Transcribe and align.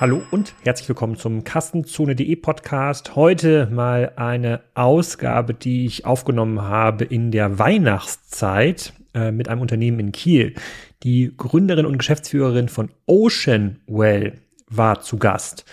Hallo 0.00 0.22
und 0.32 0.54
herzlich 0.64 0.88
willkommen 0.88 1.14
zum 1.14 1.44
Kassenzone.de 1.44 2.34
Podcast. 2.34 3.14
Heute 3.14 3.68
mal 3.70 4.10
eine 4.16 4.60
Ausgabe, 4.74 5.54
die 5.54 5.86
ich 5.86 6.04
aufgenommen 6.04 6.62
habe 6.62 7.04
in 7.04 7.30
der 7.30 7.60
Weihnachtszeit 7.60 8.92
äh, 9.14 9.30
mit 9.30 9.48
einem 9.48 9.60
Unternehmen 9.60 10.00
in 10.00 10.10
Kiel. 10.10 10.54
Die 11.04 11.32
Gründerin 11.36 11.86
und 11.86 11.96
Geschäftsführerin 11.96 12.68
von 12.68 12.90
Oceanwell 13.06 14.40
war 14.66 15.00
zu 15.00 15.16
Gast. 15.16 15.64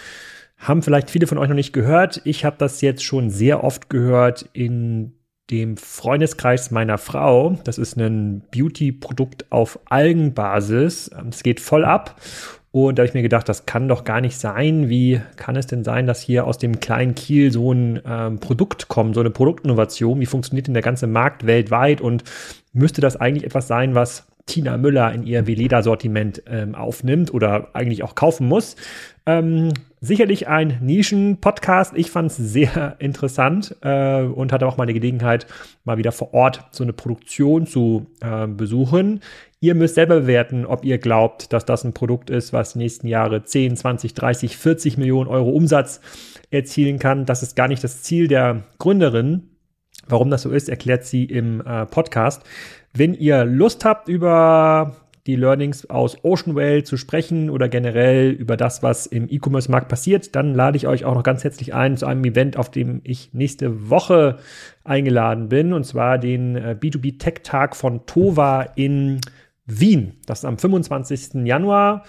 Haben 0.55 0.83
vielleicht 0.83 1.09
viele 1.09 1.25
von 1.25 1.39
euch 1.39 1.49
noch 1.49 1.55
nicht 1.55 1.73
gehört. 1.73 2.21
Ich 2.23 2.45
habe 2.45 2.57
das 2.59 2.81
jetzt 2.81 3.03
schon 3.03 3.31
sehr 3.31 3.63
oft 3.63 3.89
gehört 3.89 4.47
in 4.53 5.13
dem 5.49 5.77
Freundeskreis 5.77 6.69
meiner 6.69 6.99
Frau. 6.99 7.57
Das 7.63 7.79
ist 7.79 7.97
ein 7.97 8.43
Beauty-Produkt 8.51 9.51
auf 9.51 9.79
Algenbasis. 9.85 11.09
Es 11.27 11.41
geht 11.41 11.59
voll 11.59 11.85
ab 11.85 12.21
und 12.71 12.97
da 12.97 13.01
habe 13.01 13.09
ich 13.09 13.13
mir 13.13 13.21
gedacht, 13.21 13.49
das 13.49 13.65
kann 13.65 13.89
doch 13.89 14.05
gar 14.05 14.21
nicht 14.21 14.37
sein. 14.37 14.87
Wie 14.87 15.19
kann 15.35 15.57
es 15.57 15.67
denn 15.67 15.83
sein, 15.83 16.07
dass 16.07 16.21
hier 16.21 16.47
aus 16.47 16.57
dem 16.57 16.79
kleinen 16.79 17.15
Kiel 17.15 17.51
so 17.51 17.73
ein 17.73 18.01
ähm, 18.07 18.39
Produkt 18.39 18.87
kommt, 18.87 19.15
so 19.15 19.19
eine 19.19 19.29
Produktinnovation? 19.29 20.21
Wie 20.21 20.25
funktioniert 20.25 20.67
denn 20.67 20.73
der 20.73 20.83
ganze 20.83 21.07
Markt 21.07 21.45
weltweit? 21.45 21.99
Und 21.99 22.23
müsste 22.71 23.01
das 23.01 23.17
eigentlich 23.17 23.43
etwas 23.43 23.67
sein, 23.67 23.93
was 23.93 24.25
Tina 24.45 24.77
Müller 24.77 25.13
in 25.13 25.23
ihr 25.23 25.47
Veleda-Sortiment 25.47 26.43
ähm, 26.47 26.73
aufnimmt 26.73 27.33
oder 27.33 27.69
eigentlich 27.73 28.03
auch 28.03 28.15
kaufen 28.15 28.47
muss? 28.47 28.77
Ähm, 29.25 29.73
sicherlich 29.99 30.47
ein 30.47 30.79
Nischen-Podcast. 30.81 31.93
Ich 31.95 32.09
fand 32.09 32.31
es 32.31 32.37
sehr 32.37 32.95
interessant 32.99 33.75
äh, 33.81 34.21
und 34.21 34.53
hatte 34.53 34.65
auch 34.65 34.77
mal 34.77 34.85
die 34.87 34.93
Gelegenheit, 34.93 35.45
mal 35.83 35.97
wieder 35.97 36.13
vor 36.13 36.33
Ort 36.33 36.65
so 36.71 36.83
eine 36.83 36.93
Produktion 36.93 37.67
zu 37.67 38.07
äh, 38.21 38.47
besuchen. 38.47 39.19
Ihr 39.63 39.75
müsst 39.75 39.93
selber 39.93 40.21
bewerten, 40.21 40.65
ob 40.65 40.83
ihr 40.83 40.97
glaubt, 40.97 41.53
dass 41.53 41.65
das 41.65 41.83
ein 41.83 41.93
Produkt 41.93 42.31
ist, 42.31 42.51
was 42.51 42.73
die 42.73 42.79
nächsten 42.79 43.07
Jahre 43.07 43.43
10, 43.43 43.77
20, 43.77 44.15
30, 44.15 44.57
40 44.57 44.97
Millionen 44.97 45.29
Euro 45.29 45.51
Umsatz 45.51 46.01
erzielen 46.49 46.97
kann. 46.97 47.27
Das 47.27 47.43
ist 47.43 47.55
gar 47.55 47.67
nicht 47.67 47.83
das 47.83 48.01
Ziel 48.01 48.27
der 48.27 48.63
Gründerin. 48.79 49.51
Warum 50.07 50.31
das 50.31 50.41
so 50.41 50.49
ist, 50.49 50.67
erklärt 50.67 51.05
sie 51.05 51.25
im 51.25 51.61
äh, 51.61 51.85
Podcast. 51.85 52.41
Wenn 52.91 53.13
ihr 53.13 53.45
Lust 53.45 53.85
habt, 53.85 54.07
über 54.09 54.95
die 55.27 55.35
Learnings 55.35 55.87
aus 55.87 56.17
Oceanwell 56.23 56.83
zu 56.83 56.97
sprechen 56.97 57.51
oder 57.51 57.69
generell 57.69 58.31
über 58.31 58.57
das, 58.57 58.81
was 58.81 59.05
im 59.05 59.27
E-Commerce-Markt 59.29 59.87
passiert, 59.87 60.35
dann 60.35 60.55
lade 60.55 60.77
ich 60.77 60.87
euch 60.87 61.05
auch 61.05 61.13
noch 61.13 61.21
ganz 61.21 61.43
herzlich 61.43 61.75
ein 61.75 61.97
zu 61.97 62.07
einem 62.07 62.25
Event, 62.25 62.57
auf 62.57 62.71
dem 62.71 63.01
ich 63.03 63.31
nächste 63.31 63.91
Woche 63.91 64.37
eingeladen 64.83 65.49
bin, 65.49 65.73
und 65.73 65.83
zwar 65.83 66.17
den 66.17 66.55
äh, 66.55 66.75
B2B 66.79 67.19
Tech 67.19 67.41
Tag 67.43 67.75
von 67.75 68.07
Tova 68.07 68.63
in 68.75 69.21
Wien. 69.79 70.13
Das 70.25 70.39
ist 70.39 70.45
am 70.45 70.57
25. 70.57 71.45
Januar. 71.45 72.03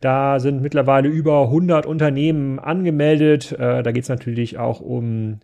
Da 0.00 0.40
sind 0.40 0.62
mittlerweile 0.62 1.08
über 1.08 1.42
100 1.42 1.86
Unternehmen 1.86 2.58
angemeldet. 2.58 3.52
Äh, 3.52 3.82
da 3.82 3.92
geht 3.92 4.04
es 4.04 4.08
natürlich 4.08 4.58
auch 4.58 4.80
um 4.80 5.40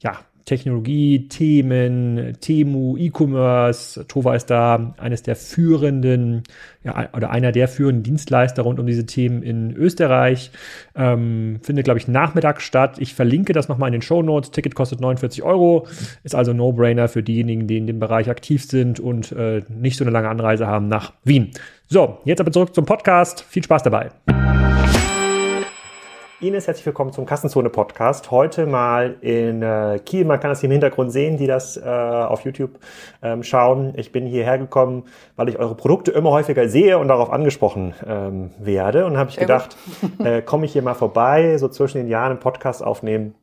ja, 0.00 0.18
Technologie-Themen, 0.44 2.36
Temu, 2.40 2.96
E-Commerce. 2.96 4.06
Tova 4.06 4.34
ist 4.34 4.46
da 4.46 4.94
eines 4.98 5.22
der 5.22 5.36
führenden, 5.36 6.42
ja, 6.82 7.08
oder 7.14 7.30
einer 7.30 7.50
der 7.52 7.68
führenden 7.68 8.02
Dienstleister 8.02 8.62
rund 8.62 8.78
um 8.78 8.86
diese 8.86 9.06
Themen 9.06 9.42
in 9.42 9.74
Österreich. 9.74 10.50
Ähm, 10.94 11.60
findet, 11.62 11.84
glaube 11.84 11.98
ich, 11.98 12.08
Nachmittag 12.08 12.60
statt. 12.60 12.96
Ich 12.98 13.14
verlinke 13.14 13.52
das 13.52 13.68
nochmal 13.68 13.88
in 13.88 13.94
den 13.94 14.02
Show 14.02 14.22
Notes. 14.22 14.50
Ticket 14.50 14.74
kostet 14.74 15.00
49 15.00 15.42
Euro. 15.42 15.86
Ist 16.22 16.34
also 16.34 16.52
No-Brainer 16.52 17.08
für 17.08 17.22
diejenigen, 17.22 17.66
die 17.66 17.78
in 17.78 17.86
dem 17.86 17.98
Bereich 17.98 18.28
aktiv 18.28 18.64
sind 18.64 19.00
und 19.00 19.32
äh, 19.32 19.62
nicht 19.68 19.96
so 19.96 20.04
eine 20.04 20.10
lange 20.10 20.28
Anreise 20.28 20.66
haben 20.66 20.88
nach 20.88 21.14
Wien. 21.24 21.52
So, 21.88 22.18
jetzt 22.24 22.40
aber 22.40 22.52
zurück 22.52 22.74
zum 22.74 22.84
Podcast. 22.84 23.42
Viel 23.48 23.64
Spaß 23.64 23.82
dabei. 23.82 24.10
Ines, 26.46 26.66
herzlich 26.66 26.84
willkommen 26.84 27.10
zum 27.10 27.24
Kassenzone-Podcast. 27.24 28.30
Heute 28.30 28.66
mal 28.66 29.16
in 29.22 29.62
äh, 29.62 29.98
Kiel. 30.04 30.26
Man 30.26 30.40
kann 30.40 30.50
das 30.50 30.60
hier 30.60 30.68
im 30.68 30.72
Hintergrund 30.72 31.10
sehen, 31.10 31.38
die 31.38 31.46
das 31.46 31.78
äh, 31.78 31.82
auf 31.88 32.44
YouTube 32.44 32.78
ähm, 33.22 33.42
schauen. 33.42 33.94
Ich 33.96 34.12
bin 34.12 34.26
hierher 34.26 34.58
gekommen, 34.58 35.04
weil 35.36 35.48
ich 35.48 35.58
eure 35.58 35.74
Produkte 35.74 36.10
immer 36.10 36.32
häufiger 36.32 36.68
sehe 36.68 36.98
und 36.98 37.08
darauf 37.08 37.30
angesprochen 37.30 37.94
ähm, 38.06 38.50
werde. 38.58 39.06
Und 39.06 39.16
habe 39.16 39.30
ich 39.30 39.38
gedacht, 39.38 39.78
äh, 40.18 40.42
komme 40.42 40.66
ich 40.66 40.74
hier 40.74 40.82
mal 40.82 40.92
vorbei, 40.92 41.56
so 41.56 41.68
zwischen 41.68 41.96
den 41.96 42.08
Jahren 42.08 42.32
einen 42.32 42.40
Podcast 42.40 42.84
aufnehmen 42.84 43.34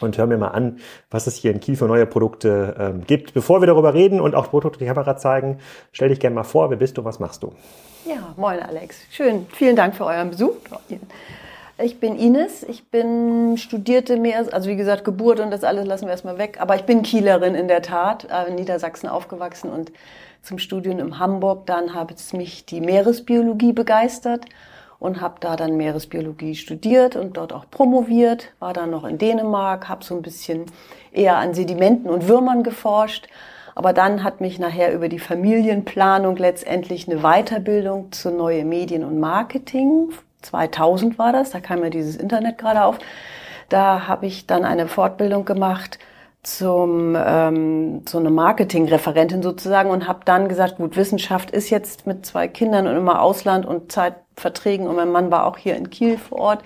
und 0.00 0.16
hör 0.16 0.26
mir 0.26 0.38
mal 0.38 0.48
an, 0.48 0.78
was 1.10 1.26
es 1.26 1.36
hier 1.36 1.50
in 1.50 1.60
Kiel 1.60 1.76
für 1.76 1.88
neue 1.88 2.06
Produkte 2.06 2.74
ähm, 2.78 3.02
gibt. 3.06 3.34
Bevor 3.34 3.60
wir 3.60 3.66
darüber 3.66 3.92
reden 3.92 4.18
und 4.18 4.34
auch 4.34 4.48
Produkte 4.48 4.78
die 4.78 4.86
Kamera 4.86 5.18
zeigen, 5.18 5.58
stell 5.92 6.08
dich 6.08 6.20
gerne 6.20 6.36
mal 6.36 6.44
vor, 6.44 6.70
wer 6.70 6.78
bist 6.78 6.96
du, 6.96 7.04
was 7.04 7.18
machst 7.18 7.42
du? 7.42 7.52
Ja, 8.06 8.32
moin 8.38 8.60
Alex. 8.60 8.96
Schön, 9.10 9.46
vielen 9.52 9.76
Dank 9.76 9.94
für 9.94 10.06
euren 10.06 10.30
Besuch. 10.30 10.54
Ich 11.82 11.98
bin 11.98 12.16
Ines, 12.16 12.62
ich 12.62 12.90
bin 12.90 13.56
studierte 13.56 14.16
mehr, 14.16 14.44
also 14.52 14.68
wie 14.68 14.76
gesagt, 14.76 15.04
Geburt 15.04 15.40
und 15.40 15.50
das 15.50 15.64
alles 15.64 15.86
lassen 15.86 16.06
wir 16.06 16.10
erstmal 16.10 16.36
weg, 16.36 16.58
aber 16.60 16.76
ich 16.76 16.82
bin 16.82 17.02
Kielerin 17.02 17.54
in 17.54 17.68
der 17.68 17.80
Tat, 17.80 18.26
äh, 18.30 18.48
in 18.48 18.56
Niedersachsen 18.56 19.08
aufgewachsen 19.08 19.70
und 19.70 19.90
zum 20.42 20.58
Studium 20.58 20.98
in 20.98 21.18
Hamburg, 21.18 21.66
dann 21.66 21.94
habe 21.94 22.12
es 22.12 22.34
mich 22.34 22.66
die 22.66 22.80
Meeresbiologie 22.80 23.72
begeistert 23.72 24.44
und 24.98 25.22
habe 25.22 25.36
da 25.40 25.56
dann 25.56 25.76
Meeresbiologie 25.78 26.54
studiert 26.54 27.16
und 27.16 27.38
dort 27.38 27.52
auch 27.52 27.64
promoviert, 27.70 28.52
war 28.58 28.74
dann 28.74 28.90
noch 28.90 29.04
in 29.04 29.16
Dänemark, 29.16 29.88
habe 29.88 30.04
so 30.04 30.14
ein 30.14 30.22
bisschen 30.22 30.66
eher 31.12 31.36
an 31.36 31.54
Sedimenten 31.54 32.10
und 32.10 32.28
Würmern 32.28 32.62
geforscht, 32.62 33.28
aber 33.74 33.94
dann 33.94 34.22
hat 34.22 34.42
mich 34.42 34.58
nachher 34.58 34.92
über 34.92 35.08
die 35.08 35.18
Familienplanung 35.18 36.36
letztendlich 36.36 37.08
eine 37.08 37.20
Weiterbildung 37.20 38.12
zu 38.12 38.30
neue 38.30 38.66
Medien 38.66 39.04
und 39.04 39.18
Marketing 39.18 40.10
2000 40.42 41.18
war 41.18 41.32
das, 41.32 41.50
da 41.50 41.60
kam 41.60 41.82
ja 41.82 41.90
dieses 41.90 42.16
Internet 42.16 42.58
gerade 42.58 42.84
auf. 42.84 42.98
Da 43.68 44.08
habe 44.08 44.26
ich 44.26 44.46
dann 44.46 44.64
eine 44.64 44.88
Fortbildung 44.88 45.44
gemacht 45.44 45.98
zum 46.42 47.16
ähm, 47.18 48.02
so 48.08 48.18
eine 48.18 48.30
Marketingreferentin 48.30 49.42
sozusagen 49.42 49.90
und 49.90 50.08
habe 50.08 50.20
dann 50.24 50.48
gesagt, 50.48 50.76
gut, 50.76 50.96
Wissenschaft 50.96 51.50
ist 51.50 51.70
jetzt 51.70 52.06
mit 52.06 52.24
zwei 52.24 52.48
Kindern 52.48 52.86
und 52.86 52.96
immer 52.96 53.20
Ausland 53.20 53.66
und 53.66 53.92
Zeitverträgen 53.92 54.86
und 54.86 54.96
mein 54.96 55.12
Mann 55.12 55.30
war 55.30 55.46
auch 55.46 55.58
hier 55.58 55.76
in 55.76 55.90
Kiel 55.90 56.16
vor 56.16 56.38
Ort, 56.38 56.64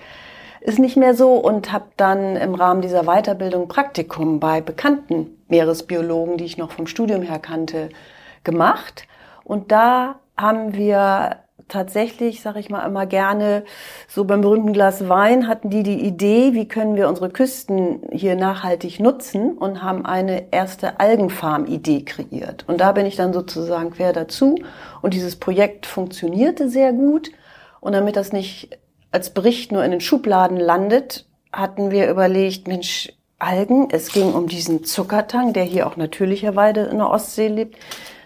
ist 0.61 0.79
nicht 0.79 0.95
mehr 0.95 1.13
so 1.13 1.33
und 1.33 1.73
habe 1.73 1.87
dann 1.97 2.37
im 2.37 2.55
Rahmen 2.55 2.81
dieser 2.81 3.03
Weiterbildung 3.03 3.67
Praktikum 3.67 4.39
bei 4.39 4.61
bekannten 4.61 5.43
Meeresbiologen, 5.49 6.37
die 6.37 6.45
ich 6.45 6.57
noch 6.57 6.71
vom 6.71 6.87
Studium 6.87 7.21
her 7.21 7.39
kannte, 7.39 7.89
gemacht 8.45 9.07
und 9.43 9.71
da 9.71 10.19
haben 10.37 10.73
wir 10.73 11.37
tatsächlich, 11.67 12.41
sage 12.41 12.59
ich 12.59 12.69
mal 12.69 12.85
immer 12.85 13.05
gerne, 13.05 13.63
so 14.07 14.23
beim 14.23 14.41
berühmten 14.41 14.73
Glas 14.73 15.09
Wein 15.09 15.47
hatten 15.47 15.69
die 15.69 15.83
die 15.83 16.05
Idee, 16.05 16.53
wie 16.53 16.67
können 16.67 16.95
wir 16.95 17.09
unsere 17.09 17.29
Küsten 17.29 18.01
hier 18.11 18.35
nachhaltig 18.35 18.99
nutzen 18.99 19.57
und 19.57 19.81
haben 19.81 20.05
eine 20.05 20.51
erste 20.51 20.99
Algenfarm-Idee 20.99 22.03
kreiert. 22.03 22.65
Und 22.67 22.81
da 22.81 22.91
bin 22.91 23.05
ich 23.05 23.15
dann 23.15 23.33
sozusagen 23.33 23.91
quer 23.91 24.13
dazu. 24.13 24.55
Und 25.01 25.13
dieses 25.13 25.35
Projekt 25.37 25.85
funktionierte 25.85 26.69
sehr 26.69 26.93
gut. 26.93 27.31
Und 27.79 27.93
damit 27.93 28.15
das 28.15 28.31
nicht 28.31 28.77
als 29.11 29.31
Bericht 29.31 29.71
nur 29.71 29.83
in 29.83 29.91
den 29.91 30.01
Schubladen 30.01 30.57
landet, 30.57 31.25
hatten 31.51 31.89
wir 31.89 32.09
überlegt, 32.09 32.67
Mensch, 32.67 33.11
Algen, 33.37 33.89
es 33.91 34.11
ging 34.11 34.33
um 34.33 34.47
diesen 34.47 34.85
Zuckertang, 34.85 35.53
der 35.53 35.63
hier 35.63 35.87
auch 35.87 35.97
natürlicherweise 35.97 36.81
in 36.81 36.97
der 36.97 37.09
Ostsee 37.09 37.47
lebt 37.47 37.77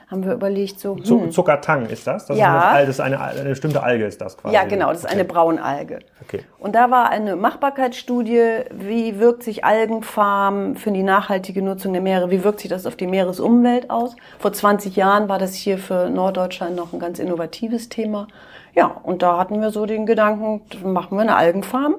haben 0.09 0.25
wir 0.25 0.33
überlegt, 0.33 0.79
so. 0.79 0.97
Hm. 0.97 1.31
Zuckertang 1.31 1.85
ist 1.85 2.07
das? 2.07 2.25
das 2.25 2.37
ja. 2.37 2.79
Ist 2.79 2.81
das 2.81 2.89
ist 2.95 2.99
eine, 2.99 3.21
eine 3.21 3.49
bestimmte 3.49 3.83
Alge, 3.83 4.05
ist 4.05 4.19
das 4.19 4.37
quasi? 4.37 4.55
Ja, 4.55 4.63
genau, 4.63 4.89
das 4.89 4.99
ist 4.99 5.05
okay. 5.05 5.13
eine 5.13 5.25
Braunalge. 5.25 5.99
Okay. 6.23 6.43
Und 6.57 6.73
da 6.73 6.89
war 6.89 7.09
eine 7.09 7.35
Machbarkeitsstudie, 7.35 8.63
wie 8.71 9.19
wirkt 9.19 9.43
sich 9.43 9.63
Algenfarm 9.63 10.75
für 10.75 10.91
die 10.91 11.03
nachhaltige 11.03 11.61
Nutzung 11.61 11.93
der 11.93 12.01
Meere, 12.01 12.31
wie 12.31 12.43
wirkt 12.43 12.61
sich 12.61 12.69
das 12.69 12.87
auf 12.87 12.95
die 12.95 13.05
Meeresumwelt 13.05 13.91
aus? 13.91 14.15
Vor 14.39 14.51
20 14.51 14.95
Jahren 14.95 15.29
war 15.29 15.37
das 15.37 15.53
hier 15.53 15.77
für 15.77 16.09
Norddeutschland 16.09 16.75
noch 16.75 16.91
ein 16.91 16.99
ganz 16.99 17.19
innovatives 17.19 17.89
Thema. 17.89 18.27
Ja, 18.73 18.87
und 19.03 19.21
da 19.21 19.37
hatten 19.37 19.61
wir 19.61 19.69
so 19.69 19.85
den 19.85 20.07
Gedanken, 20.07 20.61
machen 20.83 21.17
wir 21.17 21.21
eine 21.21 21.35
Algenfarm. 21.35 21.95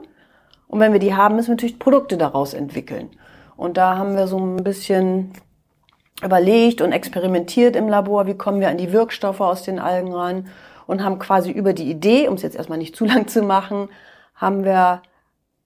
Und 0.67 0.81
wenn 0.81 0.93
wir 0.93 1.01
die 1.01 1.15
haben, 1.15 1.37
müssen 1.37 1.49
wir 1.49 1.55
natürlich 1.55 1.79
Produkte 1.79 2.17
daraus 2.17 2.55
entwickeln. 2.55 3.11
Und 3.56 3.77
da 3.77 3.97
haben 3.97 4.17
wir 4.17 4.27
so 4.27 4.39
ein 4.39 4.65
bisschen 4.65 5.33
überlegt 6.25 6.81
und 6.81 6.93
experimentiert 6.93 7.76
im 7.76 7.88
Labor, 7.88 8.26
wie 8.26 8.37
kommen 8.37 8.61
wir 8.61 8.69
an 8.69 8.78
die 8.78 8.93
Wirkstoffe 8.93 9.40
aus 9.40 9.62
den 9.62 9.78
Algen 9.78 10.12
ran 10.12 10.49
und 10.87 11.05
haben 11.05 11.19
quasi 11.19 11.50
über 11.50 11.72
die 11.72 11.90
Idee, 11.90 12.28
um 12.28 12.34
es 12.34 12.43
jetzt 12.43 12.56
erstmal 12.56 12.78
nicht 12.78 12.96
zu 12.96 13.05
lang 13.06 13.28
zu 13.28 13.43
machen, 13.43 13.88
haben 14.34 14.64
wir 14.64 15.02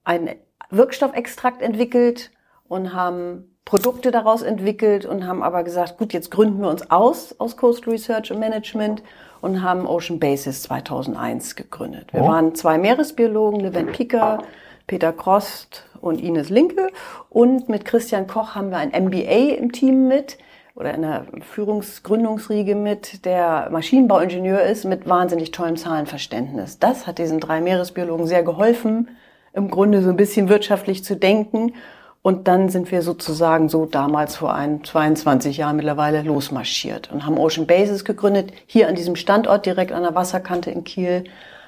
einen 0.04 0.30
Wirkstoffextrakt 0.70 1.62
entwickelt 1.62 2.30
und 2.68 2.94
haben 2.94 3.54
Produkte 3.64 4.10
daraus 4.10 4.42
entwickelt 4.42 5.06
und 5.06 5.26
haben 5.26 5.42
aber 5.42 5.62
gesagt, 5.62 5.96
gut, 5.96 6.12
jetzt 6.12 6.30
gründen 6.30 6.60
wir 6.60 6.68
uns 6.68 6.90
aus 6.90 7.34
aus 7.38 7.56
Coast 7.56 7.86
Research 7.86 8.30
and 8.30 8.40
Management 8.40 9.02
und 9.40 9.62
haben 9.62 9.86
Ocean 9.86 10.20
Basis 10.20 10.62
2001 10.64 11.56
gegründet. 11.56 12.12
Wir 12.12 12.22
oh. 12.22 12.28
waren 12.28 12.54
zwei 12.54 12.76
Meeresbiologen, 12.76 13.60
Levent 13.60 13.92
Picker, 13.92 14.42
Peter 14.86 15.12
Krost 15.12 15.84
und 16.00 16.20
Ines 16.20 16.50
Linke 16.50 16.88
und 17.30 17.68
mit 17.68 17.84
Christian 17.84 18.26
Koch 18.26 18.54
haben 18.54 18.70
wir 18.70 18.78
ein 18.78 18.90
MBA 18.90 19.56
im 19.56 19.72
Team 19.72 20.08
mit, 20.08 20.38
oder 20.76 20.92
in 20.94 21.02
der 21.02 21.26
Führungsgründungsriege 21.40 22.74
mit, 22.74 23.24
der 23.24 23.68
Maschinenbauingenieur 23.70 24.62
ist, 24.62 24.84
mit 24.84 25.08
wahnsinnig 25.08 25.52
tollem 25.52 25.76
Zahlenverständnis. 25.76 26.78
Das 26.78 27.06
hat 27.06 27.18
diesen 27.18 27.40
drei 27.40 27.60
Meeresbiologen 27.60 28.26
sehr 28.26 28.42
geholfen, 28.42 29.08
im 29.52 29.70
Grunde 29.70 30.02
so 30.02 30.10
ein 30.10 30.16
bisschen 30.16 30.48
wirtschaftlich 30.48 31.04
zu 31.04 31.16
denken. 31.16 31.74
Und 32.22 32.48
dann 32.48 32.70
sind 32.70 32.90
wir 32.90 33.02
sozusagen 33.02 33.68
so 33.68 33.86
damals 33.86 34.36
vor 34.36 34.54
ein, 34.54 34.82
22 34.82 35.58
Jahren 35.58 35.76
mittlerweile 35.76 36.22
losmarschiert 36.22 37.12
und 37.12 37.24
haben 37.24 37.38
Ocean 37.38 37.66
Bases 37.66 38.04
gegründet, 38.04 38.52
hier 38.66 38.88
an 38.88 38.94
diesem 38.94 39.14
Standort 39.14 39.66
direkt 39.66 39.92
an 39.92 40.02
der 40.02 40.14
Wasserkante 40.14 40.70
in 40.70 40.84
Kiel. 40.84 41.24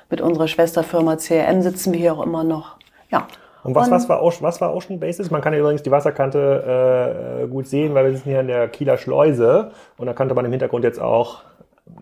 Mit 0.09 0.21
unserer 0.21 0.49
Schwesterfirma 0.49 1.17
CRM 1.17 1.63
sitzen 1.63 1.93
wir 1.93 2.01
hier 2.01 2.15
auch 2.15 2.23
immer 2.23 2.43
noch. 2.43 2.76
Ja, 3.11 3.27
und 3.67 3.75
was, 3.75 3.89
und 3.89 3.95
was, 3.95 4.09
war, 4.09 4.23
Ocean, 4.23 4.43
was 4.43 4.61
war 4.61 4.75
Ocean 4.75 5.01
Basis? 5.01 5.31
Man 5.31 5.41
kann 5.41 5.53
ja 5.53 5.59
übrigens 5.59 5.83
die 5.83 5.91
Wasserkante 5.91 7.43
äh, 7.43 7.49
gut 7.49 7.67
sehen, 7.67 7.95
weil 7.95 8.05
wir 8.05 8.13
sitzen 8.13 8.31
hier 8.31 8.41
in 8.41 8.47
der 8.47 8.69
Kieler 8.69 8.97
Schleuse 8.97 9.73
und 9.97 10.07
da 10.07 10.13
könnte 10.13 10.35
man 10.35 10.45
im 10.45 10.53
Hintergrund 10.53 10.85
jetzt 10.85 11.01
auch 11.01 11.43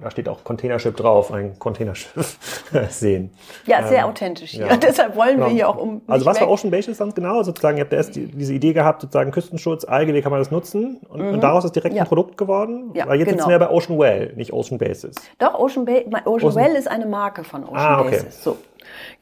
da 0.03 0.11
steht 0.11 0.29
auch 0.31 0.45
Containership 0.45 0.97
drauf, 0.97 1.31
ein 1.31 1.59
Containerschiff 1.59 2.39
sehen. 2.89 3.31
Ja, 3.67 3.87
sehr 3.87 4.01
ähm, 4.01 4.05
authentisch 4.07 4.53
hier. 4.53 4.67
Ja. 4.67 4.77
Deshalb 4.83 5.15
wollen 5.15 5.37
genau. 5.37 5.47
wir 5.47 5.53
hier 5.53 5.69
auch 5.69 5.77
um. 5.77 6.01
Also 6.07 6.25
was 6.25 6.37
weg. 6.37 6.43
war 6.43 6.51
Ocean 6.51 6.71
Basis 6.71 6.97
sonst 6.97 7.15
genau? 7.15 7.43
Sozusagen, 7.43 7.77
ihr 7.77 7.85
habt 7.85 7.93
erst 7.93 8.17
die, 8.17 8.27
diese 8.27 8.55
Idee 8.55 8.73
gehabt, 8.73 9.03
sozusagen 9.03 9.31
Küstenschutz, 9.31 9.85
Alge, 9.85 10.15
wie 10.15 10.23
kann 10.23 10.33
man 10.33 10.41
das 10.41 10.51
nutzen? 10.51 11.01
Und, 11.09 11.21
mhm. 11.21 11.35
und 11.35 11.41
daraus 11.43 11.67
ist 11.67 11.77
direkt 11.77 11.95
ja. 11.95 12.03
ein 12.03 12.09
Produkt 12.09 12.39
geworden? 12.39 12.93
Ja, 12.95 13.07
Weil 13.07 13.19
jetzt 13.19 13.29
genau. 13.29 13.41
sitzen 13.41 13.51
wir 13.51 13.59
bei 13.59 13.71
Ocean 13.71 13.99
Well, 13.99 14.33
nicht 14.37 14.55
Ocean 14.55 14.79
Basis. 14.79 15.17
Doch, 15.39 15.55
Ocean, 15.55 15.85
ba 15.85 15.93
Ocean, 16.25 16.49
Ocean 16.49 16.55
Well 16.55 16.77
ist 16.77 16.91
eine 16.91 17.07
Marke 17.07 17.45
von 17.45 17.65
Ocean 17.65 17.77
ah, 17.77 18.01
okay. 18.01 18.11
Basis. 18.17 18.43
So. 18.43 18.57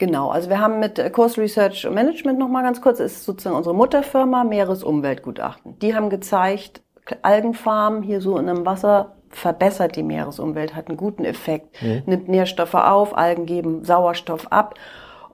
Genau, 0.03 0.31
also 0.31 0.51
wir 0.51 0.59
haben 0.59 0.81
mit 0.81 1.01
Coast 1.13 1.39
Research 1.39 1.89
Management 1.89 2.37
nochmal 2.37 2.65
ganz 2.65 2.81
kurz, 2.81 2.99
ist 2.99 3.23
sozusagen 3.23 3.55
unsere 3.55 3.73
Mutterfirma 3.73 4.43
Meeresumweltgutachten. 4.43 5.79
Die 5.79 5.95
haben 5.95 6.11
gezeigt, 6.11 6.83
Algenfarmen 7.23 8.03
hier 8.03 8.21
so 8.21 8.37
in 8.37 8.49
einem 8.49 8.67
Wasser 8.67 9.13
verbessert 9.29 9.95
die 9.95 10.03
Meeresumwelt, 10.03 10.75
hat 10.75 10.89
einen 10.89 10.97
guten 10.97 11.25
Effekt, 11.25 11.81
mhm. 11.81 12.03
nimmt 12.07 12.29
Nährstoffe 12.29 12.75
auf, 12.75 13.17
Algen 13.17 13.47
geben 13.47 13.85
Sauerstoff 13.85 14.51
ab. 14.51 14.75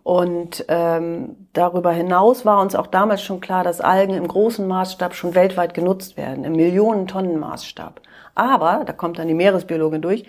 Und 0.02 0.66
ähm, 0.68 1.48
darüber 1.54 1.92
hinaus 1.92 2.44
war 2.44 2.60
uns 2.60 2.74
auch 2.74 2.88
damals 2.88 3.22
schon 3.22 3.40
klar, 3.40 3.64
dass 3.64 3.80
Algen 3.80 4.12
im 4.12 4.28
großen 4.28 4.68
Maßstab 4.68 5.14
schon 5.14 5.34
weltweit 5.34 5.72
genutzt 5.72 6.18
werden, 6.18 6.44
im 6.44 6.52
Millionen-Tonnen-Maßstab. 6.52 8.02
Aber, 8.34 8.82
da 8.84 8.92
kommt 8.92 9.18
dann 9.18 9.28
die 9.28 9.34
Meeresbiologin 9.34 10.02
durch, 10.02 10.26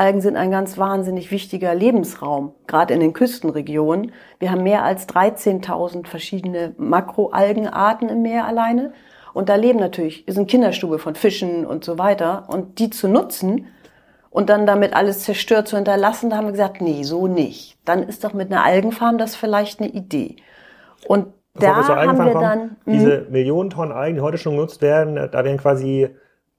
Algen 0.00 0.22
sind 0.22 0.36
ein 0.36 0.50
ganz 0.50 0.78
wahnsinnig 0.78 1.30
wichtiger 1.30 1.74
Lebensraum, 1.74 2.54
gerade 2.66 2.94
in 2.94 3.00
den 3.00 3.12
Küstenregionen. 3.12 4.12
Wir 4.38 4.50
haben 4.50 4.62
mehr 4.62 4.82
als 4.82 5.06
13.000 5.06 6.06
verschiedene 6.06 6.74
Makroalgenarten 6.78 8.08
im 8.08 8.22
Meer 8.22 8.46
alleine. 8.46 8.94
Und 9.34 9.50
da 9.50 9.56
leben 9.56 9.78
natürlich, 9.78 10.26
ist 10.26 10.38
eine 10.38 10.46
Kinderstube 10.46 10.98
von 10.98 11.14
Fischen 11.14 11.66
und 11.66 11.84
so 11.84 11.98
weiter. 11.98 12.44
Und 12.48 12.78
die 12.78 12.88
zu 12.88 13.08
nutzen 13.08 13.66
und 14.30 14.48
dann 14.48 14.64
damit 14.64 14.94
alles 14.94 15.20
zerstört 15.20 15.68
zu 15.68 15.76
hinterlassen, 15.76 16.30
da 16.30 16.38
haben 16.38 16.46
wir 16.46 16.52
gesagt, 16.52 16.80
nee, 16.80 17.02
so 17.02 17.26
nicht. 17.26 17.78
Dann 17.84 18.02
ist 18.02 18.24
doch 18.24 18.32
mit 18.32 18.50
einer 18.50 18.64
Algenfarm 18.64 19.18
das 19.18 19.36
vielleicht 19.36 19.80
eine 19.80 19.90
Idee. 19.90 20.36
Und 21.06 21.26
da 21.54 21.86
haben 21.86 22.24
wir 22.24 22.32
dann... 22.32 22.76
Diese 22.86 23.26
hm? 23.26 23.32
Millionen 23.32 23.68
Tonnen 23.68 23.92
Algen, 23.92 24.16
die 24.16 24.22
heute 24.22 24.38
schon 24.38 24.54
genutzt 24.54 24.80
werden, 24.80 25.16
da 25.16 25.44
werden 25.44 25.58
quasi 25.58 26.08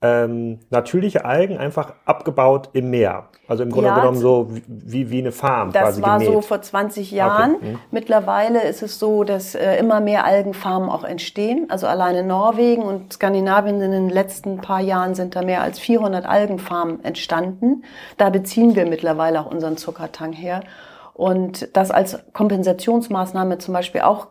ähm, 0.02 0.60
natürliche 0.72 1.26
Algen 1.26 1.58
einfach 1.58 1.94
abgebaut 2.06 2.70
im 2.74 2.90
Meer. 2.90 3.28
Also 3.48 3.64
im 3.64 3.70
Grunde 3.70 3.90
ja, 3.90 4.00
genommen 4.00 4.18
so 4.18 4.48
wie, 4.50 5.12
wie 5.12 5.20
eine 5.20 5.32
Farm. 5.32 5.72
Das 5.72 5.84
quasi 5.84 6.02
war 6.02 6.20
gemäht. 6.20 6.34
so 6.34 6.42
vor 6.42 6.62
20 6.62 7.12
Jahren. 7.12 7.56
Okay. 7.56 7.72
Mhm. 7.74 7.80
Mittlerweile 7.92 8.64
ist 8.64 8.82
es 8.82 8.98
so, 8.98 9.24
dass 9.24 9.54
äh, 9.54 9.76
immer 9.76 10.00
mehr 10.00 10.26
Algenfarmen 10.26 10.90
auch 10.90 11.04
entstehen. 11.04 11.68
Also 11.70 11.86
alleine 11.86 12.24
Norwegen 12.24 12.82
und 12.82 13.14
Skandinavien 13.14 13.80
in 13.82 13.92
den 13.92 14.10
letzten 14.10 14.58
paar 14.58 14.80
Jahren 14.80 15.14
sind 15.14 15.36
da 15.36 15.44
mehr 15.44 15.62
als 15.62 15.80
400 15.80 16.26
Algenfarmen 16.26 17.04
entstanden. 17.04 17.84
Da 18.18 18.30
beziehen 18.30 18.76
wir 18.76 18.88
mittlerweile 18.88 19.42
auch 19.42 19.52
unseren 19.52 19.78
Zuckertang 19.78 20.34
her. 20.34 20.62
Und 21.14 21.76
das 21.76 21.92
als 21.92 22.18
Kompensationsmaßnahme 22.34 23.60
zum 23.60 23.74
Beispiel 23.74 24.02
auch 24.02 24.28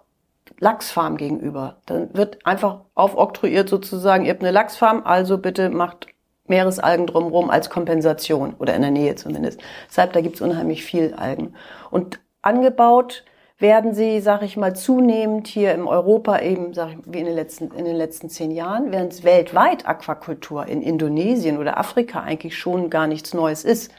Lachsfarm 0.61 1.17
gegenüber. 1.17 1.79
Dann 1.87 2.15
wird 2.15 2.47
einfach 2.47 2.83
aufoktroyiert 2.95 3.69
sozusagen, 3.69 4.25
ihr 4.25 4.31
habt 4.31 4.43
eine 4.43 4.53
Lachsfarm, 4.53 5.03
also 5.05 5.39
bitte 5.39 5.71
macht 5.71 6.07
Meeresalgen 6.47 7.07
drumherum 7.07 7.49
als 7.49 7.71
Kompensation 7.71 8.55
oder 8.59 8.75
in 8.75 8.83
der 8.83 8.91
Nähe 8.91 9.15
zumindest. 9.15 9.61
Deshalb, 9.89 10.12
da 10.12 10.21
gibt's 10.21 10.41
unheimlich 10.41 10.85
viel 10.85 11.15
Algen. 11.15 11.55
Und 11.91 12.21
angebaut 12.43 13.25
werden 13.59 13.95
sie, 13.95 14.21
sag 14.21 14.43
ich 14.43 14.57
mal, 14.57 14.75
zunehmend 14.75 15.47
hier 15.47 15.73
im 15.73 15.87
Europa 15.87 16.41
eben, 16.41 16.75
sag 16.75 16.91
ich, 16.91 16.99
wie 17.07 17.19
in 17.21 17.27
den 17.27 17.35
letzten, 17.35 17.71
in 17.73 17.85
den 17.85 17.97
letzten 17.97 18.29
zehn 18.29 18.51
Jahren, 18.51 18.91
während 18.91 19.23
weltweit 19.23 19.87
Aquakultur 19.87 20.67
in 20.67 20.83
Indonesien 20.83 21.59
oder 21.59 21.79
Afrika 21.79 22.21
eigentlich 22.21 22.59
schon 22.59 22.91
gar 22.91 23.07
nichts 23.07 23.33
Neues 23.35 23.65
ist. 23.65 23.93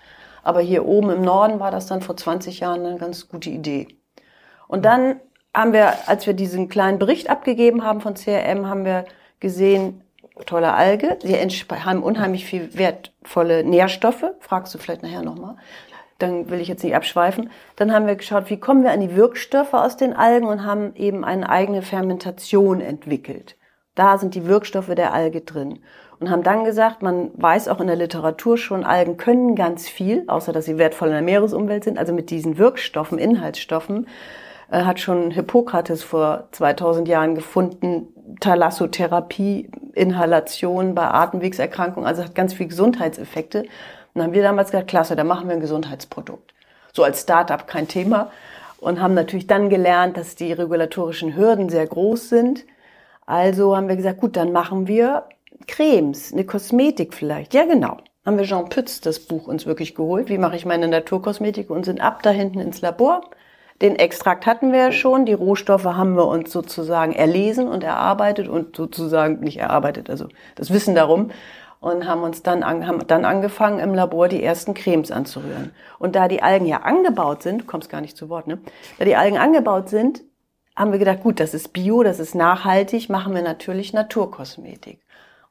Aber 0.43 0.61
hier 0.61 0.85
oben 0.85 1.11
im 1.11 1.21
Norden 1.21 1.59
war 1.59 1.71
das 1.71 1.85
dann 1.85 2.01
vor 2.01 2.17
20 2.17 2.59
Jahren 2.59 2.85
eine 2.85 2.97
ganz 2.97 3.27
gute 3.29 3.51
Idee. 3.51 3.87
Und 4.67 4.83
dann 4.83 5.19
haben 5.53 5.73
wir, 5.73 6.07
als 6.07 6.25
wir 6.27 6.33
diesen 6.33 6.69
kleinen 6.69 6.99
Bericht 6.99 7.29
abgegeben 7.29 7.83
haben 7.83 8.01
von 8.01 8.15
CRM, 8.15 8.67
haben 8.67 8.85
wir 8.85 9.05
gesehen, 9.39 10.01
tolle 10.45 10.73
Alge, 10.73 11.17
sie 11.21 11.35
haben 11.35 12.03
unheimlich 12.03 12.45
viel 12.45 12.69
wertvolle 12.77 13.63
Nährstoffe, 13.63 14.25
fragst 14.39 14.73
du 14.73 14.77
vielleicht 14.77 15.03
nachher 15.03 15.23
nochmal, 15.23 15.57
dann 16.19 16.49
will 16.49 16.59
ich 16.59 16.67
jetzt 16.67 16.83
nicht 16.83 16.95
abschweifen. 16.95 17.49
Dann 17.75 17.91
haben 17.91 18.07
wir 18.07 18.15
geschaut, 18.15 18.49
wie 18.49 18.59
kommen 18.59 18.83
wir 18.83 18.91
an 18.91 19.01
die 19.01 19.15
Wirkstoffe 19.15 19.73
aus 19.73 19.97
den 19.97 20.13
Algen 20.13 20.45
und 20.45 20.65
haben 20.65 20.95
eben 20.95 21.25
eine 21.25 21.49
eigene 21.49 21.81
Fermentation 21.81 22.79
entwickelt. 22.79 23.57
Da 23.95 24.17
sind 24.17 24.35
die 24.35 24.45
Wirkstoffe 24.45 24.93
der 24.95 25.13
Alge 25.13 25.41
drin. 25.41 25.79
Und 26.19 26.29
haben 26.29 26.43
dann 26.43 26.63
gesagt, 26.63 27.01
man 27.01 27.31
weiß 27.33 27.67
auch 27.67 27.81
in 27.81 27.87
der 27.87 27.95
Literatur 27.95 28.57
schon, 28.57 28.83
Algen 28.83 29.17
können 29.17 29.55
ganz 29.55 29.89
viel, 29.89 30.23
außer 30.27 30.53
dass 30.53 30.65
sie 30.65 30.77
wertvoll 30.77 31.07
in 31.07 31.15
der 31.15 31.23
Meeresumwelt 31.23 31.83
sind, 31.83 31.97
also 31.97 32.13
mit 32.13 32.29
diesen 32.29 32.59
Wirkstoffen, 32.59 33.17
Inhaltsstoffen, 33.17 34.07
äh, 34.71 34.83
hat 34.83 34.99
schon 34.99 35.31
Hippokrates 35.31 36.01
vor 36.01 36.47
2000 36.51 37.07
Jahren 37.07 37.35
gefunden, 37.35 38.07
Thalassotherapie, 38.39 39.69
Inhalation 39.93 40.95
bei 40.95 41.07
Atemwegserkrankungen, 41.07 42.07
also 42.07 42.23
hat 42.23 42.33
ganz 42.33 42.53
viel 42.53 42.67
Gesundheitseffekte. 42.67 43.63
Und 43.63 43.69
dann 44.15 44.23
haben 44.23 44.33
wir 44.33 44.41
damals 44.41 44.71
gesagt, 44.71 44.89
klasse, 44.89 45.15
da 45.15 45.23
machen 45.23 45.47
wir 45.47 45.55
ein 45.55 45.61
Gesundheitsprodukt. 45.61 46.53
So 46.93 47.03
als 47.03 47.21
Startup 47.21 47.67
kein 47.67 47.87
Thema. 47.87 48.31
Und 48.79 48.99
haben 48.99 49.13
natürlich 49.13 49.45
dann 49.45 49.69
gelernt, 49.69 50.17
dass 50.17 50.35
die 50.35 50.51
regulatorischen 50.53 51.35
Hürden 51.35 51.69
sehr 51.69 51.85
groß 51.85 52.29
sind. 52.29 52.65
Also 53.27 53.77
haben 53.77 53.87
wir 53.87 53.95
gesagt, 53.95 54.19
gut, 54.19 54.35
dann 54.35 54.51
machen 54.51 54.87
wir 54.87 55.25
Cremes, 55.67 56.33
eine 56.33 56.45
Kosmetik 56.45 57.13
vielleicht. 57.13 57.53
Ja, 57.53 57.65
genau. 57.65 57.97
Haben 58.25 58.37
wir 58.37 58.45
Jean 58.45 58.69
Pütz 58.69 59.01
das 59.01 59.19
Buch 59.19 59.47
uns 59.47 59.65
wirklich 59.65 59.93
geholt. 59.93 60.29
Wie 60.29 60.39
mache 60.39 60.55
ich 60.55 60.65
meine 60.65 60.87
Naturkosmetik? 60.87 61.69
Und 61.69 61.85
sind 61.85 62.01
ab 62.01 62.23
da 62.23 62.31
hinten 62.31 62.59
ins 62.59 62.81
Labor 62.81 63.21
den 63.81 63.95
Extrakt 63.95 64.45
hatten 64.45 64.71
wir 64.71 64.79
ja 64.79 64.91
schon, 64.91 65.25
die 65.25 65.33
Rohstoffe 65.33 65.85
haben 65.85 66.15
wir 66.15 66.27
uns 66.27 66.51
sozusagen 66.51 67.13
erlesen 67.13 67.67
und 67.67 67.83
erarbeitet 67.83 68.47
und 68.47 68.75
sozusagen 68.75 69.39
nicht 69.39 69.57
erarbeitet, 69.57 70.09
also 70.09 70.27
das 70.55 70.71
Wissen 70.71 70.95
darum 70.95 71.31
und 71.79 72.07
haben 72.07 72.21
uns 72.21 72.43
dann, 72.43 72.61
an, 72.63 72.87
haben 72.87 73.05
dann 73.07 73.25
angefangen 73.25 73.79
im 73.79 73.93
Labor 73.93 74.27
die 74.27 74.41
ersten 74.41 74.75
Cremes 74.75 75.11
anzurühren. 75.11 75.71
Und 75.97 76.15
da 76.15 76.27
die 76.27 76.43
Algen 76.43 76.67
ja 76.67 76.81
angebaut 76.83 77.41
sind, 77.41 77.65
kommst 77.65 77.89
gar 77.89 78.01
nicht 78.01 78.15
zu 78.15 78.29
Wort, 78.29 78.47
ne? 78.47 78.59
Da 78.99 79.05
die 79.05 79.15
Algen 79.15 79.39
angebaut 79.39 79.89
sind, 79.89 80.21
haben 80.75 80.91
wir 80.91 80.99
gedacht, 80.99 81.21
gut, 81.21 81.39
das 81.39 81.53
ist 81.53 81.73
bio, 81.73 82.03
das 82.03 82.19
ist 82.19 82.35
nachhaltig, 82.35 83.09
machen 83.09 83.33
wir 83.33 83.41
natürlich 83.41 83.93
Naturkosmetik. 83.93 85.01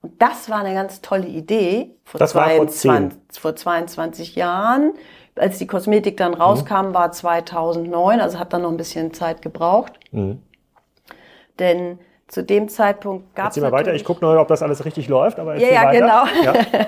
Und 0.03 0.23
das 0.23 0.49
war 0.49 0.61
eine 0.61 0.73
ganz 0.73 1.03
tolle 1.03 1.27
Idee 1.27 1.97
vor, 2.05 2.19
das 2.19 2.31
22, 2.31 3.19
vor, 3.39 3.51
vor 3.51 3.57
22 3.57 4.37
Jahren 4.37 4.95
als 5.41 5.59
die 5.59 5.67
Kosmetik 5.67 6.17
dann 6.17 6.35
rauskam, 6.35 6.89
mhm. 6.89 6.95
war 6.95 7.13
2009, 7.13 8.21
also 8.21 8.39
hat 8.39 8.53
dann 8.53 8.63
noch 8.63 8.71
ein 8.71 8.77
bisschen 8.77 9.13
Zeit 9.13 9.43
gebraucht. 9.43 9.93
Mhm. 10.13 10.43
Denn 11.59 11.99
zu 12.29 12.45
dem 12.45 12.69
Zeitpunkt 12.69 13.35
gab 13.35 13.51
es. 13.51 13.57
Mal 13.57 13.73
weiter, 13.73 13.93
ich 13.95 14.05
gucke 14.05 14.25
noch, 14.25 14.39
ob 14.41 14.49
das 14.49 14.63
alles 14.63 14.85
richtig 14.85 15.09
läuft, 15.09 15.39
aber 15.39 15.57
Ja, 15.57 15.69
ja, 15.69 15.85
weiter. 15.85 16.01
genau. 16.01 16.45
Ja. 16.45 16.87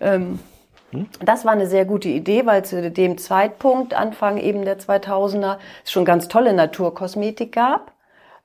ähm, 0.14 0.38
hm? 0.90 1.06
Das 1.24 1.44
war 1.44 1.52
eine 1.52 1.66
sehr 1.66 1.84
gute 1.84 2.08
Idee, 2.08 2.46
weil 2.46 2.64
zu 2.64 2.90
dem 2.90 3.18
Zeitpunkt, 3.18 3.94
Anfang 3.94 4.38
eben 4.38 4.64
der 4.64 4.78
2000er, 4.78 5.58
es 5.84 5.92
schon 5.92 6.04
ganz 6.04 6.28
tolle 6.28 6.52
Naturkosmetik 6.52 7.52
gab, 7.52 7.92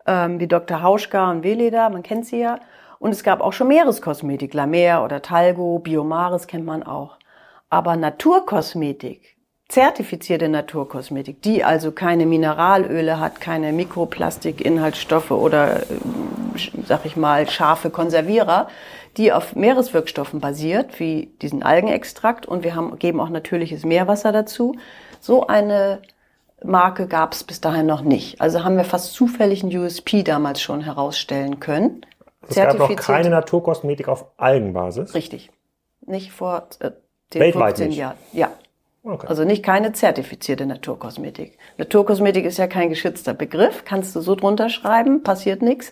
ähm, 0.06 0.40
wie 0.40 0.48
Dr. 0.48 0.82
Hauschka 0.82 1.32
und 1.32 1.44
Weleda, 1.44 1.90
man 1.90 2.04
kennt 2.04 2.26
sie 2.26 2.40
ja. 2.42 2.60
Und 3.00 3.12
es 3.12 3.24
gab 3.24 3.42
auch 3.42 3.54
schon 3.54 3.68
Meereskosmetik, 3.70 4.54
La 4.54 4.68
Mer 4.68 5.04
oder 5.04 5.22
Talgo, 5.22 5.80
Biomaris 5.80 6.46
kennt 6.46 6.66
man 6.66 6.84
auch. 6.84 7.18
Aber 7.72 7.96
Naturkosmetik, 7.96 9.38
zertifizierte 9.70 10.50
Naturkosmetik, 10.50 11.42
die 11.42 11.64
also 11.64 11.94
keine 11.94 12.26
Mineralöle 12.26 13.22
hat, 13.22 13.40
keine 13.40 13.72
Mikroplastikinhaltsstoffe 13.72 15.32
oder, 15.32 15.78
äh, 15.78 15.86
sag 16.86 17.06
ich 17.06 17.16
mal, 17.16 17.50
scharfe 17.50 17.90
Konservierer, 17.90 18.68
die 19.16 19.32
auf 19.32 19.56
Meereswirkstoffen 19.56 20.42
basiert, 20.42 21.00
wie 21.00 21.28
diesen 21.42 21.64
Algenextrakt 21.64 22.46
und 22.46 22.66
wir 22.66 22.76
haben, 22.76 23.00
geben 23.00 23.22
auch 23.22 23.30
natürliches 23.30 23.86
Meerwasser 23.86 24.34
dazu. 24.34 24.76
So 25.22 25.48
eine 25.48 26.02
Marke 26.62 27.08
gab 27.08 27.32
es 27.32 27.46
bis 27.46 27.62
dahin 27.62 27.86
noch 27.86 28.02
nicht. 28.02 28.42
Also 28.42 28.66
haben 28.66 28.76
wir 28.76 28.84
fast 28.84 29.14
zufällig 29.14 29.64
einen 29.64 29.78
USP 29.78 30.24
damals 30.24 30.62
schon 30.62 30.82
herausstellen 30.82 31.62
können. 31.62 32.06
es 32.50 32.56
gab 32.56 32.78
noch 32.78 32.94
keine 32.98 33.30
Naturkosmetik 33.30 34.10
auf 34.10 34.26
Algenbasis? 34.36 35.14
Richtig. 35.14 35.52
Nicht 36.06 36.34
vor 36.34 36.68
äh, 37.36 37.40
den 37.40 37.42
Weltweit 37.42 37.78
15 37.78 37.88
nicht. 37.90 37.98
Jahren. 37.98 38.18
Ja. 38.34 38.52
Okay. 39.04 39.26
Also 39.28 39.46
nicht 39.46 39.64
keine 39.64 39.94
zertifizierte 39.94 40.66
Naturkosmetik. 40.68 41.58
Naturkosmetik 41.78 42.46
ist 42.46 42.60
ja 42.60 42.68
kein 42.68 42.90
geschützter 42.90 43.34
Begriff, 43.34 43.84
kannst 43.84 44.16
du 44.16 44.22
so 44.22 44.36
drunter 44.36 44.70
schreiben, 44.70 45.24
passiert 45.24 45.64
nichts. 45.64 45.92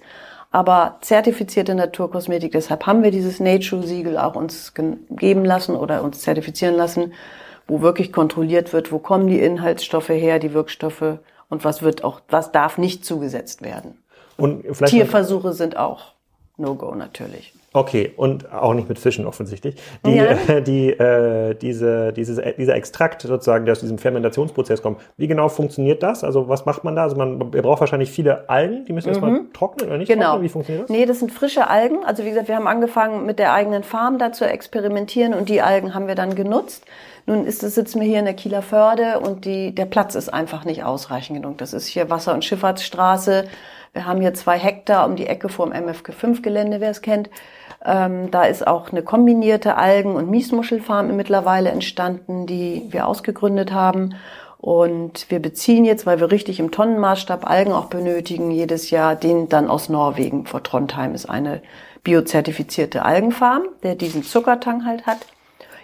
Aber 0.51 0.97
zertifizierte 1.01 1.75
Naturkosmetik, 1.75 2.51
deshalb 2.51 2.85
haben 2.85 3.03
wir 3.03 3.11
dieses 3.11 3.39
Nature-Siegel 3.39 4.17
auch 4.17 4.35
uns 4.35 4.73
geben 5.09 5.45
lassen 5.45 5.75
oder 5.75 6.03
uns 6.03 6.21
zertifizieren 6.21 6.75
lassen, 6.75 7.13
wo 7.67 7.81
wirklich 7.81 8.11
kontrolliert 8.11 8.73
wird, 8.73 8.91
wo 8.91 8.97
kommen 8.97 9.27
die 9.27 9.39
Inhaltsstoffe 9.39 10.09
her, 10.09 10.39
die 10.39 10.53
Wirkstoffe 10.53 11.19
und 11.49 11.63
was 11.63 11.81
wird 11.83 12.03
auch, 12.03 12.21
was 12.29 12.51
darf 12.51 12.77
nicht 12.77 13.05
zugesetzt 13.05 13.61
werden. 13.61 14.03
Und 14.37 14.63
vielleicht 14.63 14.93
Tierversuche 14.93 15.53
sind 15.53 15.77
auch 15.77 16.13
No-Go 16.57 16.95
natürlich. 16.95 17.53
Okay, 17.71 18.13
und 18.17 18.51
auch 18.51 18.73
nicht 18.73 18.89
mit 18.89 18.97
Fischen 18.97 19.27
offensichtlich. 19.27 19.75
Die, 20.03 20.15
ja. 20.15 20.23
äh, 20.47 20.61
die, 20.61 20.89
äh, 20.89 21.53
diese, 21.53 22.11
dieses, 22.13 22.41
dieser 22.57 22.75
Extrakt 22.75 23.21
sozusagen, 23.21 23.65
der 23.65 23.73
aus 23.73 23.79
diesem 23.79 23.99
Fermentationsprozess 23.99 24.81
kommt, 24.81 24.99
wie 25.17 25.27
genau 25.27 25.49
funktioniert 25.49 26.01
das? 26.01 26.23
Also 26.23 26.49
was 26.49 26.65
macht 26.65 26.83
man 26.83 26.95
da? 26.95 27.03
Also 27.03 27.15
man, 27.15 27.37
man 27.37 27.51
braucht 27.51 27.79
wahrscheinlich 27.79 28.09
viele 28.09 28.49
Algen, 28.49 28.85
die 28.85 28.93
müssen 28.93 29.09
mhm. 29.09 29.13
erstmal 29.13 29.41
trocknen 29.53 29.87
oder 29.87 29.97
nicht 29.99 30.07
genau. 30.07 30.31
trocknen? 30.31 30.43
Wie 30.43 30.49
funktioniert 30.49 30.89
das? 30.89 30.95
Nee, 30.95 31.05
das 31.05 31.19
sind 31.19 31.31
frische 31.31 31.69
Algen. 31.69 32.03
Also 32.05 32.25
wie 32.25 32.29
gesagt, 32.29 32.47
wir 32.47 32.55
haben 32.55 32.67
angefangen 32.67 33.27
mit 33.27 33.37
der 33.37 33.53
eigenen 33.53 33.83
Farm 33.83 34.17
da 34.17 34.31
zu 34.31 34.45
experimentieren 34.45 35.35
und 35.35 35.47
die 35.49 35.61
Algen 35.61 35.93
haben 35.93 36.07
wir 36.07 36.15
dann 36.15 36.33
genutzt. 36.33 36.85
Nun 37.27 37.45
ist 37.45 37.61
es, 37.61 37.75
sitzen 37.75 38.01
wir 38.01 38.07
hier 38.07 38.19
in 38.19 38.25
der 38.25 38.33
Kieler 38.33 38.63
Förde 38.63 39.19
und 39.19 39.45
die, 39.45 39.75
der 39.75 39.85
Platz 39.85 40.15
ist 40.15 40.33
einfach 40.33 40.65
nicht 40.65 40.83
ausreichend 40.83 41.39
genug. 41.39 41.59
Das 41.59 41.73
ist 41.73 41.85
hier 41.85 42.09
Wasser- 42.09 42.33
und 42.33 42.43
Schifffahrtsstraße. 42.43 43.45
Wir 43.93 44.05
haben 44.05 44.21
hier 44.21 44.33
zwei 44.33 44.57
Hektar 44.57 45.05
um 45.05 45.15
die 45.15 45.27
Ecke 45.27 45.49
vor 45.49 45.69
dem 45.69 45.87
MFG5-Gelände, 45.87 46.79
wer 46.79 46.89
es 46.89 47.01
kennt. 47.01 47.29
Ähm, 47.85 48.29
da 48.31 48.43
ist 48.43 48.67
auch 48.67 48.91
eine 48.91 49.03
kombinierte 49.03 49.77
Algen- 49.77 50.15
und 50.15 50.29
Miesmuschelfarm 50.29 51.15
mittlerweile 51.15 51.69
entstanden, 51.69 52.45
die 52.45 52.87
wir 52.89 53.07
ausgegründet 53.07 53.71
haben. 53.71 54.15
Und 54.57 55.31
wir 55.31 55.41
beziehen 55.41 55.85
jetzt, 55.85 56.05
weil 56.05 56.19
wir 56.19 56.31
richtig 56.31 56.59
im 56.59 56.71
Tonnenmaßstab 56.71 57.49
Algen 57.49 57.71
auch 57.71 57.85
benötigen, 57.85 58.51
jedes 58.51 58.89
Jahr 58.89 59.15
den 59.15 59.47
dann 59.47 59.69
aus 59.69 59.87
Norwegen. 59.87 60.45
Vor 60.45 60.63
Trondheim 60.63 61.15
ist 61.15 61.29
eine 61.29 61.61
biozertifizierte 62.03 63.05
Algenfarm, 63.05 63.63
der 63.83 63.95
diesen 63.95 64.23
Zuckertang 64.23 64.85
halt 64.85 65.05
hat. 65.05 65.19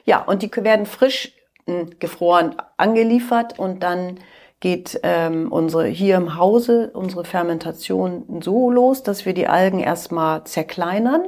Ja, 0.03 0.21
und 0.21 0.41
die 0.41 0.51
werden 0.53 0.85
frisch 0.85 1.31
hm, 1.65 1.91
gefroren 1.99 2.55
angeliefert 2.75 3.57
und 3.57 3.81
dann 3.81 4.19
geht 4.59 4.99
ähm, 5.03 5.51
unsere 5.51 5.85
hier 5.85 6.17
im 6.17 6.37
Hause 6.37 6.91
unsere 6.93 7.23
Fermentation 7.23 8.41
so 8.41 8.69
los, 8.71 9.03
dass 9.03 9.25
wir 9.25 9.33
die 9.33 9.47
Algen 9.47 9.79
erstmal 9.79 10.43
zerkleinern, 10.43 11.27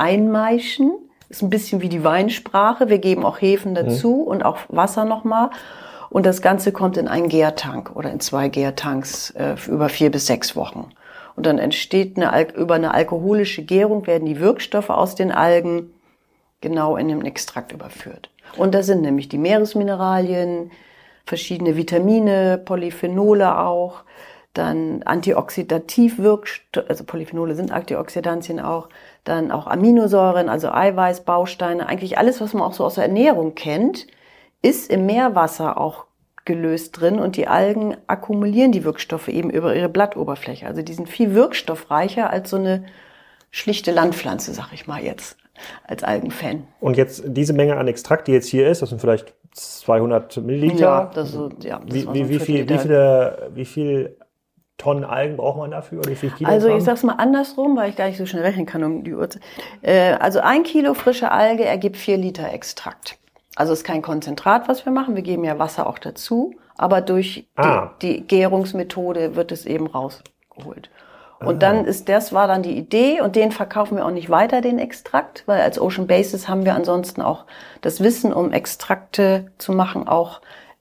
einmeischen. 0.00 0.92
Ist 1.28 1.42
ein 1.42 1.50
bisschen 1.50 1.80
wie 1.80 1.88
die 1.88 2.02
Weinsprache. 2.02 2.88
Wir 2.88 2.98
geben 2.98 3.24
auch 3.24 3.40
Hefen 3.40 3.74
dazu 3.74 4.22
mhm. 4.22 4.28
und 4.28 4.44
auch 4.44 4.58
Wasser 4.68 5.04
nochmal. 5.04 5.50
Und 6.08 6.26
das 6.26 6.42
Ganze 6.42 6.72
kommt 6.72 6.96
in 6.96 7.06
einen 7.06 7.28
Gärtank 7.28 7.94
oder 7.94 8.10
in 8.10 8.18
zwei 8.18 8.48
Gärtanks 8.48 9.30
äh, 9.30 9.54
über 9.68 9.88
vier 9.88 10.10
bis 10.10 10.26
sechs 10.26 10.56
Wochen. 10.56 10.90
Und 11.36 11.46
dann 11.46 11.58
entsteht 11.58 12.16
eine, 12.16 12.50
über 12.54 12.74
eine 12.74 12.92
alkoholische 12.92 13.62
Gärung 13.62 14.06
werden 14.06 14.26
die 14.26 14.40
Wirkstoffe 14.40 14.90
aus 14.90 15.14
den 15.14 15.30
Algen 15.30 15.92
genau 16.60 16.96
in 16.96 17.08
den 17.08 17.24
Extrakt 17.24 17.72
überführt. 17.72 18.30
Und 18.56 18.74
da 18.74 18.82
sind 18.82 19.02
nämlich 19.02 19.28
die 19.28 19.38
Meeresmineralien, 19.38 20.72
verschiedene 21.24 21.76
Vitamine, 21.76 22.58
Polyphenole 22.58 23.58
auch, 23.58 24.02
dann 24.54 25.02
Antioxidativwirkstoffe, 25.04 26.88
also 26.88 27.04
Polyphenole 27.04 27.54
sind 27.54 27.70
Antioxidantien 27.70 28.58
auch, 28.60 28.88
dann 29.24 29.52
auch 29.52 29.66
Aminosäuren, 29.66 30.48
also 30.48 30.70
Eiweißbausteine, 30.70 31.86
eigentlich 31.86 32.18
alles, 32.18 32.40
was 32.40 32.52
man 32.52 32.62
auch 32.62 32.72
so 32.72 32.84
aus 32.84 32.96
der 32.96 33.04
Ernährung 33.04 33.54
kennt, 33.54 34.06
ist 34.62 34.90
im 34.90 35.06
Meerwasser 35.06 35.78
auch 35.78 36.06
gelöst 36.44 37.00
drin 37.00 37.20
und 37.20 37.36
die 37.36 37.46
Algen 37.46 37.96
akkumulieren 38.06 38.72
die 38.72 38.84
Wirkstoffe 38.84 39.28
eben 39.28 39.50
über 39.50 39.76
ihre 39.76 39.88
Blattoberfläche. 39.88 40.66
Also 40.66 40.82
die 40.82 40.94
sind 40.94 41.08
viel 41.08 41.34
wirkstoffreicher 41.34 42.30
als 42.30 42.50
so 42.50 42.56
eine 42.56 42.84
schlichte 43.50 43.92
Landpflanze, 43.92 44.52
sag 44.52 44.72
ich 44.72 44.86
mal 44.86 45.02
jetzt, 45.02 45.36
als 45.84 46.02
Algenfan. 46.02 46.66
Und 46.80 46.96
jetzt 46.96 47.22
diese 47.26 47.52
Menge 47.52 47.76
an 47.76 47.86
Extrakt, 47.86 48.26
die 48.26 48.32
jetzt 48.32 48.48
hier 48.48 48.68
ist, 48.68 48.82
das 48.82 48.88
sind 48.88 49.00
vielleicht 49.00 49.34
200 49.52 50.38
Milliliter. 50.38 50.80
Ja, 50.80 51.10
das, 51.14 51.38
ja, 51.60 51.80
das 51.84 51.94
wie, 51.94 52.12
wie, 52.12 52.28
wie, 52.28 52.38
viel, 52.38 52.68
wie, 52.68 52.78
viele, 52.78 53.50
wie 53.54 53.64
viel 53.64 54.16
Tonnen 54.80 55.04
Algen 55.04 55.36
braucht 55.36 55.58
man 55.58 55.70
dafür 55.70 55.98
oder 55.98 56.10
wie 56.10 56.16
viel 56.16 56.30
Kilo? 56.30 56.48
Also 56.48 56.68
ich 56.68 56.82
sag's 56.82 57.02
mal 57.02 57.14
andersrum, 57.14 57.76
weil 57.76 57.90
ich 57.90 57.96
gar 57.96 58.06
nicht 58.06 58.16
so 58.16 58.24
schnell 58.24 58.42
rechnen 58.42 58.64
kann 58.64 58.82
um 58.82 59.04
die 59.04 59.12
Uhrzeit. 59.12 59.42
Äh, 59.82 60.14
also 60.14 60.40
ein 60.40 60.62
Kilo 60.62 60.94
frische 60.94 61.30
Alge 61.30 61.66
ergibt 61.66 61.98
vier 61.98 62.16
Liter 62.16 62.50
Extrakt. 62.50 63.18
Also 63.56 63.74
es 63.74 63.80
ist 63.80 63.84
kein 63.84 64.00
Konzentrat, 64.00 64.68
was 64.68 64.86
wir 64.86 64.92
machen. 64.92 65.16
Wir 65.16 65.22
geben 65.22 65.44
ja 65.44 65.58
Wasser 65.58 65.86
auch 65.86 65.98
dazu, 65.98 66.54
aber 66.78 67.02
durch 67.02 67.46
ah. 67.56 67.90
die, 68.00 68.22
die 68.22 68.26
Gärungsmethode 68.26 69.36
wird 69.36 69.52
es 69.52 69.66
eben 69.66 69.86
rausgeholt. 69.86 70.88
Und 71.40 71.56
ah. 71.56 71.58
dann 71.58 71.84
ist 71.84 72.08
das 72.08 72.32
war 72.32 72.48
dann 72.48 72.62
die 72.62 72.76
Idee 72.76 73.20
und 73.20 73.36
den 73.36 73.52
verkaufen 73.52 73.98
wir 73.98 74.06
auch 74.06 74.10
nicht 74.10 74.30
weiter 74.30 74.62
den 74.62 74.78
Extrakt, 74.78 75.42
weil 75.44 75.60
als 75.60 75.78
Ocean 75.78 76.06
Basis 76.06 76.48
haben 76.48 76.64
wir 76.64 76.74
ansonsten 76.74 77.20
auch 77.20 77.44
das 77.82 78.00
Wissen, 78.00 78.32
um 78.32 78.52
Extrakte 78.52 79.52
zu 79.58 79.72
machen, 79.72 80.08
auch 80.08 80.40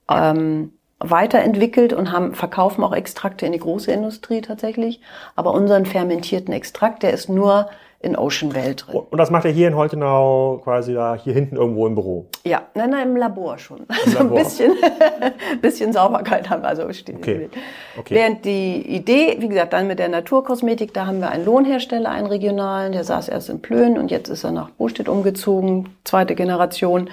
ähm, 0.09 0.71
weiterentwickelt 0.99 1.93
und 1.93 2.11
haben, 2.11 2.35
verkaufen 2.35 2.83
auch 2.83 2.93
Extrakte 2.93 3.45
in 3.45 3.51
die 3.51 3.59
große 3.59 3.91
Industrie 3.91 4.41
tatsächlich. 4.41 5.01
Aber 5.35 5.53
unseren 5.53 5.85
fermentierten 5.85 6.53
Extrakt, 6.53 7.03
der 7.03 7.11
ist 7.11 7.29
nur 7.29 7.69
in 8.01 8.15
Ocean 8.15 8.55
Welt 8.55 8.85
drin. 8.87 9.01
Und 9.09 9.17
das 9.17 9.29
macht 9.29 9.43
er 9.43 9.51
hier 9.51 9.67
in 9.67 9.75
Holtenau 9.75 10.61
quasi 10.63 10.93
da 10.93 11.15
hier 11.15 11.33
hinten 11.33 11.57
irgendwo 11.57 11.85
im 11.85 11.95
Büro? 11.95 12.27
Ja, 12.45 12.61
nein, 12.73 12.91
nein, 12.91 13.09
im 13.09 13.17
Labor 13.17 13.57
schon. 13.57 13.85
Also 13.89 14.19
Labor. 14.19 14.37
ein 14.37 14.43
bisschen, 14.43 14.71
bisschen 15.61 15.91
Sauberkeit 15.91 16.49
haben 16.49 16.61
wir 16.61 16.69
also 16.69 16.91
stehen. 16.93 17.17
Okay. 17.17 17.49
okay. 17.97 18.15
Während 18.15 18.45
die 18.45 18.95
Idee, 18.95 19.35
wie 19.39 19.49
gesagt, 19.49 19.73
dann 19.73 19.87
mit 19.87 19.99
der 19.99 20.07
Naturkosmetik, 20.07 20.93
da 20.93 21.07
haben 21.07 21.19
wir 21.19 21.29
einen 21.29 21.43
Lohnhersteller, 21.43 22.09
einen 22.09 22.27
regionalen, 22.27 22.93
der 22.93 23.03
saß 23.03 23.27
erst 23.27 23.49
in 23.49 23.61
Plön 23.61 23.97
und 23.97 24.11
jetzt 24.11 24.29
ist 24.29 24.45
er 24.45 24.51
nach 24.51 24.69
Bostedt 24.69 25.09
umgezogen, 25.09 25.89
zweite 26.05 26.35
Generation. 26.35 27.09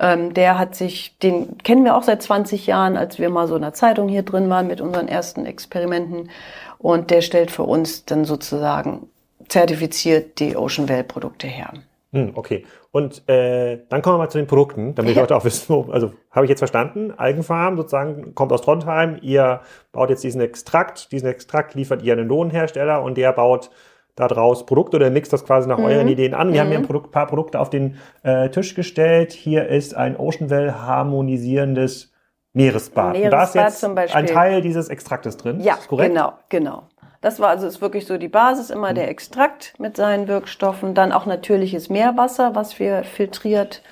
Ähm, 0.00 0.32
der 0.32 0.58
hat 0.58 0.74
sich, 0.74 1.18
den 1.18 1.58
kennen 1.58 1.84
wir 1.84 1.94
auch 1.94 2.02
seit 2.02 2.22
20 2.22 2.66
Jahren, 2.66 2.96
als 2.96 3.18
wir 3.18 3.28
mal 3.28 3.46
so 3.46 3.54
in 3.54 3.62
der 3.62 3.74
Zeitung 3.74 4.08
hier 4.08 4.22
drin 4.22 4.48
waren 4.48 4.66
mit 4.66 4.80
unseren 4.80 5.08
ersten 5.08 5.44
Experimenten. 5.44 6.30
Und 6.78 7.10
der 7.10 7.20
stellt 7.20 7.50
für 7.50 7.64
uns 7.64 8.06
dann 8.06 8.24
sozusagen 8.24 9.08
zertifiziert 9.48 10.38
die 10.40 10.56
Ocean 10.56 10.88
Well 10.88 11.04
Produkte 11.04 11.46
her. 11.46 11.74
Hm, 12.12 12.32
okay. 12.34 12.64
Und 12.92 13.28
äh, 13.28 13.78
dann 13.88 14.02
kommen 14.02 14.14
wir 14.14 14.24
mal 14.24 14.30
zu 14.30 14.38
den 14.38 14.46
Produkten, 14.46 14.94
damit 14.94 15.14
ja. 15.14 15.20
Leute 15.20 15.36
auch 15.36 15.44
wissen, 15.44 15.66
wo, 15.68 15.92
also 15.92 16.12
habe 16.30 16.46
ich 16.46 16.48
jetzt 16.48 16.58
verstanden, 16.58 17.12
Algenfarm 17.12 17.76
sozusagen 17.76 18.34
kommt 18.34 18.52
aus 18.52 18.62
Trondheim, 18.62 19.18
ihr 19.20 19.60
baut 19.92 20.10
jetzt 20.10 20.24
diesen 20.24 20.40
Extrakt, 20.40 21.12
diesen 21.12 21.28
Extrakt 21.28 21.74
liefert 21.74 22.02
ihr 22.02 22.14
einen 22.14 22.26
Lohnhersteller 22.26 23.02
und 23.02 23.16
der 23.16 23.32
baut 23.32 23.70
da 24.16 24.28
draus 24.28 24.66
Produkte 24.66 24.96
oder 24.96 25.10
mixt 25.10 25.32
das 25.32 25.44
quasi 25.44 25.68
nach 25.68 25.78
mhm. 25.78 25.84
euren 25.84 26.08
Ideen 26.08 26.34
an. 26.34 26.52
Wir 26.52 26.54
mhm. 26.54 26.58
haben 26.60 26.68
hier 26.68 26.78
ein 26.78 26.86
Produkt, 26.86 27.10
paar 27.10 27.26
Produkte 27.26 27.60
auf 27.60 27.70
den 27.70 27.96
äh, 28.22 28.48
Tisch 28.50 28.74
gestellt. 28.74 29.32
Hier 29.32 29.68
ist 29.68 29.94
ein 29.94 30.16
Oceanwell 30.16 30.72
harmonisierendes 30.72 32.12
Meeresbad. 32.52 33.12
Meeresbad 33.12 33.32
da 33.32 33.44
ist 33.44 33.54
jetzt 33.54 33.80
zum 33.80 33.94
Beispiel. 33.94 34.18
ein 34.18 34.26
Teil 34.26 34.60
dieses 34.60 34.88
Extraktes 34.88 35.36
drin. 35.36 35.60
Ja, 35.60 35.78
genau, 35.88 36.34
genau. 36.48 36.84
Das 37.20 37.38
war 37.38 37.48
also 37.50 37.66
ist 37.66 37.82
wirklich 37.82 38.06
so 38.06 38.16
die 38.16 38.28
Basis, 38.28 38.70
immer 38.70 38.90
mhm. 38.90 38.96
der 38.96 39.08
Extrakt 39.08 39.74
mit 39.78 39.96
seinen 39.96 40.26
Wirkstoffen, 40.26 40.94
dann 40.94 41.12
auch 41.12 41.26
natürliches 41.26 41.90
Meerwasser, 41.90 42.54
was 42.54 42.78
wir 42.78 43.04
filtriert 43.04 43.82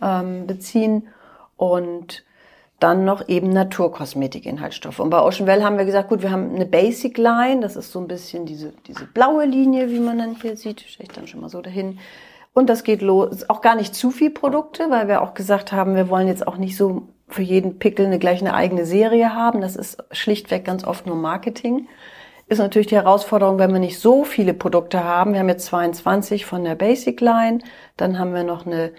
ähm, 0.00 0.46
beziehen 0.46 1.08
und 1.56 2.24
dann 2.78 3.04
noch 3.04 3.28
eben 3.28 3.50
Naturkosmetik-Inhaltsstoffe. 3.50 4.98
Und 5.00 5.10
bei 5.10 5.22
Ocean 5.22 5.46
Well 5.46 5.64
haben 5.64 5.78
wir 5.78 5.86
gesagt, 5.86 6.10
gut, 6.10 6.22
wir 6.22 6.30
haben 6.30 6.54
eine 6.54 6.66
Basic 6.66 7.16
Line, 7.16 7.60
das 7.60 7.74
ist 7.74 7.90
so 7.90 8.00
ein 8.00 8.08
bisschen 8.08 8.44
diese, 8.44 8.74
diese 8.86 9.06
blaue 9.06 9.46
Linie, 9.46 9.90
wie 9.90 10.00
man 10.00 10.18
dann 10.18 10.36
hier 10.40 10.56
sieht, 10.56 10.82
stelle 10.82 11.08
ich 11.08 11.14
dann 11.14 11.26
schon 11.26 11.40
mal 11.40 11.48
so 11.48 11.62
dahin. 11.62 11.98
Und 12.52 12.68
das 12.68 12.84
geht 12.84 13.02
los, 13.02 13.48
auch 13.48 13.60
gar 13.60 13.76
nicht 13.76 13.94
zu 13.94 14.10
viel 14.10 14.30
Produkte, 14.30 14.90
weil 14.90 15.08
wir 15.08 15.22
auch 15.22 15.34
gesagt 15.34 15.72
haben, 15.72 15.94
wir 15.94 16.08
wollen 16.08 16.28
jetzt 16.28 16.46
auch 16.46 16.56
nicht 16.58 16.76
so 16.76 17.08
für 17.28 17.42
jeden 17.42 17.78
Pickel 17.78 18.06
eine 18.06 18.18
gleich 18.18 18.40
eine 18.40 18.54
eigene 18.54 18.86
Serie 18.86 19.34
haben. 19.34 19.60
Das 19.60 19.76
ist 19.76 20.02
schlichtweg 20.10 20.64
ganz 20.64 20.84
oft 20.84 21.06
nur 21.06 21.16
Marketing. 21.16 21.88
Ist 22.48 22.58
natürlich 22.58 22.86
die 22.86 22.94
Herausforderung, 22.94 23.58
wenn 23.58 23.72
wir 23.72 23.80
nicht 23.80 23.98
so 23.98 24.22
viele 24.22 24.54
Produkte 24.54 25.02
haben. 25.02 25.32
Wir 25.32 25.40
haben 25.40 25.48
jetzt 25.48 25.66
22 25.66 26.46
von 26.46 26.62
der 26.62 26.76
Basic 26.76 27.20
Line, 27.20 27.58
dann 27.96 28.18
haben 28.18 28.34
wir 28.34 28.44
noch 28.44 28.66
eine 28.66 28.92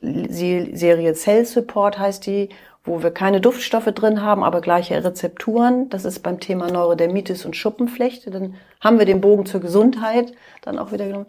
Serie 0.00 1.14
Cell 1.14 1.44
Support 1.44 1.98
heißt 1.98 2.26
die 2.26 2.50
wo 2.88 3.02
wir 3.02 3.10
keine 3.10 3.40
Duftstoffe 3.40 3.86
drin 3.86 4.22
haben, 4.22 4.42
aber 4.42 4.60
gleiche 4.60 5.02
Rezepturen. 5.04 5.88
Das 5.90 6.04
ist 6.04 6.20
beim 6.20 6.40
Thema 6.40 6.70
Neurodermitis 6.70 7.44
und 7.44 7.56
Schuppenflechte. 7.56 8.30
Dann 8.30 8.54
haben 8.80 8.98
wir 8.98 9.06
den 9.06 9.20
Bogen 9.20 9.46
zur 9.46 9.60
Gesundheit 9.60 10.32
dann 10.62 10.78
auch 10.78 10.92
wieder 10.92 11.06
genommen. 11.06 11.26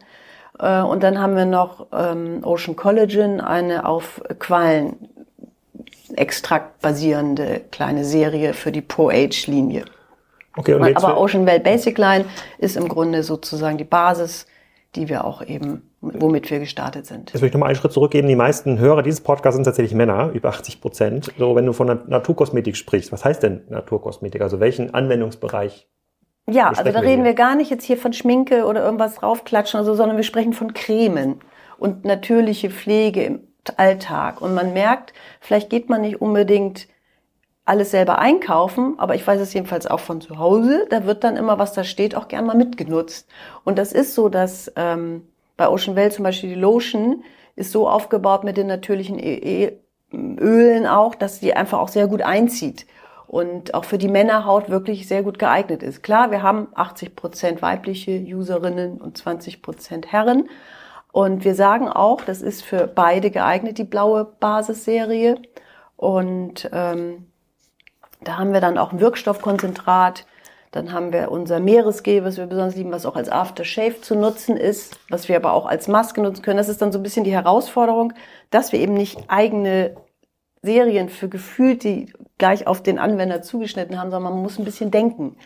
Äh, 0.60 0.82
und 0.82 1.04
dann 1.04 1.20
haben 1.20 1.36
wir 1.36 1.46
noch 1.46 1.88
ähm, 1.92 2.40
Ocean 2.44 2.76
Collagen, 2.76 3.42
eine 3.42 3.86
auf 3.86 4.22
Quallenextrakt 4.40 6.82
basierende 6.82 7.62
kleine 7.72 8.06
Serie 8.06 8.54
für 8.54 8.72
die 8.72 8.82
Pro-Age-Linie. 8.82 9.86
Okay, 10.58 10.74
und 10.74 10.98
aber 10.98 11.20
Ocean 11.20 11.46
Well 11.46 11.60
Basic 11.60 11.98
Line 11.98 12.26
ist 12.58 12.76
im 12.76 12.88
Grunde 12.88 13.24
sozusagen 13.24 13.78
die 13.78 13.84
Basis 13.84 14.48
die 14.96 15.10
wir 15.10 15.26
auch 15.26 15.44
eben, 15.44 15.89
womit 16.02 16.50
wir 16.50 16.60
gestartet 16.60 17.06
sind. 17.06 17.32
Jetzt 17.32 17.42
möchte 17.42 17.48
ich 17.48 17.54
nochmal 17.54 17.70
einen 17.70 17.76
Schritt 17.76 17.92
zurückgehen. 17.92 18.28
Die 18.28 18.36
meisten 18.36 18.80
Hörer 18.80 19.04
dieses 19.04 19.22
Podcasts 19.22 19.56
sind 19.56 19.66
tatsächlich 19.66 19.94
Männer, 19.94 20.32
über 20.34 20.50
80 20.50 20.82
Prozent. 20.82 21.34
So, 21.38 21.56
wenn 21.56 21.66
du 21.66 21.74
von 21.74 21.88
Naturkosmetik 22.08 22.78
sprichst, 22.78 23.12
was 23.12 23.26
heißt 23.26 23.44
denn 23.44 23.64
Naturkosmetik? 23.70 24.42
Also 24.42 24.60
welchen 24.60 24.94
Anwendungsbereich 24.94 25.88
ja, 26.52 26.70
also 26.70 26.92
da 26.92 27.02
reden 27.02 27.24
wir 27.24 27.36
gar 27.36 27.56
nicht 27.56 27.70
jetzt 27.70 27.84
hier 27.84 27.98
von 27.98 28.12
Schminke 28.12 28.66
oder 28.66 28.84
irgendwas 28.84 29.16
draufklatschen, 29.16 29.78
also, 29.78 29.94
sondern 29.94 30.18
wir 30.18 30.24
sprechen 30.24 30.54
von 30.54 30.74
Cremen 30.74 31.42
und 31.78 32.06
natürliche 32.06 32.72
Pflege 32.72 33.24
im 33.24 33.48
Alltag. 33.78 34.42
Und 34.42 34.56
man 34.56 34.74
merkt, 34.74 35.14
vielleicht 35.42 35.70
geht 35.70 35.90
man 35.90 36.02
nicht 36.02 36.22
unbedingt 36.22 36.88
alles 37.66 37.92
selber 37.92 38.18
einkaufen, 38.18 38.96
aber 38.98 39.14
ich 39.14 39.26
weiß 39.26 39.40
es 39.40 39.54
jedenfalls 39.54 39.86
auch 39.86 40.00
von 40.00 40.22
zu 40.22 40.40
Hause, 40.40 40.88
da 40.90 41.06
wird 41.06 41.24
dann 41.24 41.38
immer, 41.38 41.60
was 41.60 41.74
da 41.74 41.84
steht, 41.84 42.16
auch 42.16 42.28
gern 42.28 42.48
mal 42.48 42.58
mitgenutzt. 42.58 43.30
Und 43.64 43.78
das 43.78 43.94
ist 43.94 44.16
so, 44.16 44.28
dass 44.28 44.72
ähm, 44.76 45.28
bei 45.60 45.70
Ocean 45.70 45.96
Well 45.96 46.12
zum 46.12 46.24
Beispiel 46.24 46.50
die 46.50 46.60
Lotion 46.60 47.24
ist 47.56 47.72
so 47.72 47.88
aufgebaut 47.88 48.46
mit 48.46 48.56
den 48.56 48.68
natürlichen 48.68 49.20
Ölen 50.12 50.88
auch, 50.88 51.16
dass 51.16 51.42
die 51.42 51.54
einfach 51.54 51.80
auch 51.80 51.90
sehr 51.90 52.08
gut 52.08 52.22
einzieht 52.22 52.88
und 53.28 53.74
auch 53.74 53.84
für 53.84 53.98
die 53.98 54.08
Männerhaut 54.08 54.70
wirklich 54.70 55.08
sehr 55.08 55.22
gut 55.22 55.38
geeignet 55.38 55.84
ist. 55.84 56.02
Klar, 56.02 56.32
wir 56.32 56.42
haben 56.42 56.70
80 56.74 57.16
Prozent 57.16 57.62
weibliche 57.62 58.12
Userinnen 58.12 59.02
und 59.02 59.18
20 59.18 59.62
Prozent 59.62 60.12
Herren. 60.12 60.50
Und 61.12 61.44
wir 61.44 61.56
sagen 61.56 61.90
auch, 61.90 62.22
das 62.22 62.42
ist 62.42 62.64
für 62.64 62.88
beide 62.88 63.30
geeignet, 63.30 63.78
die 63.78 63.84
blaue 63.84 64.26
Basisserie. 64.40 65.36
Und 65.98 66.70
ähm, 66.72 67.28
da 68.22 68.38
haben 68.38 68.54
wir 68.54 68.62
dann 68.62 68.78
auch 68.78 68.94
ein 68.94 69.02
Wirkstoffkonzentrat. 69.02 70.26
Dann 70.72 70.94
haben 70.94 71.12
wir 71.12 71.32
unser 71.32 71.60
Meeresgel, 71.60 72.24
was 72.24 72.38
wir 72.38 72.46
besonders 72.46 72.76
lieben, 72.76 72.92
was 72.92 73.06
auch 73.06 73.16
als 73.16 73.30
Aftershave 73.30 74.02
zu 74.02 74.16
nutzen 74.16 74.56
ist, 74.56 75.00
was 75.10 75.28
wir 75.28 75.36
aber 75.36 75.54
auch 75.54 75.66
als 75.66 75.88
Maske 75.88 76.22
nutzen 76.22 76.44
können. 76.44 76.58
Das 76.58 76.70
ist 76.70 76.82
dann 76.82 76.92
so 76.92 77.00
ein 77.00 77.04
bisschen 77.04 77.24
die 77.24 77.34
Herausforderung, 77.34 78.14
dass 78.52 78.72
wir 78.72 78.80
eben 78.80 78.94
nicht 78.94 79.20
eigene 79.28 79.96
Serien 80.62 81.10
für 81.10 81.28
gefühlt, 81.28 81.84
die 81.84 82.14
gleich 82.38 82.68
auf 82.68 82.84
den 82.84 83.00
Anwender 83.00 83.42
zugeschnitten 83.42 84.00
haben, 84.00 84.12
sondern 84.12 84.34
man 84.34 84.44
muss 84.44 84.60
ein 84.60 84.66
bisschen 84.66 84.92
denken. 84.92 85.38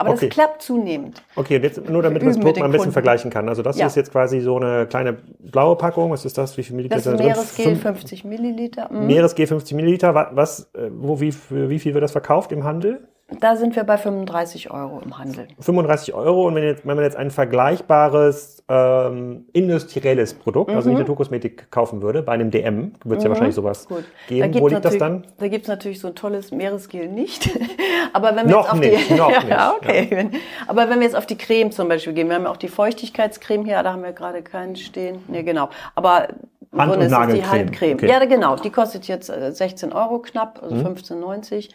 Aber 0.00 0.10
okay. 0.10 0.26
das 0.28 0.34
klappt 0.34 0.62
zunehmend. 0.62 1.22
Okay, 1.34 1.56
und 1.56 1.64
jetzt 1.64 1.88
nur 1.88 2.02
damit 2.02 2.22
man 2.22 2.32
das 2.32 2.38
Produkt 2.38 2.58
mal 2.58 2.66
ein 2.66 2.70
bisschen 2.70 2.84
Kunden. 2.84 2.92
vergleichen 2.92 3.30
kann. 3.30 3.48
Also 3.48 3.62
das 3.62 3.78
ja. 3.78 3.86
ist 3.86 3.96
jetzt 3.96 4.12
quasi 4.12 4.40
so 4.40 4.56
eine 4.56 4.86
kleine 4.86 5.14
blaue 5.40 5.74
Packung. 5.74 6.12
Was 6.12 6.24
ist 6.24 6.38
das? 6.38 6.56
Wie 6.56 6.62
viel 6.62 6.76
Milliliter 6.76 7.00
sind 7.00 7.18
drin? 7.18 7.26
Meeresgel 7.26 7.74
50 7.74 8.24
Milliliter. 8.24 8.92
Mhm. 8.92 9.06
Meeresgel 9.08 9.46
50 9.48 9.74
Milliliter. 9.74 10.30
Was, 10.34 10.70
äh, 10.74 10.88
wo, 10.92 11.20
wie, 11.20 11.32
für 11.32 11.68
wie 11.68 11.80
viel 11.80 11.94
wird 11.94 12.04
das 12.04 12.12
verkauft 12.12 12.52
im 12.52 12.62
Handel? 12.62 13.08
Da 13.30 13.56
sind 13.56 13.76
wir 13.76 13.84
bei 13.84 13.98
35 13.98 14.70
Euro 14.70 15.02
im 15.04 15.18
Handel. 15.18 15.48
35 15.60 16.14
Euro 16.14 16.46
und 16.46 16.54
wenn, 16.54 16.62
jetzt, 16.64 16.86
wenn 16.86 16.96
man 16.96 17.04
jetzt 17.04 17.16
ein 17.16 17.30
vergleichbares 17.30 18.64
ähm, 18.70 19.44
industrielles 19.52 20.32
Produkt, 20.32 20.70
mhm. 20.70 20.76
also 20.76 20.88
nicht 20.88 20.98
Naturkosmetik 20.98 21.70
kaufen 21.70 22.00
würde, 22.00 22.22
bei 22.22 22.32
einem 22.32 22.50
DM, 22.50 22.94
wird 23.04 23.18
es 23.18 23.24
mhm. 23.24 23.24
ja 23.24 23.28
wahrscheinlich 23.28 23.54
sowas 23.54 23.86
Gut. 23.86 24.04
geben. 24.28 24.54
Wo 24.58 24.68
liegt 24.68 24.82
das 24.82 24.96
dann? 24.96 25.26
Da 25.36 25.48
gibt 25.48 25.64
es 25.64 25.68
natürlich 25.68 26.00
so 26.00 26.08
ein 26.08 26.14
tolles 26.14 26.52
Meeresgel 26.52 27.06
nicht. 27.06 27.50
Aber 28.14 28.34
wenn 28.34 28.48
wir 28.48 28.56
noch 28.56 28.62
jetzt 28.62 28.72
auf 28.72 28.80
nicht, 28.80 29.10
die 29.10 29.14
noch 29.14 29.28
nicht. 29.42 29.48
Ja, 29.48 29.74
okay. 29.76 30.08
Ja. 30.10 30.38
Aber 30.66 30.88
wenn 30.88 30.98
wir 30.98 31.04
jetzt 31.06 31.16
auf 31.16 31.26
die 31.26 31.36
Creme 31.36 31.70
zum 31.70 31.88
Beispiel 31.88 32.14
gehen, 32.14 32.28
wir 32.28 32.36
haben 32.36 32.44
ja 32.44 32.50
auch 32.50 32.56
die 32.56 32.68
Feuchtigkeitscreme 32.68 33.66
hier, 33.66 33.82
da 33.82 33.92
haben 33.92 34.02
wir 34.02 34.12
gerade 34.12 34.40
keinen 34.40 34.74
stehen. 34.76 35.18
Nee, 35.28 35.42
genau. 35.42 35.68
Aber 35.94 36.28
Hand- 36.74 36.96
und 36.96 37.10
Nagelcreme. 37.10 37.34
die 37.34 37.46
Handcreme. 37.46 37.94
Okay. 37.94 38.08
Ja, 38.08 38.24
genau. 38.24 38.56
Die 38.56 38.70
kostet 38.70 39.06
jetzt 39.06 39.26
16 39.26 39.90
äh, 39.90 39.94
Euro 39.94 40.18
knapp, 40.20 40.60
also 40.62 40.74
mhm. 40.74 40.86
15,90. 40.86 41.68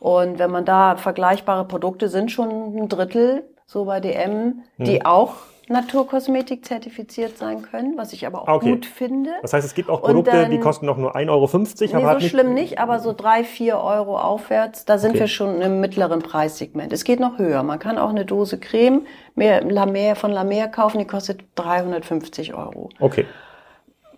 Und 0.00 0.38
wenn 0.38 0.50
man 0.50 0.64
da 0.64 0.96
vergleichbare 0.96 1.66
Produkte 1.66 2.08
sind 2.08 2.32
schon 2.32 2.48
ein 2.74 2.88
Drittel, 2.88 3.44
so 3.66 3.84
bei 3.84 4.00
DM, 4.00 4.62
die 4.78 4.96
hm. 4.96 5.06
auch 5.06 5.34
Naturkosmetik 5.68 6.64
zertifiziert 6.64 7.38
sein 7.38 7.62
können, 7.62 7.96
was 7.96 8.12
ich 8.12 8.26
aber 8.26 8.42
auch 8.42 8.56
okay. 8.56 8.70
gut 8.70 8.86
finde. 8.86 9.30
Das 9.42 9.52
heißt, 9.52 9.64
es 9.64 9.74
gibt 9.74 9.88
auch 9.88 10.02
Produkte, 10.02 10.32
dann, 10.32 10.50
die 10.50 10.58
kosten 10.58 10.84
noch 10.84 10.96
nur 10.96 11.14
1,50 11.14 11.28
Euro. 11.30 11.46
Nee, 11.46 11.94
aber 11.94 12.12
so 12.12 12.18
nicht 12.18 12.30
schlimm 12.30 12.54
nicht, 12.54 12.78
aber 12.80 12.98
so 12.98 13.12
drei, 13.12 13.44
vier 13.44 13.78
Euro 13.78 14.18
aufwärts, 14.18 14.84
da 14.84 14.98
sind 14.98 15.10
okay. 15.10 15.20
wir 15.20 15.28
schon 15.28 15.60
im 15.60 15.80
mittleren 15.80 16.22
Preissegment. 16.22 16.92
Es 16.92 17.04
geht 17.04 17.20
noch 17.20 17.38
höher. 17.38 17.62
Man 17.62 17.78
kann 17.78 17.98
auch 17.98 18.08
eine 18.08 18.24
Dose 18.24 18.58
Creme 18.58 19.02
mehr, 19.36 19.62
La 19.62 19.86
Mer, 19.86 20.16
von 20.16 20.32
La 20.32 20.42
Mer 20.42 20.66
kaufen, 20.66 20.98
die 20.98 21.06
kostet 21.06 21.44
350 21.54 22.54
Euro. 22.54 22.88
Okay 22.98 23.26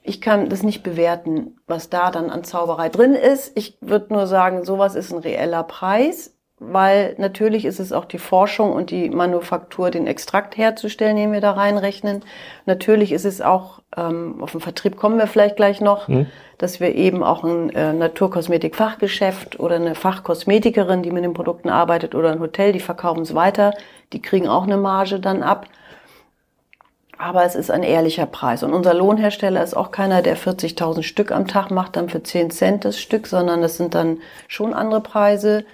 ich 0.03 0.21
kann 0.21 0.49
das 0.49 0.63
nicht 0.63 0.83
bewerten, 0.83 1.57
was 1.67 1.89
da 1.89 2.11
dann 2.11 2.31
an 2.31 2.45
Zauberei 2.45 2.89
drin 2.89 3.15
ist. 3.15 3.57
Ich 3.57 3.77
würde 3.81 4.13
nur 4.13 4.27
sagen, 4.27 4.65
sowas 4.65 4.95
ist 4.95 5.13
ein 5.13 5.19
reeller 5.19 5.63
Preis, 5.63 6.35
weil 6.59 7.15
natürlich 7.19 7.65
ist 7.65 7.81
es 7.81 7.93
auch 7.93 8.05
die 8.05 8.19
Forschung 8.19 8.73
und 8.73 8.91
die 8.91 9.11
Manufaktur, 9.11 9.91
den 9.91 10.07
Extrakt 10.07 10.57
herzustellen, 10.57 11.17
den 11.17 11.33
wir 11.33 11.41
da 11.41 11.53
reinrechnen. 11.53 12.25
Natürlich 12.67 13.13
ist 13.13 13.25
es 13.25 13.41
auch, 13.41 13.81
ähm, 13.97 14.37
auf 14.41 14.53
den 14.53 14.61
Vertrieb 14.61 14.97
kommen 14.97 15.19
wir 15.19 15.27
vielleicht 15.27 15.57
gleich 15.57 15.81
noch, 15.81 16.09
mhm. 16.09 16.27
dass 16.59 16.81
wir 16.81 16.95
eben 16.95 17.23
auch 17.23 17.43
ein 17.45 17.71
äh, 17.71 17.93
Naturkosmetik-Fachgeschäft 17.93 19.59
oder 19.61 19.77
eine 19.77 19.95
Fachkosmetikerin, 19.95 21.03
die 21.03 21.11
mit 21.11 21.25
den 21.25 21.35
Produkten 21.35 21.69
arbeitet, 21.69 22.15
oder 22.15 22.31
ein 22.31 22.41
Hotel, 22.41 22.73
die 22.73 22.81
verkaufen 22.81 23.23
es 23.23 23.35
weiter, 23.35 23.73
die 24.13 24.23
kriegen 24.23 24.49
auch 24.49 24.65
eine 24.65 24.77
Marge 24.77 25.19
dann 25.19 25.43
ab 25.43 25.67
aber 27.23 27.45
es 27.45 27.55
ist 27.55 27.71
ein 27.71 27.85
ehrlicher 27.85 28.27
Preis. 28.27 28.65
Und 28.65 28.75
unser 28.75 28.95
Lohnhersteller 28.95 29.63
ist 29.63 29.75
auch 29.75 29.93
keiner, 29.93 30.23
der 30.23 30.37
40.000 30.37 31.05
Stück 31.05 31.31
am 31.31 31.47
Tag 31.47 31.71
macht, 31.71 31.95
dann 31.95 32.09
für 32.09 32.23
10 32.23 32.51
Cent 32.51 32.85
das 32.85 32.99
Stück, 32.99 33.29
sondern 33.29 33.63
das 33.63 33.77
sind 33.77 33.95
dann 33.95 34.19
schon 34.49 34.75
andere 34.75 35.01
Preise. 35.01 35.65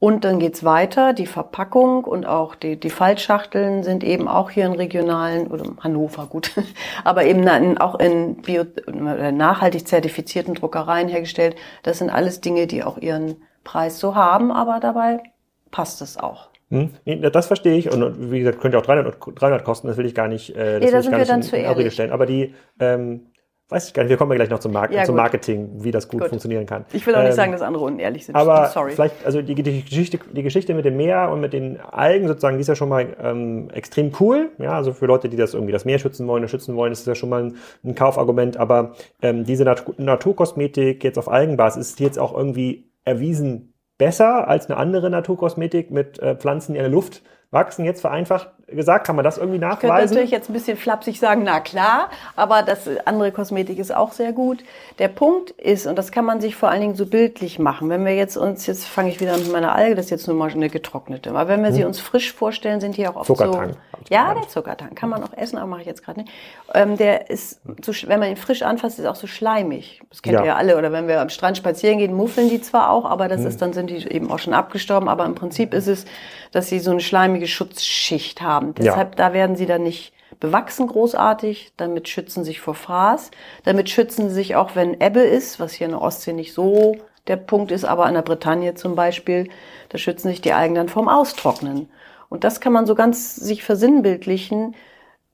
Und 0.00 0.24
dann 0.24 0.40
geht's 0.40 0.64
weiter. 0.64 1.12
Die 1.12 1.26
Verpackung 1.26 2.02
und 2.02 2.26
auch 2.26 2.56
die, 2.56 2.78
die 2.78 2.90
Faltschachteln 2.90 3.84
sind 3.84 4.02
eben 4.02 4.26
auch 4.26 4.50
hier 4.50 4.66
in 4.66 4.72
regionalen, 4.72 5.46
oder 5.46 5.64
Hannover, 5.80 6.26
gut, 6.26 6.50
aber 7.04 7.24
eben 7.24 7.78
auch 7.78 7.94
in 8.00 8.42
bio, 8.42 8.64
nachhaltig 8.86 9.86
zertifizierten 9.86 10.54
Druckereien 10.54 11.08
hergestellt. 11.08 11.54
Das 11.84 11.98
sind 11.98 12.10
alles 12.10 12.40
Dinge, 12.40 12.66
die 12.66 12.82
auch 12.82 12.98
ihren 12.98 13.36
Preis 13.62 14.00
so 14.00 14.16
haben, 14.16 14.50
aber 14.50 14.80
dabei 14.80 15.22
passt 15.70 16.02
es 16.02 16.16
auch. 16.16 16.47
Hm? 16.70 16.90
Das 17.32 17.46
verstehe 17.46 17.76
ich 17.76 17.90
und 17.90 18.30
wie 18.30 18.40
gesagt, 18.40 18.60
könnte 18.60 18.78
auch 18.78 18.82
300, 18.82 19.16
300 19.34 19.64
kosten, 19.64 19.88
das 19.88 19.96
will 19.96 20.06
ich 20.06 20.14
gar 20.14 20.28
nicht, 20.28 20.50
äh, 20.50 20.80
das 20.80 20.90
nee, 20.90 20.92
will 20.92 21.00
ich 21.00 21.10
gar 21.10 21.18
nicht 21.18 21.30
in, 21.30 21.42
zu 21.42 21.56
in 21.56 21.64
Abrede 21.64 21.90
stellen. 21.90 22.10
Aber 22.10 22.26
die, 22.26 22.54
ähm, 22.78 23.28
weiß 23.70 23.88
ich 23.88 23.94
gar 23.94 24.02
nicht, 24.02 24.10
wir 24.10 24.16
kommen 24.16 24.32
ja 24.32 24.36
gleich 24.36 24.50
noch 24.50 24.60
zum, 24.60 24.72
Mar 24.72 24.90
ja, 24.90 25.04
zum 25.04 25.16
Marketing, 25.16 25.70
wie 25.82 25.90
das 25.90 26.08
gut, 26.08 26.20
gut, 26.20 26.28
funktionieren 26.30 26.64
kann. 26.66 26.86
Ich 26.92 27.06
will 27.06 27.14
auch 27.14 27.20
nicht 27.20 27.30
ähm, 27.30 27.36
sagen, 27.36 27.52
dass 27.52 27.60
andere 27.60 27.84
unehrlich 27.84 28.24
sind. 28.24 28.34
Aber 28.34 28.66
Sorry. 28.68 28.92
vielleicht, 28.92 29.26
also 29.26 29.42
die, 29.42 29.54
die, 29.54 29.82
Geschichte, 29.82 30.18
die 30.32 30.42
Geschichte 30.42 30.74
mit 30.74 30.84
dem 30.84 30.96
Meer 30.96 31.30
und 31.30 31.40
mit 31.40 31.52
den 31.52 31.78
Algen 31.80 32.28
sozusagen, 32.28 32.56
die 32.56 32.62
ist 32.62 32.68
ja 32.68 32.76
schon 32.76 32.88
mal 32.88 33.16
ähm, 33.22 33.68
extrem 33.70 34.12
cool. 34.20 34.50
Ja, 34.58 34.72
also 34.72 34.92
für 34.92 35.06
Leute, 35.06 35.28
die 35.28 35.36
das 35.36 35.54
irgendwie 35.54 35.72
das 35.72 35.84
Meer 35.84 35.98
schützen 35.98 36.26
wollen 36.26 36.42
oder 36.42 36.48
schützen 36.48 36.76
wollen, 36.76 36.92
ist 36.92 37.00
das 37.00 37.06
ja 37.06 37.14
schon 37.14 37.28
mal 37.28 37.44
ein, 37.44 37.56
ein 37.84 37.94
Kaufargument. 37.94 38.56
Aber 38.56 38.94
ähm, 39.20 39.44
diese 39.44 39.64
Nat 39.64 39.98
Naturkosmetik 39.98 41.04
jetzt 41.04 41.18
auf 41.18 41.28
Algenbasis 41.28 41.90
ist 41.90 42.00
jetzt 42.00 42.18
auch 42.18 42.34
irgendwie 42.34 42.90
erwiesen 43.04 43.67
besser 43.98 44.48
als 44.48 44.66
eine 44.66 44.78
andere 44.78 45.10
Naturkosmetik 45.10 45.90
mit 45.90 46.18
äh, 46.20 46.36
Pflanzen, 46.36 46.72
die 46.72 46.78
in 46.78 46.84
der 46.84 46.90
Luft 46.90 47.22
wachsen. 47.50 47.84
Jetzt 47.84 48.00
vereinfacht 48.00 48.50
gesagt, 48.70 49.06
kann 49.06 49.16
man 49.16 49.24
das 49.24 49.38
irgendwie 49.38 49.58
nachweisen? 49.58 49.86
Ich 49.86 49.90
könnte 49.90 50.14
natürlich 50.14 50.30
jetzt 50.30 50.50
ein 50.50 50.52
bisschen 50.52 50.76
flapsig 50.76 51.18
sagen, 51.18 51.42
na 51.44 51.60
klar, 51.60 52.10
aber 52.36 52.62
das 52.62 52.88
andere 53.04 53.32
Kosmetik 53.32 53.78
ist 53.78 53.94
auch 53.94 54.12
sehr 54.12 54.32
gut. 54.32 54.62
Der 54.98 55.08
Punkt 55.08 55.50
ist, 55.52 55.86
und 55.86 55.96
das 55.96 56.12
kann 56.12 56.24
man 56.24 56.40
sich 56.40 56.56
vor 56.56 56.68
allen 56.68 56.80
Dingen 56.80 56.94
so 56.94 57.06
bildlich 57.06 57.58
machen, 57.58 57.88
wenn 57.88 58.04
wir 58.04 58.14
jetzt 58.14 58.36
uns, 58.36 58.66
jetzt 58.66 58.86
fange 58.86 59.10
ich 59.10 59.20
wieder 59.20 59.36
mit 59.36 59.50
meiner 59.50 59.74
Alge, 59.74 59.94
das 59.94 60.06
ist 60.06 60.10
jetzt 60.10 60.26
nur 60.26 60.36
mal 60.36 60.50
eine 60.50 60.68
getrocknete, 60.68 61.30
aber 61.30 61.48
wenn 61.48 61.62
wir 61.62 61.68
hm. 61.68 61.76
sie 61.76 61.84
uns 61.84 62.00
frisch 62.00 62.32
vorstellen, 62.32 62.80
sind 62.80 62.96
die 62.96 63.08
auch 63.08 63.16
oft 63.16 63.26
Zuckertang, 63.26 63.70
so... 63.70 63.76
Ja, 64.10 64.34
der 64.34 64.48
Zuckertang 64.48 64.94
kann 64.94 65.08
man 65.08 65.22
auch 65.22 65.32
essen, 65.36 65.58
aber 65.58 65.66
mache 65.66 65.82
ich 65.82 65.86
jetzt 65.86 66.04
gerade 66.04 66.20
nicht. 66.20 66.32
Ähm, 66.74 66.96
der 66.96 67.30
ist, 67.30 67.60
so, 67.84 67.92
wenn 68.06 68.20
man 68.20 68.30
ihn 68.30 68.36
frisch 68.36 68.62
anfasst, 68.62 68.98
ist 68.98 69.06
auch 69.06 69.16
so 69.16 69.26
schleimig. 69.26 70.00
Das 70.08 70.22
kennt 70.22 70.34
ja. 70.34 70.40
ihr 70.42 70.46
ja 70.46 70.56
alle. 70.56 70.78
Oder 70.78 70.92
wenn 70.92 71.08
wir 71.08 71.20
am 71.20 71.28
Strand 71.28 71.56
spazieren 71.56 71.98
gehen, 71.98 72.14
muffeln 72.14 72.48
die 72.48 72.60
zwar 72.62 72.90
auch, 72.90 73.04
aber 73.04 73.28
das 73.28 73.40
hm. 73.40 73.46
ist, 73.48 73.62
dann 73.62 73.72
sind 73.72 73.90
die 73.90 74.06
eben 74.10 74.30
auch 74.30 74.38
schon 74.38 74.54
abgestorben, 74.54 75.08
aber 75.08 75.24
im 75.26 75.34
Prinzip 75.34 75.74
ist 75.74 75.88
es, 75.88 76.06
dass 76.52 76.68
sie 76.68 76.78
so 76.78 76.90
eine 76.90 77.00
schleimige 77.00 77.46
Schutzschicht 77.46 78.40
haben 78.40 78.57
haben. 78.58 78.74
Deshalb, 78.74 79.18
ja. 79.18 79.28
da 79.28 79.32
werden 79.32 79.56
sie 79.56 79.66
dann 79.66 79.82
nicht 79.82 80.12
bewachsen 80.40 80.86
großartig, 80.86 81.72
damit 81.76 82.08
schützen 82.08 82.44
sich 82.44 82.60
vor 82.60 82.74
Fraß, 82.74 83.30
damit 83.64 83.90
schützen 83.90 84.28
sie 84.28 84.34
sich 84.34 84.56
auch, 84.56 84.74
wenn 84.74 85.00
Ebbe 85.00 85.20
ist, 85.20 85.58
was 85.60 85.72
hier 85.72 85.86
in 85.86 85.92
der 85.92 86.02
Ostsee 86.02 86.32
nicht 86.32 86.52
so 86.52 86.96
der 87.26 87.36
Punkt 87.36 87.72
ist, 87.72 87.84
aber 87.84 88.06
an 88.06 88.14
der 88.14 88.22
Bretagne 88.22 88.74
zum 88.74 88.94
Beispiel, 88.94 89.48
da 89.90 89.98
schützen 89.98 90.28
sich 90.28 90.40
die 90.40 90.52
Algen 90.52 90.74
dann 90.74 90.88
vom 90.88 91.08
Austrocknen. 91.08 91.88
Und 92.28 92.44
das 92.44 92.60
kann 92.60 92.72
man 92.72 92.86
so 92.86 92.94
ganz 92.94 93.36
sich 93.36 93.62
versinnbildlichen 93.62 94.74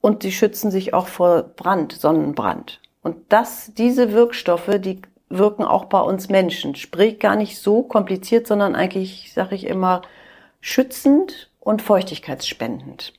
und 0.00 0.22
die 0.22 0.32
schützen 0.32 0.70
sich 0.70 0.94
auch 0.94 1.06
vor 1.06 1.42
Brand, 1.42 1.92
Sonnenbrand. 1.92 2.80
Und 3.02 3.16
das, 3.30 3.72
diese 3.74 4.12
Wirkstoffe, 4.12 4.70
die 4.78 5.02
wirken 5.28 5.64
auch 5.64 5.86
bei 5.86 6.00
uns 6.00 6.28
Menschen. 6.28 6.74
Sprich 6.74 7.18
gar 7.18 7.36
nicht 7.36 7.58
so 7.58 7.82
kompliziert, 7.82 8.46
sondern 8.46 8.74
eigentlich, 8.74 9.32
sage 9.34 9.54
ich 9.54 9.66
immer, 9.66 10.02
schützend 10.60 11.50
und 11.64 11.82
feuchtigkeitsspendend. 11.82 13.12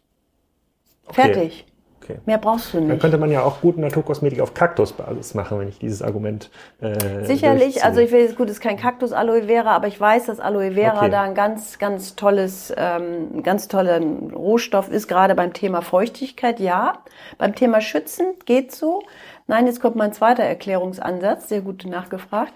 Fertig. 1.10 1.66
Okay. 2.06 2.20
Mehr 2.28 2.38
brauchst 2.38 2.72
du 2.74 2.80
nicht. 2.80 2.92
Dann 2.92 3.00
könnte 3.00 3.18
man 3.18 3.32
ja 3.32 3.42
auch 3.42 3.62
gute 3.62 3.82
Naturkosmetik 3.82 4.40
auf 4.40 4.54
Kaktusbasis 4.54 5.34
machen, 5.34 5.60
wenn 5.60 5.68
ich 5.68 5.80
dieses 5.80 6.04
Argument. 6.04 6.52
Äh, 6.80 7.26
Sicherlich, 7.26 7.84
also 7.84 8.00
ich 8.00 8.12
will 8.12 8.32
gut, 8.36 8.48
es 8.48 8.58
ist 8.58 8.62
kein 8.62 8.78
Kaktus 8.78 9.12
Aloe 9.12 9.44
Vera, 9.44 9.76
aber 9.76 9.88
ich 9.88 10.00
weiß, 10.00 10.28
dass 10.28 10.40
Aloe 10.40 10.74
Vera 10.74 11.00
okay. 11.00 11.10
da 11.10 11.24
ein 11.24 11.34
ganz, 11.34 11.80
ganz 11.80 12.16
tolles, 12.16 12.72
ähm, 12.78 13.42
ganz 13.42 13.68
toller 13.68 14.00
Rohstoff 14.00 14.90
ist, 14.90 15.08
gerade 15.08 15.34
beim 15.34 15.54
Thema 15.54 15.82
Feuchtigkeit, 15.82 16.60
ja. 16.60 17.00
Beim 17.40 17.56
Thema 17.56 17.82
Schützen 17.82 18.36
geht 18.46 18.72
so. 18.72 19.02
Nein, 19.48 19.66
jetzt 19.66 19.82
kommt 19.82 19.96
mein 19.96 20.14
zweiter 20.14 20.44
Erklärungsansatz, 20.44 21.50
sehr 21.50 21.62
gut 21.62 21.86
nachgefragt. 21.88 22.54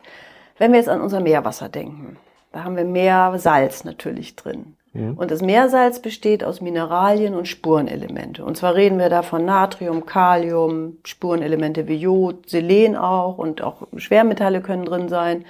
Wenn 0.60 0.74
wir 0.74 0.80
jetzt 0.80 0.90
an 0.90 1.02
unser 1.02 1.22
Meerwasser 1.22 1.70
denken, 1.70 2.18
da 2.52 2.64
haben 2.64 2.78
wir 2.78 2.86
mehr 2.86 3.34
Salz 3.38 3.84
natürlich 3.84 4.36
drin. 4.36 4.76
Und 4.94 5.30
das 5.30 5.44
Meersalz 5.44 6.02
besteht 6.02 6.44
aus 6.44 6.62
Mineralien 6.62 7.36
und 7.36 7.48
Spurenelemente. 7.48 8.44
Und 8.44 8.58
zwar 8.58 8.74
reden 8.74 8.98
wir 8.98 9.10
da 9.10 9.22
von 9.22 9.46
Natrium, 9.46 10.08
Kalium, 10.08 10.98
Spurenelemente 11.06 11.88
wie 11.88 11.98
Jod, 11.98 12.50
Selen 12.50 12.96
auch 12.96 13.38
und 13.38 13.62
auch 13.62 13.88
Schwermetalle 13.96 14.62
können 14.62 14.86
drin 14.86 15.08
sein. 15.08 15.46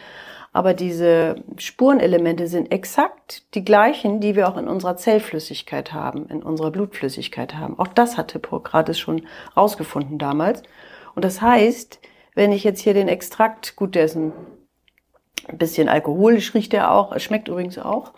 Aber 0.51 0.73
diese 0.73 1.35
Spurenelemente 1.57 2.47
sind 2.47 2.71
exakt 2.71 3.43
die 3.55 3.63
gleichen, 3.63 4.19
die 4.19 4.35
wir 4.35 4.49
auch 4.49 4.57
in 4.57 4.67
unserer 4.67 4.97
Zellflüssigkeit 4.97 5.93
haben, 5.93 6.27
in 6.27 6.43
unserer 6.43 6.71
Blutflüssigkeit 6.71 7.55
haben. 7.55 7.79
Auch 7.79 7.87
das 7.87 8.17
hat 8.17 8.33
Hippokrates 8.33 8.99
schon 8.99 9.25
rausgefunden 9.55 10.17
damals. 10.17 10.63
Und 11.15 11.23
das 11.23 11.41
heißt, 11.41 11.99
wenn 12.35 12.51
ich 12.51 12.65
jetzt 12.65 12.81
hier 12.81 12.93
den 12.93 13.07
Extrakt, 13.07 13.75
gut, 13.77 13.95
der 13.95 14.05
ist 14.05 14.17
ein 14.17 14.33
bisschen 15.53 15.87
alkoholisch, 15.87 16.53
riecht 16.53 16.73
der 16.73 16.91
auch, 16.91 17.17
schmeckt 17.19 17.47
übrigens 17.47 17.77
auch, 17.77 18.13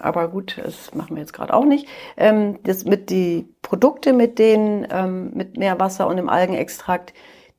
aber 0.00 0.28
gut, 0.28 0.60
das 0.62 0.94
machen 0.94 1.16
wir 1.16 1.20
jetzt 1.20 1.32
gerade 1.32 1.54
auch 1.54 1.64
nicht. 1.64 1.88
Ähm, 2.16 2.58
das 2.64 2.84
mit 2.84 3.10
die 3.10 3.48
Produkte 3.62 4.12
mit 4.12 4.38
denen 4.38 4.86
ähm, 4.90 5.30
mit 5.34 5.56
Meerwasser 5.56 6.06
und 6.06 6.16
dem 6.16 6.28
Algenextrakt, 6.28 7.12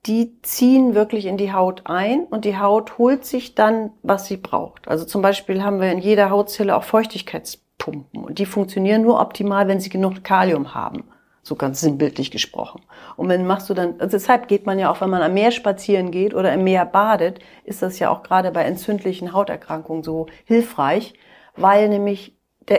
die 0.05 0.41
ziehen 0.41 0.95
wirklich 0.95 1.25
in 1.25 1.37
die 1.37 1.51
Haut 1.51 1.81
ein 1.85 2.23
und 2.23 2.45
die 2.45 2.57
Haut 2.57 2.97
holt 2.97 3.25
sich 3.25 3.55
dann, 3.55 3.91
was 4.03 4.27
sie 4.27 4.37
braucht. 4.37 4.87
Also 4.87 5.05
zum 5.05 5.21
Beispiel 5.21 5.63
haben 5.63 5.81
wir 5.81 5.91
in 5.91 5.99
jeder 5.99 6.29
Hautzelle 6.29 6.75
auch 6.75 6.83
Feuchtigkeitspumpen 6.83 8.23
und 8.23 8.39
die 8.39 8.45
funktionieren 8.45 9.01
nur 9.01 9.19
optimal, 9.19 9.67
wenn 9.67 9.79
sie 9.79 9.89
genug 9.89 10.23
Kalium 10.23 10.73
haben. 10.73 11.03
So 11.43 11.55
ganz 11.55 11.79
sinnbildlich 11.79 12.31
gesprochen. 12.31 12.81
Und 13.15 13.29
wenn 13.29 13.47
machst 13.47 13.69
du 13.69 13.73
dann, 13.73 13.95
also 13.99 14.17
deshalb 14.17 14.49
geht 14.49 14.65
man 14.65 14.79
ja 14.79 14.91
auch, 14.91 14.99
wenn 14.99 15.09
man 15.09 15.21
am 15.21 15.33
Meer 15.33 15.51
spazieren 15.51 16.11
geht 16.11 16.33
oder 16.33 16.53
im 16.53 16.65
Meer 16.65 16.85
badet, 16.85 17.39
ist 17.63 17.81
das 17.81 17.99
ja 17.99 18.09
auch 18.09 18.21
gerade 18.21 18.51
bei 18.51 18.63
entzündlichen 18.63 19.31
Hauterkrankungen 19.31 20.03
so 20.03 20.27
hilfreich, 20.43 21.13
weil 21.57 21.89
nämlich 21.89 22.35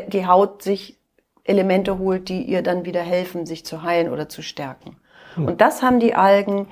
die 0.09 0.27
Haut 0.27 0.63
sich 0.63 0.99
Elemente 1.45 1.99
holt, 1.99 2.29
die 2.29 2.43
ihr 2.43 2.63
dann 2.63 2.85
wieder 2.85 3.03
helfen, 3.03 3.47
sich 3.47 3.65
zu 3.65 3.83
heilen 3.83 4.13
oder 4.13 4.29
zu 4.29 4.43
stärken. 4.43 4.97
Hm. 5.35 5.47
Und 5.47 5.61
das 5.61 5.83
haben 5.83 6.01
die 6.01 6.15
Algen 6.15 6.69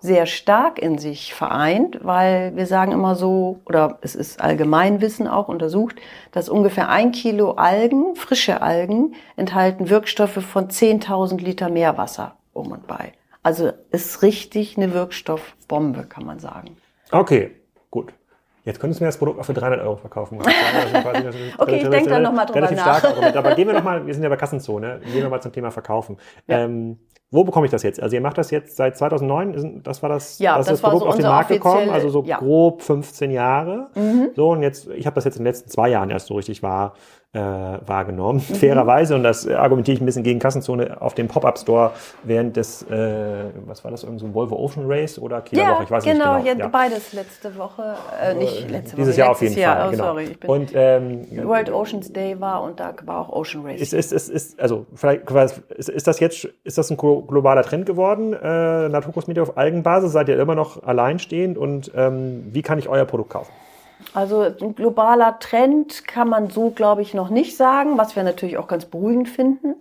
sehr 0.00 0.24
stark 0.24 0.78
in 0.78 0.96
sich 0.96 1.34
vereint, 1.34 1.98
weil 2.02 2.56
wir 2.56 2.66
sagen 2.66 2.92
immer 2.92 3.14
so, 3.14 3.60
oder 3.66 3.98
es 4.00 4.14
ist 4.14 4.40
Allgemeinwissen 4.40 5.28
auch 5.28 5.48
untersucht, 5.48 5.96
dass 6.32 6.48
ungefähr 6.48 6.88
ein 6.88 7.12
Kilo 7.12 7.52
Algen, 7.52 8.16
frische 8.16 8.62
Algen, 8.62 9.14
enthalten 9.36 9.90
Wirkstoffe 9.90 10.42
von 10.42 10.68
10.000 10.68 11.42
Liter 11.42 11.68
Meerwasser 11.68 12.36
um 12.54 12.72
und 12.72 12.86
bei. 12.86 13.12
Also 13.42 13.72
ist 13.90 14.22
richtig 14.22 14.76
eine 14.76 14.94
Wirkstoffbombe, 14.94 16.04
kann 16.04 16.24
man 16.24 16.38
sagen. 16.38 16.76
Okay, 17.10 17.50
gut. 17.90 18.12
Jetzt 18.64 18.78
könntest 18.78 19.00
du 19.00 19.04
mir 19.04 19.08
das 19.08 19.16
Produkt 19.16 19.40
auch 19.40 19.44
für 19.44 19.54
300 19.54 19.80
Euro 19.80 19.96
verkaufen. 19.96 20.38
Also 20.38 21.38
okay, 21.58 21.76
ich 21.76 21.88
denke 21.88 22.10
dann 22.10 22.22
nochmal 22.22 22.46
drüber 22.46 22.70
nach. 22.70 23.34
Aber 23.34 23.54
gehen 23.54 23.66
wir 23.66 23.74
nochmal, 23.74 24.06
wir 24.06 24.12
sind 24.12 24.22
ja 24.22 24.28
bei 24.28 24.36
Kassenzone, 24.36 25.00
gehen 25.04 25.22
wir 25.22 25.28
mal 25.28 25.40
zum 25.40 25.52
Thema 25.52 25.70
Verkaufen. 25.70 26.18
Ja. 26.46 26.60
Ähm, 26.60 26.98
wo 27.32 27.44
bekomme 27.44 27.66
ich 27.66 27.70
das 27.70 27.84
jetzt? 27.84 28.02
Also 28.02 28.16
ihr 28.16 28.20
macht 28.20 28.38
das 28.38 28.50
jetzt 28.50 28.76
seit 28.76 28.96
2009, 28.96 29.82
das 29.84 30.02
war 30.02 30.08
das, 30.08 30.40
ja, 30.40 30.56
das, 30.56 30.66
das, 30.66 30.80
das 30.80 30.90
Produkt 30.90 31.04
so 31.04 31.08
auf 31.10 31.16
den 31.16 31.26
Markt 31.26 31.48
gekommen, 31.48 31.88
also 31.88 32.08
so 32.08 32.24
ja. 32.24 32.38
grob 32.38 32.82
15 32.82 33.30
Jahre. 33.30 33.88
Mhm. 33.94 34.30
So 34.34 34.50
und 34.50 34.62
jetzt, 34.62 34.88
ich 34.88 35.06
habe 35.06 35.14
das 35.14 35.24
jetzt 35.24 35.36
in 35.36 35.44
den 35.44 35.46
letzten 35.46 35.70
zwei 35.70 35.88
Jahren 35.90 36.10
erst 36.10 36.26
so 36.26 36.34
richtig 36.34 36.62
wahr 36.62 36.94
äh, 37.32 37.38
wahrgenommen, 37.40 38.42
mhm. 38.48 38.54
fairerweise. 38.54 39.14
Und 39.14 39.22
das 39.22 39.46
argumentiere 39.46 39.94
ich 39.94 40.02
ein 40.02 40.06
bisschen 40.06 40.24
gegen 40.24 40.40
Kassenzone 40.40 41.00
auf 41.00 41.14
dem 41.14 41.28
Pop-Up-Store 41.28 41.92
während 42.24 42.56
des, 42.56 42.82
äh, 42.90 43.44
was 43.66 43.84
war 43.84 43.92
das, 43.92 44.02
irgend 44.02 44.20
so 44.20 44.26
ein 44.26 44.34
Volvo 44.34 44.56
Ocean 44.56 44.84
Race 44.88 45.18
oder 45.18 45.40
Kieler 45.40 45.62
ja, 45.62 45.74
Woche, 45.74 45.84
ich 45.84 45.90
weiß 45.90 46.04
genau, 46.04 46.36
nicht 46.36 46.46
genau. 46.46 46.64
Ja, 46.64 46.68
beides 46.68 47.12
letzte 47.12 47.56
Woche, 47.56 47.94
äh, 48.20 48.34
nicht 48.34 48.68
letzte 48.68 48.96
Dieses 48.96 49.14
Woche, 49.14 49.20
Jahr 49.20 49.30
auf 49.30 49.42
jeden 49.42 49.56
Jahr, 49.56 49.76
Fall, 49.76 49.86
oh, 49.86 49.90
genau. 49.92 50.04
sorry, 50.04 50.24
ich 50.24 50.40
bin 50.40 50.50
und, 50.50 50.72
ähm, 50.74 51.46
World 51.46 51.70
Oceans 51.70 52.12
Day 52.12 52.40
war 52.40 52.62
und 52.62 52.80
da 52.80 52.94
war 53.04 53.20
auch 53.20 53.28
Ocean 53.28 53.64
Race. 53.64 53.80
Ist, 53.80 53.92
ist, 53.92 54.12
ist, 54.12 54.28
ist 54.28 54.60
also 54.60 54.86
vielleicht 54.94 55.30
ist, 55.30 55.88
ist 55.88 56.06
das 56.08 56.18
jetzt, 56.18 56.48
ist 56.64 56.78
das 56.78 56.90
ein 56.90 56.96
globaler 56.96 57.62
Trend 57.62 57.86
geworden, 57.86 58.32
äh, 58.32 58.88
Naturkosmetik 58.88 59.42
auf 59.42 59.56
Algenbasis? 59.56 60.10
Seid 60.10 60.28
ihr 60.28 60.38
immer 60.40 60.56
noch 60.56 60.82
alleinstehend 60.82 61.58
und 61.58 61.92
ähm, 61.94 62.48
wie 62.50 62.62
kann 62.62 62.80
ich 62.80 62.88
euer 62.88 63.04
Produkt 63.04 63.30
kaufen? 63.30 63.52
Also 64.14 64.42
ein 64.42 64.74
globaler 64.74 65.38
Trend 65.38 66.06
kann 66.06 66.28
man 66.28 66.50
so, 66.50 66.70
glaube 66.70 67.02
ich, 67.02 67.14
noch 67.14 67.30
nicht 67.30 67.56
sagen, 67.56 67.98
was 67.98 68.16
wir 68.16 68.22
natürlich 68.22 68.58
auch 68.58 68.68
ganz 68.68 68.84
beruhigend 68.84 69.28
finden. 69.28 69.76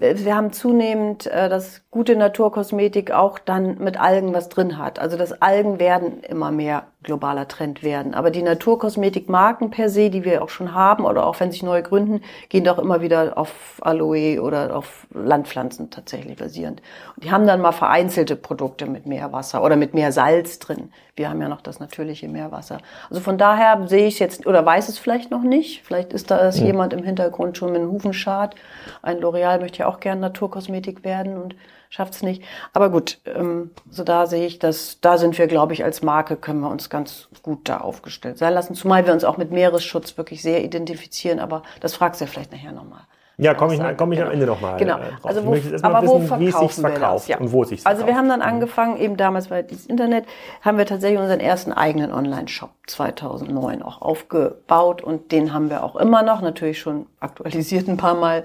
Wir 0.00 0.36
haben 0.36 0.52
zunehmend, 0.52 1.26
äh, 1.26 1.48
dass 1.48 1.82
gute 1.90 2.14
Naturkosmetik 2.14 3.10
auch 3.10 3.38
dann 3.38 3.78
mit 3.78 3.98
Algen 3.98 4.32
was 4.32 4.48
drin 4.48 4.78
hat. 4.78 4.98
Also 4.98 5.16
das 5.16 5.42
Algen 5.42 5.80
werden 5.80 6.22
immer 6.22 6.52
mehr 6.52 6.84
globaler 7.02 7.48
Trend 7.48 7.82
werden. 7.82 8.14
Aber 8.14 8.30
die 8.30 8.42
Naturkosmetikmarken 8.42 9.70
per 9.70 9.88
se, 9.88 10.10
die 10.10 10.24
wir 10.24 10.42
auch 10.42 10.50
schon 10.50 10.74
haben 10.74 11.04
oder 11.04 11.26
auch 11.26 11.40
wenn 11.40 11.50
sich 11.50 11.62
neue 11.62 11.82
gründen, 11.82 12.20
gehen 12.48 12.64
doch 12.64 12.78
immer 12.78 13.00
wieder 13.00 13.38
auf 13.38 13.80
Aloe 13.80 14.40
oder 14.40 14.76
auf 14.76 15.06
Landpflanzen 15.12 15.90
tatsächlich 15.90 16.36
basierend. 16.36 16.82
Und 17.16 17.24
die 17.24 17.30
haben 17.30 17.46
dann 17.46 17.60
mal 17.60 17.72
vereinzelte 17.72 18.36
Produkte 18.36 18.86
mit 18.86 19.06
mehr 19.06 19.32
Wasser 19.32 19.64
oder 19.64 19.76
mit 19.76 19.94
mehr 19.94 20.12
Salz 20.12 20.58
drin. 20.58 20.92
Wir 21.18 21.28
haben 21.28 21.42
ja 21.42 21.48
noch 21.48 21.60
das 21.60 21.80
natürliche 21.80 22.28
Meerwasser. 22.28 22.78
Also 23.10 23.20
von 23.20 23.36
daher 23.36 23.86
sehe 23.88 24.06
ich 24.06 24.14
es 24.14 24.20
jetzt 24.20 24.46
oder 24.46 24.64
weiß 24.64 24.88
es 24.88 24.98
vielleicht 24.98 25.30
noch 25.30 25.42
nicht. 25.42 25.82
Vielleicht 25.84 26.12
ist 26.12 26.30
da 26.30 26.50
mhm. 26.50 26.64
jemand 26.64 26.92
im 26.92 27.02
Hintergrund 27.02 27.58
schon 27.58 27.72
mit 27.72 27.80
einem 27.80 27.90
Hufenschad. 27.90 28.54
Ein 29.02 29.18
L'Oreal 29.18 29.60
möchte 29.60 29.80
ja 29.80 29.88
auch 29.88 30.00
gerne 30.00 30.20
Naturkosmetik 30.20 31.04
werden 31.04 31.36
und 31.36 31.56
schafft 31.90 32.14
es 32.14 32.22
nicht. 32.22 32.42
Aber 32.72 32.90
gut, 32.90 33.18
ähm, 33.26 33.70
so 33.90 34.04
da 34.04 34.26
sehe 34.26 34.46
ich 34.46 34.58
das, 34.58 35.00
da 35.00 35.18
sind 35.18 35.36
wir, 35.38 35.46
glaube 35.46 35.72
ich, 35.72 35.84
als 35.84 36.02
Marke 36.02 36.36
können 36.36 36.60
wir 36.60 36.70
uns 36.70 36.90
ganz 36.90 37.28
gut 37.42 37.68
da 37.68 37.78
aufgestellt 37.78 38.38
sein 38.38 38.54
lassen. 38.54 38.74
Zumal 38.74 39.06
wir 39.06 39.12
uns 39.12 39.24
auch 39.24 39.36
mit 39.36 39.50
Meeresschutz 39.50 40.16
wirklich 40.16 40.42
sehr 40.42 40.62
identifizieren, 40.64 41.40
aber 41.40 41.62
das 41.80 41.94
fragst 41.94 42.20
du 42.20 42.26
ja 42.26 42.30
vielleicht 42.30 42.52
nachher 42.52 42.72
nochmal. 42.72 43.02
Ja, 43.40 43.54
komme 43.54 43.74
ich, 43.74 43.96
komm 43.96 44.10
ich 44.10 44.18
genau. 44.18 44.30
am 44.30 44.34
Ende 44.34 44.46
nochmal. 44.46 44.78
Genau. 44.78 44.96
Äh, 44.98 45.12
also 45.22 45.46
wo, 45.46 45.56
aber 45.82 46.02
wissen, 46.02 46.28
wo 46.28 46.44
es 46.44 46.58
sich 46.58 46.84
verkauft 46.84 47.28
ja. 47.28 47.38
und 47.38 47.52
wo 47.52 47.62
es 47.62 47.68
sich 47.68 47.86
Also 47.86 48.04
wir 48.04 48.16
haben 48.16 48.28
dann 48.28 48.42
angefangen, 48.42 48.96
eben 48.96 49.16
damals 49.16 49.46
bei 49.48 49.62
dieses 49.62 49.86
Internet, 49.86 50.24
haben 50.60 50.76
wir 50.76 50.86
tatsächlich 50.86 51.20
unseren 51.20 51.38
ersten 51.38 51.72
eigenen 51.72 52.12
Online-Shop 52.12 52.70
2009 52.88 53.82
auch 53.82 54.02
aufgebaut 54.02 55.02
und 55.02 55.30
den 55.30 55.54
haben 55.54 55.70
wir 55.70 55.84
auch 55.84 55.94
immer 55.94 56.24
noch, 56.24 56.42
natürlich 56.42 56.80
schon 56.80 57.06
aktualisiert 57.20 57.88
ein 57.88 57.96
paar 57.96 58.14
Mal. 58.14 58.42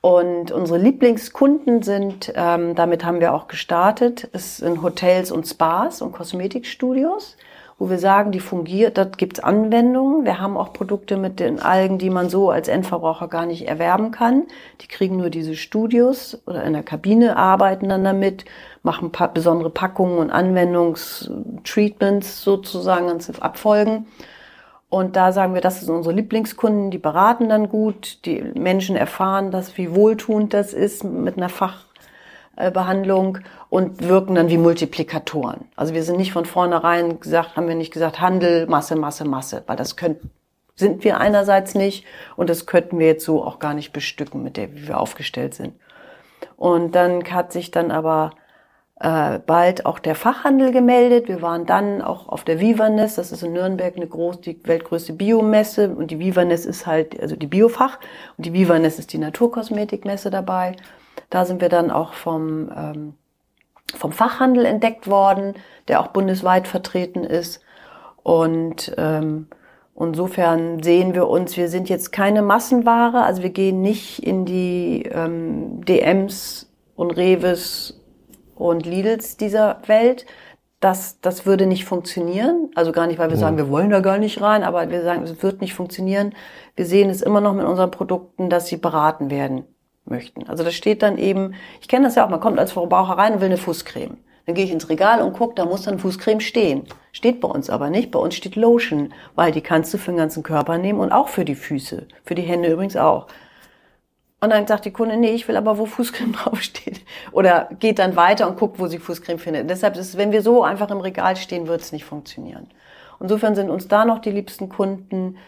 Und 0.00 0.52
unsere 0.52 0.78
Lieblingskunden 0.78 1.82
sind, 1.82 2.32
ähm, 2.34 2.74
damit 2.74 3.04
haben 3.04 3.20
wir 3.20 3.34
auch 3.34 3.46
gestartet, 3.46 4.28
es 4.32 4.58
sind 4.58 4.82
Hotels 4.82 5.32
und 5.32 5.46
Spas 5.46 6.00
und 6.00 6.12
Kosmetikstudios, 6.12 7.36
wo 7.78 7.90
wir 7.90 7.98
sagen, 7.98 8.30
die 8.30 8.38
fungiert, 8.40 8.96
dort 8.98 9.18
gibt's 9.18 9.40
Anwendungen. 9.40 10.24
Wir 10.24 10.40
haben 10.40 10.56
auch 10.56 10.72
Produkte 10.72 11.16
mit 11.16 11.40
den 11.40 11.58
Algen, 11.60 11.98
die 11.98 12.10
man 12.10 12.28
so 12.28 12.50
als 12.50 12.68
Endverbraucher 12.68 13.26
gar 13.28 13.46
nicht 13.46 13.66
erwerben 13.68 14.12
kann. 14.12 14.44
Die 14.80 14.86
kriegen 14.86 15.16
nur 15.16 15.30
diese 15.30 15.56
Studios 15.56 16.40
oder 16.46 16.62
in 16.64 16.72
der 16.72 16.84
Kabine, 16.84 17.36
arbeiten 17.36 17.88
dann 17.88 18.04
damit, 18.04 18.44
machen 18.82 19.10
besondere 19.32 19.70
Packungen 19.70 20.18
und 20.18 20.30
Anwendungstreatments 20.30 22.42
sozusagen, 22.42 23.08
ganze 23.08 23.42
Abfolgen. 23.42 24.06
Und 24.88 25.16
da 25.16 25.32
sagen 25.32 25.54
wir, 25.54 25.60
das 25.60 25.80
sind 25.80 25.92
unsere 25.92 26.14
Lieblingskunden, 26.14 26.92
die 26.92 26.98
beraten 26.98 27.48
dann 27.48 27.68
gut, 27.68 28.24
die 28.26 28.42
Menschen 28.54 28.94
erfahren 28.94 29.50
das, 29.50 29.76
wie 29.76 29.92
wohltuend 29.92 30.54
das 30.54 30.72
ist 30.72 31.02
mit 31.02 31.36
einer 31.36 31.48
Fachbehandlung 32.56 33.38
und 33.68 34.06
wirken 34.06 34.34
dann 34.34 34.48
wie 34.48 34.58
Multiplikatoren. 34.58 35.66
Also 35.76 35.94
wir 35.94 36.02
sind 36.02 36.16
nicht 36.16 36.32
von 36.32 36.46
vornherein 36.46 37.20
gesagt, 37.20 37.56
haben 37.56 37.68
wir 37.68 37.74
nicht 37.74 37.92
gesagt, 37.92 38.20
Handel, 38.20 38.66
Masse, 38.66 38.96
Masse, 38.96 39.24
Masse, 39.24 39.62
weil 39.66 39.76
das 39.76 39.96
können, 39.96 40.30
sind 40.76 41.04
wir 41.04 41.18
einerseits 41.18 41.74
nicht 41.74 42.04
und 42.36 42.50
das 42.50 42.66
könnten 42.66 42.98
wir 42.98 43.06
jetzt 43.06 43.24
so 43.24 43.44
auch 43.44 43.58
gar 43.58 43.74
nicht 43.74 43.92
bestücken 43.92 44.42
mit 44.42 44.56
der, 44.56 44.74
wie 44.74 44.88
wir 44.88 44.98
aufgestellt 44.98 45.54
sind. 45.54 45.74
Und 46.56 46.94
dann 46.94 47.24
hat 47.24 47.52
sich 47.52 47.70
dann 47.70 47.90
aber 47.90 48.32
äh, 49.00 49.40
bald 49.40 49.86
auch 49.86 49.98
der 49.98 50.14
Fachhandel 50.14 50.70
gemeldet. 50.72 51.26
Wir 51.26 51.42
waren 51.42 51.66
dann 51.66 52.00
auch 52.00 52.28
auf 52.28 52.44
der 52.44 52.60
Vivanes, 52.60 53.16
das 53.16 53.32
ist 53.32 53.42
in 53.42 53.52
Nürnberg 53.52 53.96
eine 53.96 54.06
groß, 54.06 54.40
die 54.40 54.60
weltgrößte 54.64 55.14
Biomesse 55.14 55.90
und 55.90 56.10
die 56.10 56.18
Vivanes 56.18 56.64
ist 56.66 56.86
halt, 56.86 57.18
also 57.20 57.34
die 57.34 57.46
Biofach 57.46 57.98
und 58.36 58.46
die 58.46 58.52
Vivanes 58.52 58.98
ist 58.98 59.12
die 59.12 59.18
Naturkosmetikmesse 59.18 60.30
dabei. 60.30 60.76
Da 61.30 61.44
sind 61.44 61.60
wir 61.60 61.68
dann 61.68 61.90
auch 61.90 62.12
vom, 62.12 62.70
ähm, 62.76 63.14
vom 63.96 64.12
Fachhandel 64.12 64.64
entdeckt 64.64 65.08
worden, 65.08 65.54
der 65.88 66.00
auch 66.00 66.08
bundesweit 66.08 66.68
vertreten 66.68 67.24
ist. 67.24 67.60
Und 68.22 68.94
ähm, 68.96 69.48
insofern 69.98 70.82
sehen 70.82 71.14
wir 71.14 71.28
uns, 71.28 71.56
wir 71.56 71.68
sind 71.68 71.88
jetzt 71.88 72.12
keine 72.12 72.42
Massenware, 72.42 73.22
also 73.22 73.42
wir 73.42 73.50
gehen 73.50 73.82
nicht 73.82 74.22
in 74.22 74.44
die 74.44 75.02
ähm, 75.12 75.84
DMs 75.84 76.72
und 76.96 77.10
Reves 77.12 78.00
und 78.54 78.86
Lidls 78.86 79.36
dieser 79.36 79.78
Welt, 79.86 80.26
das, 80.80 81.20
das 81.20 81.46
würde 81.46 81.66
nicht 81.66 81.86
funktionieren. 81.86 82.70
Also 82.74 82.92
gar 82.92 83.06
nicht, 83.06 83.18
weil 83.18 83.30
wir 83.30 83.38
sagen, 83.38 83.56
wir 83.56 83.70
wollen 83.70 83.88
da 83.88 84.00
gar 84.00 84.18
nicht 84.18 84.42
rein, 84.42 84.62
aber 84.62 84.90
wir 84.90 85.02
sagen, 85.02 85.22
es 85.22 85.42
wird 85.42 85.62
nicht 85.62 85.72
funktionieren. 85.72 86.34
Wir 86.76 86.84
sehen 86.84 87.08
es 87.08 87.22
immer 87.22 87.40
noch 87.40 87.54
mit 87.54 87.64
unseren 87.64 87.90
Produkten, 87.90 88.50
dass 88.50 88.66
sie 88.66 88.76
beraten 88.76 89.30
werden 89.30 89.64
möchten. 90.04 90.48
Also 90.48 90.64
das 90.64 90.74
steht 90.74 91.02
dann 91.02 91.18
eben, 91.18 91.54
ich 91.80 91.88
kenne 91.88 92.06
das 92.06 92.14
ja 92.14 92.24
auch, 92.24 92.30
man 92.30 92.40
kommt 92.40 92.58
als 92.58 92.72
Verbraucher 92.72 93.18
rein 93.18 93.34
und 93.34 93.40
will 93.40 93.46
eine 93.46 93.56
Fußcreme. 93.56 94.16
Dann 94.46 94.54
gehe 94.54 94.64
ich 94.64 94.70
ins 94.70 94.88
Regal 94.90 95.22
und 95.22 95.32
gucke, 95.32 95.54
da 95.54 95.64
muss 95.64 95.82
dann 95.82 95.98
Fußcreme 95.98 96.40
stehen. 96.40 96.84
Steht 97.12 97.40
bei 97.40 97.48
uns 97.48 97.70
aber 97.70 97.88
nicht. 97.88 98.10
Bei 98.10 98.18
uns 98.18 98.34
steht 98.34 98.56
Lotion, 98.56 99.14
weil 99.34 99.52
die 99.52 99.62
kannst 99.62 99.94
du 99.94 99.98
für 99.98 100.10
den 100.10 100.18
ganzen 100.18 100.42
Körper 100.42 100.76
nehmen 100.76 101.00
und 101.00 101.12
auch 101.12 101.28
für 101.28 101.46
die 101.46 101.54
Füße. 101.54 102.06
Für 102.24 102.34
die 102.34 102.42
Hände 102.42 102.70
übrigens 102.70 102.96
auch. 102.96 103.26
Und 104.40 104.50
dann 104.50 104.66
sagt 104.66 104.84
die 104.84 104.90
Kunde, 104.90 105.16
nee, 105.16 105.30
ich 105.30 105.48
will 105.48 105.56
aber, 105.56 105.78
wo 105.78 105.86
Fußcreme 105.86 106.32
draufsteht. 106.44 107.00
Oder 107.32 107.70
geht 107.80 107.98
dann 107.98 108.16
weiter 108.16 108.46
und 108.46 108.58
guckt, 108.58 108.78
wo 108.78 108.86
sie 108.86 108.98
Fußcreme 108.98 109.38
findet. 109.38 109.70
Deshalb 109.70 109.96
ist, 109.96 110.18
wenn 110.18 110.32
wir 110.32 110.42
so 110.42 110.62
einfach 110.62 110.90
im 110.90 111.00
Regal 111.00 111.36
stehen, 111.36 111.66
wird 111.66 111.80
es 111.80 111.92
nicht 111.92 112.04
funktionieren. 112.04 112.68
Insofern 113.20 113.54
sind 113.54 113.70
uns 113.70 113.88
da 113.88 114.04
noch 114.04 114.18
die 114.18 114.30
liebsten 114.30 114.68
Kunden. 114.68 115.38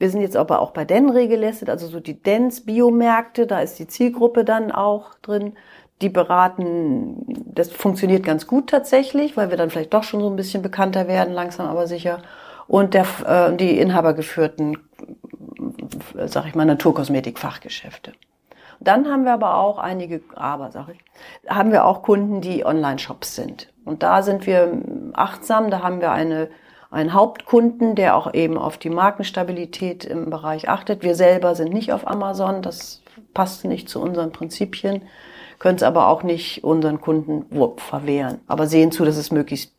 Wir 0.00 0.08
sind 0.08 0.22
jetzt 0.22 0.36
aber 0.36 0.62
auch 0.62 0.70
bei 0.70 0.86
Denre 0.86 1.28
gelistet, 1.28 1.68
also 1.68 1.86
so 1.86 2.00
die 2.00 2.22
Dens 2.22 2.64
Biomärkte, 2.64 3.46
da 3.46 3.60
ist 3.60 3.78
die 3.78 3.86
Zielgruppe 3.86 4.46
dann 4.46 4.72
auch 4.72 5.14
drin. 5.20 5.52
Die 6.00 6.08
beraten, 6.08 7.44
das 7.44 7.70
funktioniert 7.70 8.24
ganz 8.24 8.46
gut 8.46 8.70
tatsächlich, 8.70 9.36
weil 9.36 9.50
wir 9.50 9.58
dann 9.58 9.68
vielleicht 9.68 9.92
doch 9.92 10.02
schon 10.02 10.22
so 10.22 10.30
ein 10.30 10.36
bisschen 10.36 10.62
bekannter 10.62 11.06
werden, 11.06 11.34
langsam 11.34 11.68
aber 11.68 11.86
sicher. 11.86 12.22
Und 12.66 12.94
der, 12.94 13.04
äh, 13.26 13.54
die 13.54 13.78
inhabergeführten, 13.78 14.78
sag 16.24 16.46
ich 16.46 16.54
mal, 16.54 16.64
Naturkosmetik-Fachgeschäfte. 16.64 18.12
Dann 18.80 19.06
haben 19.06 19.24
wir 19.24 19.34
aber 19.34 19.56
auch 19.56 19.76
einige, 19.76 20.22
aber 20.34 20.70
sag 20.70 20.88
ich, 20.88 21.04
haben 21.46 21.72
wir 21.72 21.84
auch 21.84 22.00
Kunden, 22.00 22.40
die 22.40 22.64
Online-Shops 22.64 23.36
sind. 23.36 23.70
Und 23.84 24.02
da 24.02 24.22
sind 24.22 24.46
wir 24.46 24.80
achtsam, 25.12 25.70
da 25.70 25.82
haben 25.82 26.00
wir 26.00 26.10
eine, 26.10 26.48
einen 26.90 27.14
Hauptkunden, 27.14 27.94
der 27.94 28.16
auch 28.16 28.34
eben 28.34 28.58
auf 28.58 28.76
die 28.76 28.90
Markenstabilität 28.90 30.04
im 30.04 30.28
Bereich 30.28 30.68
achtet. 30.68 31.02
Wir 31.02 31.14
selber 31.14 31.54
sind 31.54 31.72
nicht 31.72 31.92
auf 31.92 32.06
Amazon, 32.06 32.62
das 32.62 33.02
passt 33.32 33.64
nicht 33.64 33.88
zu 33.88 34.00
unseren 34.00 34.32
Prinzipien, 34.32 35.02
können 35.58 35.76
es 35.76 35.82
aber 35.82 36.08
auch 36.08 36.22
nicht 36.22 36.64
unseren 36.64 37.00
Kunden 37.00 37.46
verwehren, 37.76 38.40
aber 38.48 38.66
sehen 38.66 38.90
zu, 38.92 39.04
dass 39.04 39.16
es 39.16 39.30
möglichst 39.30 39.72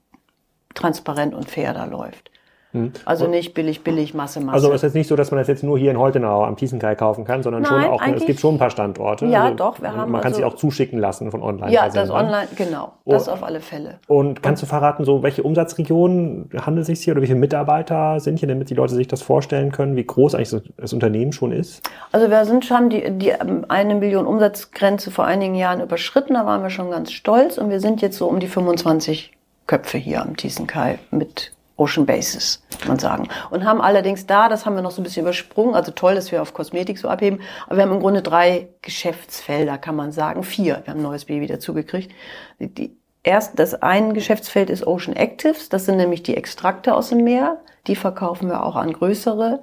transparent 0.73 1.33
und 1.33 1.49
fair 1.49 1.73
da 1.73 1.85
läuft. 1.85 2.30
Hm. 2.73 2.93
Also 3.03 3.27
nicht 3.27 3.53
billig, 3.53 3.83
billig, 3.83 4.13
Masse, 4.13 4.39
Masse. 4.39 4.53
Also 4.53 4.69
es 4.69 4.75
ist 4.75 4.81
jetzt 4.83 4.95
nicht 4.95 5.07
so, 5.07 5.15
dass 5.17 5.29
man 5.31 5.39
das 5.39 5.47
jetzt 5.47 5.63
nur 5.63 5.77
hier 5.77 5.91
in 5.91 5.99
Holtenau 5.99 6.45
am 6.45 6.55
Thiesenkai 6.55 6.95
kaufen 6.95 7.25
kann, 7.25 7.43
sondern 7.43 7.63
Nein, 7.63 7.83
schon 7.83 7.91
auch, 7.91 8.01
es 8.07 8.25
gibt 8.25 8.39
schon 8.39 8.55
ein 8.55 8.59
paar 8.59 8.69
Standorte. 8.69 9.25
Ja, 9.25 9.43
also 9.43 9.55
doch, 9.55 9.81
wir 9.81 9.91
haben 9.93 10.11
Man 10.11 10.21
kann 10.21 10.31
also, 10.31 10.37
sich 10.37 10.45
auch 10.45 10.55
zuschicken 10.55 10.97
lassen 10.97 11.31
von 11.31 11.43
online. 11.43 11.71
Ja, 11.71 11.89
das 11.89 12.09
online, 12.09 12.47
genau, 12.55 12.93
das 13.05 13.27
oh. 13.27 13.33
auf 13.33 13.43
alle 13.43 13.59
Fälle. 13.59 13.99
Und 14.07 14.41
kannst 14.41 14.63
du 14.63 14.67
verraten, 14.67 15.03
so 15.03 15.21
welche 15.21 15.43
Umsatzregionen 15.43 16.49
handelt 16.65 16.83
es 16.83 16.87
sich 16.87 17.03
hier 17.03 17.13
oder 17.13 17.21
wie 17.21 17.27
viele 17.27 17.39
Mitarbeiter 17.39 18.19
sind 18.21 18.39
hier, 18.39 18.47
damit 18.47 18.69
die 18.69 18.75
Leute 18.75 18.95
sich 18.95 19.07
das 19.07 19.21
vorstellen 19.21 19.71
können, 19.71 19.97
wie 19.97 20.05
groß 20.05 20.35
eigentlich 20.35 20.71
das 20.77 20.93
Unternehmen 20.93 21.33
schon 21.33 21.51
ist? 21.51 21.81
Also 22.13 22.29
wir 22.29 22.45
sind 22.45 22.63
schon 22.65 22.89
die, 22.89 23.11
die 23.17 23.33
eine 23.33 23.95
Million 23.95 24.25
Umsatzgrenze 24.25 25.11
vor 25.11 25.25
einigen 25.25 25.55
Jahren 25.55 25.81
überschritten, 25.81 26.35
da 26.35 26.45
waren 26.45 26.63
wir 26.63 26.69
schon 26.69 26.89
ganz 26.89 27.11
stolz 27.11 27.57
und 27.57 27.69
wir 27.69 27.81
sind 27.81 28.01
jetzt 28.01 28.17
so 28.17 28.27
um 28.27 28.39
die 28.39 28.47
25 28.47 29.31
Köpfe 29.67 29.97
hier 29.97 30.21
am 30.21 30.37
Thiesenkai 30.37 30.99
mit 31.11 31.51
Ocean 31.77 32.05
Basis, 32.05 32.63
kann 32.79 32.89
man 32.89 32.99
sagen. 32.99 33.27
Und 33.49 33.65
haben 33.65 33.81
allerdings 33.81 34.25
da, 34.25 34.49
das 34.49 34.65
haben 34.65 34.75
wir 34.75 34.81
noch 34.81 34.91
so 34.91 35.01
ein 35.01 35.03
bisschen 35.03 35.23
übersprungen, 35.23 35.75
also 35.75 35.91
toll, 35.91 36.15
dass 36.15 36.31
wir 36.31 36.41
auf 36.41 36.53
Kosmetik 36.53 36.97
so 36.97 37.07
abheben, 37.07 37.41
aber 37.65 37.77
wir 37.77 37.83
haben 37.83 37.93
im 37.93 37.99
Grunde 37.99 38.21
drei 38.21 38.69
Geschäftsfelder, 38.81 39.77
kann 39.77 39.95
man 39.95 40.11
sagen, 40.11 40.43
vier. 40.43 40.81
Wir 40.83 40.93
haben 40.93 40.99
ein 40.99 41.03
neues 41.03 41.25
Baby 41.25 41.47
dazugekriegt. 41.47 42.11
Die, 42.59 42.95
erst, 43.23 43.57
das 43.59 43.81
ein 43.81 44.13
Geschäftsfeld 44.13 44.69
ist 44.69 44.85
Ocean 44.85 45.15
Actives, 45.15 45.69
das 45.69 45.85
sind 45.85 45.97
nämlich 45.97 46.23
die 46.23 46.37
Extrakte 46.37 46.93
aus 46.93 47.09
dem 47.09 47.23
Meer. 47.23 47.57
Die 47.87 47.95
verkaufen 47.95 48.47
wir 48.49 48.63
auch 48.63 48.75
an 48.75 48.93
größere 48.93 49.61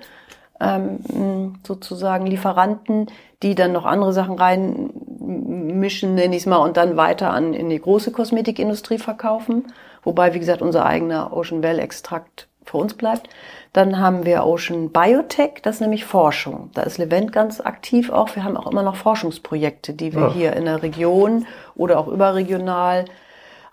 ähm, 0.61 1.55
sozusagen 1.67 2.27
Lieferanten, 2.27 3.07
die 3.43 3.55
dann 3.55 3.73
noch 3.73 3.85
andere 3.85 4.13
Sachen 4.13 4.37
reinmischen, 4.37 6.15
nenne 6.15 6.35
ich 6.35 6.43
es 6.43 6.47
mal, 6.47 6.57
und 6.57 6.77
dann 6.77 6.97
weiter 6.97 7.31
an 7.31 7.55
in 7.55 7.71
die 7.71 7.81
große 7.81 8.11
Kosmetikindustrie 8.11 8.99
verkaufen. 8.99 9.67
Wobei, 10.03 10.35
wie 10.35 10.39
gesagt, 10.39 10.63
unser 10.63 10.87
eigener 10.87 11.37
Ocean 11.37 11.63
Well 11.63 11.79
Extrakt 11.79 12.49
für 12.65 12.77
uns 12.77 12.95
bleibt. 12.95 13.29
Dann 13.73 13.99
haben 13.99 14.25
wir 14.25 14.45
Ocean 14.45 14.91
Biotech, 14.91 15.63
das 15.63 15.77
ist 15.77 15.81
nämlich 15.81 16.05
Forschung. 16.05 16.71
Da 16.75 16.83
ist 16.83 16.99
Levent 16.99 17.33
ganz 17.33 17.61
aktiv 17.61 18.11
auch. 18.11 18.35
Wir 18.35 18.45
haben 18.45 18.57
auch 18.57 18.71
immer 18.71 18.83
noch 18.83 18.97
Forschungsprojekte, 18.97 19.95
die 19.95 20.15
wir 20.15 20.23
ja. 20.23 20.33
hier 20.33 20.53
in 20.55 20.67
der 20.67 20.83
Region 20.83 21.47
oder 21.75 21.99
auch 21.99 22.09
überregional 22.09 23.07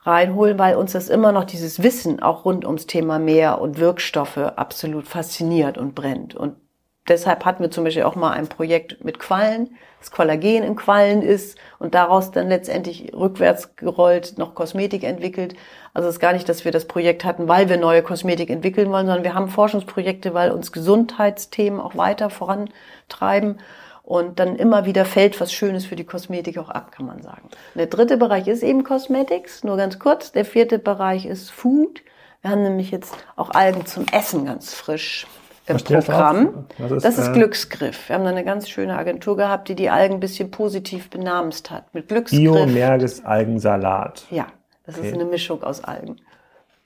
reinholen, 0.04 0.60
weil 0.60 0.76
uns 0.76 0.94
das 0.94 1.10
immer 1.10 1.32
noch 1.32 1.46
dieses 1.46 1.82
Wissen 1.82 2.22
auch 2.22 2.46
rund 2.46 2.66
ums 2.66 2.88
Thema 2.88 3.20
Meer 3.20 3.60
und 3.60 3.80
Wirkstoffe 3.80 4.38
absolut 4.38 5.08
fasziniert 5.08 5.78
und 5.78 5.96
brennt. 5.96 6.36
Und 6.36 6.56
deshalb 7.08 7.44
hatten 7.46 7.64
wir 7.64 7.72
zum 7.72 7.84
Beispiel 7.84 8.04
auch 8.04 8.16
mal 8.16 8.32
ein 8.32 8.48
Projekt 8.48 9.04
mit 9.04 9.20
Quallen, 9.20 9.76
das 10.00 10.12
Kollagen 10.12 10.64
in 10.64 10.76
Quallen 10.76 11.24
ist 11.24 11.58
und 11.80 11.96
daraus 11.96 12.32
dann 12.32 12.50
letztendlich 12.50 13.14
rückwärts 13.14 13.76
gerollt 13.76 14.38
noch 14.38 14.54
Kosmetik 14.54 15.04
entwickelt. 15.04 15.56
Also 15.96 16.10
es 16.10 16.16
ist 16.16 16.20
gar 16.20 16.34
nicht, 16.34 16.50
dass 16.50 16.66
wir 16.66 16.74
das 16.74 16.86
Projekt 16.86 17.24
hatten, 17.24 17.48
weil 17.48 17.70
wir 17.70 17.78
neue 17.78 18.04
Kosmetik 18.04 18.50
entwickeln 18.50 18.92
wollen, 18.92 19.08
sondern 19.08 19.24
wir 19.24 19.34
haben 19.34 19.48
Forschungsprojekte, 19.48 20.34
weil 20.34 20.52
uns 20.52 20.74
Gesundheitsthemen 20.74 21.80
auch 21.80 21.96
weiter 21.96 22.30
vorantreiben. 22.30 23.60
Und 24.04 24.40
dann 24.40 24.58
immer 24.58 24.86
wieder 24.86 25.06
fällt 25.06 25.40
was 25.40 25.54
Schönes 25.54 25.86
für 25.86 25.96
die 25.96 26.04
Kosmetik 26.04 26.58
auch 26.58 26.70
ab, 26.70 26.92
kann 26.92 27.06
man 27.06 27.22
sagen. 27.22 27.44
Und 27.44 27.78
der 27.78 27.88
dritte 27.88 28.18
Bereich 28.18 28.46
ist 28.48 28.62
eben 28.62 28.84
Cosmetics, 28.84 29.64
nur 29.64 29.78
ganz 29.78 29.98
kurz. 29.98 30.34
Der 30.34 30.44
vierte 30.44 30.80
Bereich 30.80 31.26
ist 31.26 31.50
Food. 31.50 32.02
Wir 32.42 32.52
haben 32.52 32.64
nämlich 32.64 32.92
jetzt 32.92 33.16
auch 33.38 33.52
Algen 33.52 33.86
zum 33.86 34.06
Essen 34.12 34.46
ganz 34.46 34.74
frisch 34.74 35.26
im 35.66 35.78
Programm. 35.78 36.66
Das 36.78 36.92
ist, 36.92 37.06
das 37.06 37.18
ist 37.20 37.30
äh, 37.30 37.32
Glücksgriff. 37.32 38.10
Wir 38.10 38.16
haben 38.18 38.26
da 38.26 38.32
eine 38.32 38.44
ganz 38.44 38.68
schöne 38.68 38.98
Agentur 38.98 39.38
gehabt, 39.38 39.70
die 39.70 39.76
die 39.76 39.90
Algen 39.90 40.16
ein 40.16 40.20
bisschen 40.20 40.52
positiv 40.52 41.10
benamst 41.10 41.72
hat. 41.72 41.94
Mit 41.94 42.10
Glücksgriff. 42.10 42.42
Biomerges 42.42 43.24
Algensalat. 43.24 44.26
Ja, 44.30 44.48
das 44.86 44.98
okay. 44.98 45.08
ist 45.08 45.14
eine 45.14 45.26
Mischung 45.26 45.64
aus 45.64 45.84
Algen. 45.84 46.18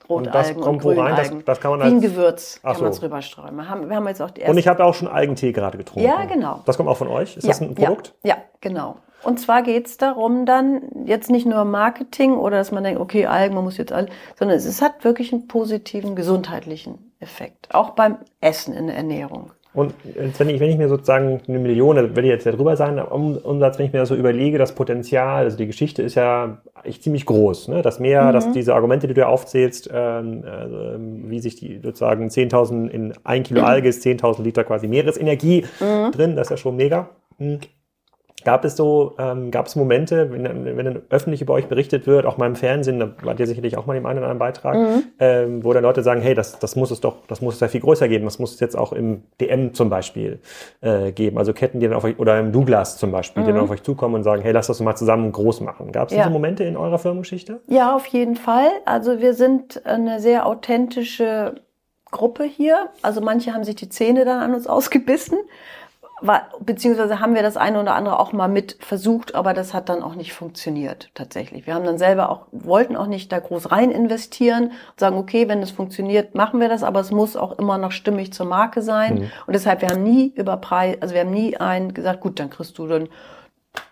Rotalgen 0.09 0.63
und, 0.63 0.67
und 0.67 0.77
Grünalgen. 0.79 1.37
Das, 1.37 1.45
das, 1.45 1.59
kann 1.59 1.71
man 1.71 1.81
als, 1.81 1.91
Wie 1.91 1.95
ein 1.95 2.01
Gewürz 2.01 2.59
kann 2.63 2.75
so. 2.75 2.83
man 2.83 2.91
es 2.91 3.01
rüberstreuen. 3.01 3.55
Wir 3.55 3.69
haben, 3.69 3.89
wir 3.89 3.95
haben 3.95 4.07
jetzt 4.07 4.21
auch 4.21 4.31
die 4.31 4.41
erste 4.41 4.51
und 4.51 4.57
ich 4.57 4.67
habe 4.67 4.83
auch 4.83 4.95
schon 4.95 5.07
Algentee 5.07 5.51
gerade 5.51 5.77
getrunken. 5.77 6.07
Ja, 6.07 6.25
genau. 6.25 6.61
Das 6.65 6.77
kommt 6.77 6.89
auch 6.89 6.97
von 6.97 7.07
euch? 7.07 7.37
Ist 7.37 7.43
ja, 7.43 7.49
das 7.49 7.61
ein 7.61 7.75
Produkt? 7.75 8.15
Ja, 8.23 8.35
ja 8.35 8.41
genau. 8.59 8.97
Und 9.21 9.39
zwar 9.39 9.63
geht 9.63 9.85
es 9.85 9.97
darum 9.97 10.45
dann, 10.45 11.05
jetzt 11.05 11.29
nicht 11.29 11.45
nur 11.45 11.63
Marketing 11.65 12.37
oder 12.37 12.57
dass 12.57 12.71
man 12.71 12.83
denkt, 12.83 13.01
okay, 13.01 13.25
Algen, 13.25 13.53
man 13.53 13.65
muss 13.65 13.77
jetzt 13.77 13.91
alle, 13.91 14.07
sondern 14.37 14.57
es, 14.57 14.65
es 14.65 14.81
hat 14.81 15.03
wirklich 15.03 15.33
einen 15.33 15.47
positiven 15.47 16.15
gesundheitlichen 16.15 17.13
Effekt. 17.19 17.73
Auch 17.75 17.91
beim 17.91 18.17
Essen 18.39 18.73
in 18.73 18.87
der 18.87 18.95
Ernährung. 18.95 19.51
Und 19.71 19.93
wenn 20.39 20.49
ich, 20.49 20.59
wenn 20.59 20.69
ich 20.71 20.77
mir 20.77 20.89
sozusagen 20.89 21.41
eine 21.47 21.59
Million, 21.59 21.95
da 21.95 22.01
werde 22.01 22.23
ich 22.23 22.29
jetzt 22.29 22.45
ja 22.45 22.51
drüber 22.51 22.75
sein, 22.75 22.97
Umsatz, 22.99 23.77
wenn 23.77 23.85
ich 23.85 23.93
mir 23.93 23.99
das 23.99 24.09
so 24.09 24.15
überlege, 24.15 24.57
das 24.57 24.73
Potenzial, 24.73 25.43
also 25.43 25.57
die 25.57 25.67
Geschichte 25.67 26.01
ist 26.01 26.15
ja 26.15 26.57
echt 26.83 27.03
ziemlich 27.03 27.27
groß. 27.27 27.67
Ne? 27.67 27.83
Das 27.83 27.99
Meer, 27.99 28.23
mhm. 28.23 28.33
dass 28.33 28.51
diese 28.51 28.73
Argumente, 28.73 29.07
die 29.07 29.13
du 29.13 29.27
aufzählst, 29.27 29.87
ähm, 29.93 30.43
äh, 30.43 31.29
wie 31.29 31.39
sich 31.39 31.55
die 31.55 31.79
sozusagen 31.83 32.29
10.000 32.29 32.87
in 32.89 33.13
ein 33.23 33.43
Kilo 33.43 33.61
Alge 33.61 33.89
ist 33.89 34.03
10.000 34.03 34.41
Liter 34.41 34.63
quasi 34.63 34.87
Meeresenergie 34.87 35.65
mhm. 35.79 36.11
drin, 36.13 36.35
das 36.35 36.47
ist 36.47 36.51
ja 36.51 36.57
schon 36.57 36.75
mega. 36.75 37.09
Mhm. 37.37 37.59
Gab 38.45 38.63
es 38.63 38.75
so, 38.75 39.15
ähm, 39.19 39.51
gab 39.51 39.67
es 39.67 39.75
Momente, 39.75 40.31
wenn, 40.31 40.43
wenn 40.77 40.85
dann 40.85 41.01
öffentlich 41.09 41.41
über 41.41 41.53
euch 41.53 41.67
berichtet 41.67 42.07
wird, 42.07 42.25
auch 42.25 42.37
mal 42.37 42.47
im 42.47 42.55
Fernsehen, 42.55 42.99
da 42.99 43.09
wart 43.21 43.39
ihr 43.39 43.47
sicherlich 43.47 43.77
auch 43.77 43.85
mal 43.85 43.97
im 43.97 44.05
einen 44.05 44.19
oder 44.19 44.29
anderen 44.29 44.39
Beitrag, 44.39 44.75
mhm. 44.75 45.03
ähm, 45.19 45.63
wo 45.63 45.73
dann 45.73 45.83
Leute 45.83 46.03
sagen, 46.03 46.21
hey, 46.21 46.33
das, 46.33 46.57
das 46.59 46.75
muss 46.75 46.91
es 46.91 47.01
doch, 47.01 47.17
das 47.27 47.41
muss 47.41 47.55
es 47.55 47.59
ja 47.59 47.67
viel 47.67 47.81
größer 47.81 48.07
geben, 48.07 48.25
das 48.25 48.39
muss 48.39 48.53
es 48.53 48.59
jetzt 48.59 48.77
auch 48.77 48.93
im 48.93 49.23
DM 49.41 49.73
zum 49.73 49.89
Beispiel 49.89 50.39
äh, 50.81 51.11
geben. 51.11 51.37
Also 51.37 51.53
Ketten, 51.53 51.79
die 51.79 51.87
dann 51.87 51.95
auf 51.95 52.03
euch, 52.03 52.17
oder 52.17 52.39
im 52.39 52.51
Douglas 52.51 52.97
zum 52.97 53.11
Beispiel, 53.11 53.43
mhm. 53.43 53.47
die 53.47 53.53
dann 53.53 53.61
auf 53.61 53.69
euch 53.69 53.83
zukommen 53.83 54.15
und 54.15 54.23
sagen, 54.23 54.41
hey, 54.41 54.51
lass 54.51 54.67
das 54.67 54.79
mal 54.79 54.95
zusammen 54.95 55.31
groß 55.31 55.61
machen. 55.61 55.91
Gab 55.91 56.07
es 56.07 56.13
ja. 56.13 56.23
diese 56.23 56.31
Momente 56.31 56.63
in 56.63 56.77
eurer 56.77 56.99
Firmengeschichte? 56.99 57.59
Ja, 57.67 57.95
auf 57.95 58.05
jeden 58.07 58.35
Fall. 58.35 58.69
Also 58.85 59.19
wir 59.19 59.33
sind 59.33 59.85
eine 59.85 60.19
sehr 60.19 60.45
authentische 60.45 61.55
Gruppe 62.11 62.43
hier. 62.43 62.89
Also 63.01 63.21
manche 63.21 63.53
haben 63.53 63.63
sich 63.63 63.75
die 63.75 63.89
Zähne 63.89 64.25
dann 64.25 64.39
an 64.39 64.53
uns 64.53 64.67
ausgebissen 64.67 65.37
war, 66.21 66.49
beziehungsweise 66.59 67.19
haben 67.19 67.35
wir 67.35 67.43
das 67.43 67.57
eine 67.57 67.79
oder 67.79 67.95
andere 67.95 68.19
auch 68.19 68.33
mal 68.33 68.47
mit 68.47 68.77
versucht, 68.79 69.35
aber 69.35 69.53
das 69.53 69.73
hat 69.73 69.89
dann 69.89 70.03
auch 70.03 70.15
nicht 70.15 70.33
funktioniert 70.33 71.09
tatsächlich. 71.13 71.67
Wir 71.67 71.75
haben 71.75 71.85
dann 71.85 71.97
selber 71.97 72.29
auch, 72.29 72.47
wollten 72.51 72.95
auch 72.95 73.07
nicht 73.07 73.31
da 73.31 73.39
groß 73.39 73.71
rein 73.71 73.91
investieren 73.91 74.65
und 74.65 74.99
sagen, 74.99 75.17
okay, 75.17 75.47
wenn 75.47 75.61
das 75.61 75.71
funktioniert, 75.71 76.35
machen 76.35 76.59
wir 76.59 76.69
das, 76.69 76.83
aber 76.83 76.99
es 76.99 77.11
muss 77.11 77.35
auch 77.35 77.57
immer 77.57 77.77
noch 77.77 77.91
stimmig 77.91 78.33
zur 78.33 78.45
Marke 78.45 78.81
sein. 78.81 79.15
Mhm. 79.15 79.31
Und 79.47 79.53
deshalb, 79.53 79.81
wir 79.81 79.89
haben 79.89 80.03
nie 80.03 80.33
über 80.35 80.57
Preis, 80.57 80.97
also 81.01 81.13
wir 81.13 81.21
haben 81.21 81.31
nie 81.31 81.57
einen 81.57 81.93
gesagt, 81.93 82.21
gut, 82.21 82.39
dann 82.39 82.49
kriegst 82.49 82.77
du 82.77 82.87
dann 82.87 83.09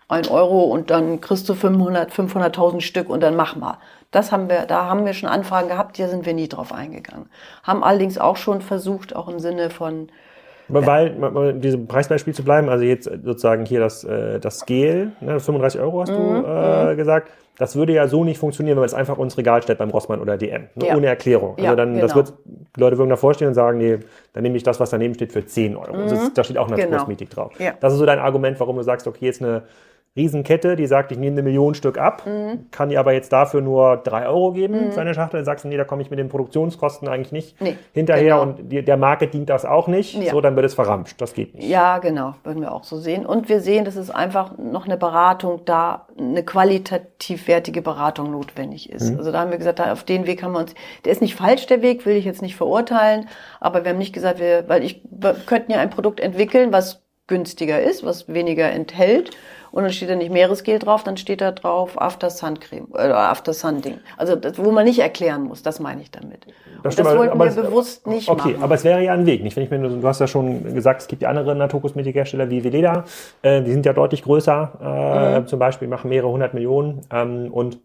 ein 0.08 0.28
Euro 0.28 0.64
und 0.64 0.90
dann 0.90 1.22
kriegst 1.22 1.50
du 1.50 1.54
500, 1.54 2.12
500.000 2.12 2.82
Stück 2.82 3.10
und 3.10 3.22
dann 3.22 3.36
mach 3.36 3.56
mal. 3.56 3.78
Das 4.12 4.32
haben 4.32 4.50
wir, 4.50 4.66
da 4.66 4.86
haben 4.86 5.06
wir 5.06 5.14
schon 5.14 5.30
Anfragen 5.30 5.68
gehabt, 5.68 5.98
hier 5.98 6.08
sind 6.08 6.26
wir 6.26 6.34
nie 6.34 6.48
drauf 6.48 6.72
eingegangen. 6.72 7.30
Haben 7.64 7.84
allerdings 7.84 8.18
auch 8.18 8.38
schon 8.38 8.62
versucht, 8.62 9.16
auch 9.16 9.28
im 9.28 9.40
Sinne 9.40 9.70
von, 9.70 10.10
weil, 10.70 11.16
weil 11.20 11.50
in 11.52 11.62
diesem 11.62 11.88
Preisbeispiel 11.88 12.34
zu 12.34 12.44
bleiben, 12.44 12.70
also 12.70 12.84
jetzt 12.84 13.06
sozusagen 13.24 13.66
hier 13.66 13.80
das, 13.80 14.04
äh, 14.04 14.40
das 14.40 14.66
Gel, 14.66 15.12
ne, 15.22 15.40
35 15.40 15.80
Euro 15.82 16.02
hast 16.02 16.12
du 16.12 16.20
mhm, 16.20 16.46
äh, 16.46 16.94
mhm. 16.94 16.98
gesagt. 16.98 17.32
das 17.58 17.76
würde 17.76 17.94
ja 17.94 18.08
so 18.08 18.24
nicht 18.24 18.38
funktionieren, 18.38 18.76
wenn 18.76 18.82
man 18.82 18.88
es 18.88 18.94
einfach 18.94 19.18
uns 19.18 19.38
Regal 19.38 19.64
stellt 19.64 19.80
beim 19.80 19.90
Rossmann 19.90 20.20
oder 20.22 20.38
DM. 20.38 20.68
Nur 20.76 20.88
Ja. 20.88 20.96
ohne 20.96 21.08
Erklärung. 21.08 21.56
Also 21.56 21.64
Ja, 21.64 21.76
dann, 21.76 21.94
das 22.00 22.14
genau. 22.14 22.28
wird, 22.28 22.34
die 22.46 22.80
Leute 22.80 22.98
würden 22.98 23.10
da 23.10 23.16
vorstehen 23.16 23.48
und 23.48 23.54
sagen, 23.56 23.78
nee, 23.80 23.98
dann 24.34 24.44
nehme 24.44 24.58
ich 24.58 24.64
das, 24.64 24.80
was 24.80 24.90
daneben 24.92 25.14
steht, 25.16 25.32
für 25.32 25.46
10 25.46 25.76
Euro. 25.76 25.98
Das 26.04 26.12
ist, 26.12 26.38
da 26.38 26.44
steht 26.44 26.58
auch 26.58 26.70
Naturkosmetik 26.70 27.30
drauf. 27.30 27.54
Mhm. 27.58 27.66
Ja. 27.66 27.74
Das 27.80 27.94
ist 27.94 28.00
so 28.00 28.06
dein 28.06 28.20
Argument, 28.20 28.60
warum 28.60 28.76
du 28.76 28.84
sagst, 28.84 29.08
okay, 29.08 29.26
jetzt 29.26 29.42
eine 29.42 29.64
Riesenkette, 30.18 30.76
die 30.76 30.88
sagt, 30.88 31.12
ich 31.12 31.18
nehme 31.18 31.36
eine 31.36 31.44
Million 31.44 31.74
Stück 31.76 31.98
ab, 31.98 32.24
Mhm. 32.26 32.70
kann 32.72 32.90
ihr 32.92 33.00
aber 33.00 33.14
jetzt 33.14 33.32
dafür 33.32 33.62
nur 33.62 33.98
3 33.98 34.28
Euro 34.28 34.52
geben 34.52 34.92
für 34.92 35.00
eine 35.02 35.14
Schachtel. 35.14 35.38
Dann 35.38 35.46
sagst 35.46 35.64
du, 35.64 35.70
nee, 35.70 35.78
da 35.78 35.84
komme 35.86 36.02
ich 36.02 36.10
mit 36.10 36.20
den 36.20 36.28
Produktionskosten 36.28 37.08
eigentlich 37.08 37.32
nicht 37.32 37.62
Nee, 37.62 37.78
hinterher 37.94 38.40
genau. 38.40 38.42
und 38.42 38.72
die, 38.72 38.84
der 38.84 38.98
Marke 38.98 39.28
dient 39.28 39.50
das 39.50 39.64
auch 39.64 39.88
nicht. 39.88 40.16
Ja. 40.22 40.32
So, 40.32 40.42
dann 40.42 40.56
wird 40.56 40.66
es 40.66 40.74
verramscht. 40.74 41.22
Das 41.22 41.34
geht 41.34 41.56
nicht. 41.56 41.70
Ja, 41.70 42.00
genau, 42.00 42.34
würden 42.44 42.62
wir 42.62 42.74
auch 42.74 42.84
so 42.84 42.98
sehen. 42.98 43.26
Und 43.26 43.48
wir 43.48 43.62
sehen, 43.62 43.86
dass 43.86 43.96
es 43.96 44.10
einfach 44.10 44.58
noch 44.58 44.86
eine 44.86 44.98
Beratung 44.98 45.62
da, 45.66 46.08
eine 46.18 46.44
qualitativ 46.44 47.48
wertige 47.48 47.82
Beratung 47.82 48.32
notwendig 48.32 48.90
ist. 48.92 49.16
Also 49.18 49.32
da 49.32 49.40
haben 49.42 49.52
wir 49.52 49.58
gesagt, 49.58 49.80
da 49.80 49.92
auf 49.92 50.04
den 50.04 50.26
Weg 50.28 50.42
haben 50.44 50.54
wir 50.54 50.60
uns, 50.60 50.74
der 51.06 51.12
ist 51.12 51.22
nicht 51.22 51.36
falsch, 51.36 51.68
der 51.68 51.82
Weg, 51.82 52.06
will 52.06 52.16
ich 52.16 52.26
jetzt 52.26 52.42
nicht 52.42 52.56
verurteilen, 52.56 53.28
aber 53.60 53.84
wir 53.84 53.92
haben 53.92 53.98
nicht 53.98 54.14
gesagt, 54.14 54.40
wir, 54.40 54.68
weil 54.68 54.84
ich, 54.84 55.02
wir 55.10 55.34
könnten 55.46 55.72
ja 55.72 55.80
ein 55.80 55.90
Produkt 55.90 56.20
entwickeln, 56.20 56.72
was 56.72 57.04
günstiger 57.28 57.82
ist, 57.82 58.06
was 58.06 58.28
weniger 58.34 58.72
enthält. 58.72 59.32
Und 59.72 59.84
dann 59.84 59.92
steht 59.92 60.10
da 60.10 60.16
nicht 60.16 60.32
Meeresgel 60.32 60.80
drauf, 60.80 61.04
dann 61.04 61.18
steht 61.18 61.42
da 61.42 61.52
drauf 61.52 62.00
After 62.02 62.30
Sun 62.30 62.60
Creme 62.60 62.86
oder 62.92 63.18
After 63.18 63.54
Sun 63.54 63.82
Ding. 63.82 64.00
Also 64.18 64.36
das, 64.36 64.58
wo 64.58 64.72
man 64.72 64.86
nicht 64.86 65.00
erklären 65.00 65.44
muss, 65.44 65.62
das 65.64 65.80
meine 65.80 66.02
ich 66.02 66.10
damit. 66.12 66.46
Und 66.48 66.54
das, 66.86 66.94
stimmt, 66.94 67.10
aber- 67.10 67.20
wollten 67.20 67.38
wir 67.40 67.46
es- 67.46 67.56
bewusst 67.56 68.08
nicht 68.08 68.30
Okay, 68.30 68.52
machen. 68.54 68.64
aber 68.64 68.76
es 68.76 68.84
wäre 68.84 69.02
ja 69.04 69.14
ein 69.14 69.26
Weg, 69.26 69.44
nicht? 69.44 69.56
Wenn 69.56 69.64
ich 69.64 69.70
mir, 69.70 69.80
du 69.80 70.08
hast 70.08 70.20
ja 70.20 70.28
schon 70.28 70.74
gesagt, 70.74 71.02
es 71.02 71.08
gibt 71.08 71.22
ja 71.22 71.30
andere 71.30 71.56
Naturkosmetikhersteller 71.56 72.50
wie 72.50 72.64
Veleda, 72.64 73.04
äh, 73.42 73.62
die 73.62 73.72
sind 73.72 73.86
ja 73.86 73.94
deutlich 73.94 74.24
größer, 74.24 74.72
äh, 74.82 75.40
Mhm. 75.42 75.48
zum 75.48 75.60
Beispiel 75.60 75.88
machen 75.88 76.10
mehrere 76.10 76.30
hundert 76.32 76.54
Millionen 76.54 77.02
ähm, 77.12 77.50
und 77.52 77.80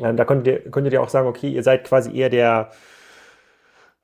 äh, 0.00 0.14
da 0.14 0.24
könntet 0.24 0.46
ihr, 0.66 0.70
könntet 0.70 0.92
ihr 0.92 1.02
auch 1.02 1.08
sagen, 1.08 1.26
okay, 1.26 1.48
ihr 1.48 1.62
seid 1.62 1.84
quasi 1.84 2.16
eher 2.16 2.28
der 2.30 2.70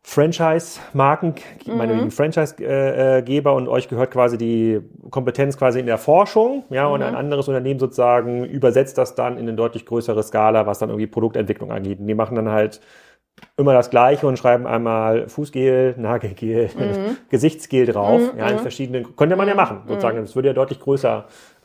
Franchise-Marken, 0.07 1.35
Mhm. 1.67 1.77
meinetwegen 1.79 2.11
Franchise-Geber 2.11 3.55
und 3.55 3.69
euch 3.69 3.89
gehört 3.89 4.11
quasi 4.11 4.37
die 4.37 4.81
Kompetenz 5.11 5.57
quasi 5.57 5.81
in 5.81 5.87
der 5.87 5.97
Forschung, 5.99 6.65
ja, 6.69 6.87
und 6.87 7.01
Mhm. 7.01 7.07
ein 7.07 7.15
anderes 7.15 7.49
Unternehmen 7.49 7.81
sozusagen 7.81 8.45
übersetzt 8.45 8.99
das 8.99 9.15
dann 9.15 9.35
in 9.39 9.49
eine 9.49 9.55
deutlich 9.55 9.87
größere 9.87 10.23
Skala, 10.23 10.67
was 10.67 10.79
dann 10.79 10.91
irgendwie 10.91 11.07
Produktentwicklung 11.07 11.73
angeht. 11.73 12.01
Und 12.01 12.07
die 12.07 12.15
machen 12.15 12.35
dann 12.37 12.51
halt 12.51 12.81
immer 13.57 13.73
das 13.73 13.89
Gleiche 13.91 14.27
und 14.27 14.39
schreiben 14.39 14.67
einmal 14.67 15.27
Fußgel, 15.29 15.95
Nagelgel, 15.97 16.69
Mhm. 16.77 17.17
Gesichtsgel 17.31 17.87
drauf, 17.87 18.21
ja, 18.39 18.49
in 18.51 18.59
verschiedenen, 18.59 19.17
könnte 19.17 19.37
man 19.37 19.49
ja 19.49 19.55
machen, 19.55 19.79
Mhm. 19.85 19.89
sozusagen. 19.89 20.19
Das 20.19 20.37
würde 20.37 20.49
ja 20.49 20.55
deutlich 20.55 20.81
größer, 20.81 21.25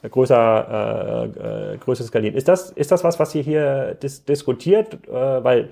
größer, 0.10 1.28
äh, 1.36 1.74
äh, 1.74 1.78
größer 1.78 2.06
skalieren. 2.06 2.36
Ist 2.36 2.48
das, 2.48 2.72
ist 2.72 2.90
das 2.92 3.04
was, 3.04 3.20
was 3.20 3.36
ihr 3.36 3.42
hier 3.44 3.96
dis 4.02 4.24
diskutiert? 4.24 4.98
Äh, 5.10 5.44
weil 5.44 5.70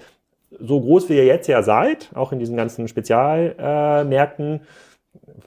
so 0.60 0.80
groß 0.80 1.10
wie 1.10 1.18
ihr 1.18 1.26
jetzt 1.26 1.48
ja 1.48 1.62
seid, 1.62 2.10
auch 2.16 2.32
in 2.32 2.40
diesen 2.40 2.56
ganzen 2.56 2.88
Spezialmärkten, 2.88 4.10
Märkten, 4.10 4.62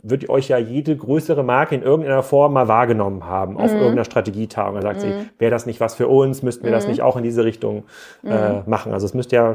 wird 0.03 0.29
euch 0.29 0.49
ja 0.49 0.59
jede 0.59 0.97
größere 0.97 1.43
Marke 1.43 1.75
in 1.75 1.83
irgendeiner 1.83 2.23
Form 2.23 2.53
mal 2.53 2.69
wahrgenommen 2.69 3.25
haben 3.25 3.57
auf 3.57 3.73
irgendeiner 3.73 4.05
Strategietagung. 4.05 4.77
Da 4.77 4.83
sagt 4.83 5.01
sie, 5.01 5.13
wäre 5.39 5.51
das 5.51 5.67
nicht 5.67 5.81
was 5.81 5.95
für 5.95 6.09
uns, 6.09 6.43
müssten 6.43 6.65
wir 6.65 6.73
das 6.73 6.87
nicht 6.87 7.03
auch 7.03 7.17
in 7.17 7.23
diese 7.23 7.45
Richtung 7.45 7.85
äh, 8.25 8.61
machen. 8.67 8.93
Also 8.93 9.07
es 9.07 9.15
müsste 9.15 9.37
ja 9.37 9.55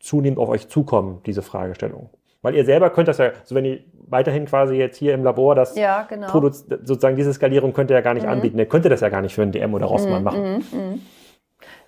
zunehmend 0.00 0.38
auf 0.38 0.48
euch 0.48 0.68
zukommen, 0.68 1.20
diese 1.26 1.42
Fragestellung. 1.42 2.10
Weil 2.42 2.54
ihr 2.54 2.64
selber 2.64 2.90
könnt 2.90 3.08
das 3.08 3.18
ja, 3.18 3.32
also 3.40 3.54
wenn 3.54 3.64
ihr 3.64 3.80
weiterhin 4.06 4.46
quasi 4.46 4.76
jetzt 4.76 4.96
hier 4.96 5.12
im 5.14 5.24
Labor 5.24 5.54
das 5.54 5.76
Ja, 5.76 6.06
genau. 6.08 6.28
Sozusagen 6.50 7.16
diese 7.16 7.32
Skalierung 7.32 7.72
könnt 7.72 7.90
ihr 7.90 7.96
ja 7.96 8.00
gar 8.00 8.14
nicht 8.14 8.26
anbieten. 8.26 8.58
Ihr 8.58 8.66
könntet 8.66 8.92
das 8.92 9.00
ja 9.00 9.08
gar 9.08 9.22
nicht 9.22 9.34
für 9.34 9.42
einen 9.42 9.52
DM 9.52 9.74
oder 9.74 9.86
Rossmann 9.86 10.22
machen. 10.22 10.64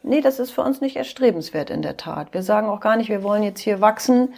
Nee, 0.03 0.21
das 0.21 0.39
ist 0.39 0.51
für 0.51 0.63
uns 0.63 0.81
nicht 0.81 0.97
erstrebenswert 0.97 1.71
in 1.71 1.83
der 1.83 1.97
Tat. 1.97 2.33
Wir 2.33 2.43
sagen 2.43 2.69
auch 2.69 2.81
gar 2.81 2.97
nicht, 2.97 3.11
wir 3.11 3.23
wollen 3.23 3.43
jetzt 3.43 3.61
hier 3.61 3.81
wachsen. 3.81 4.35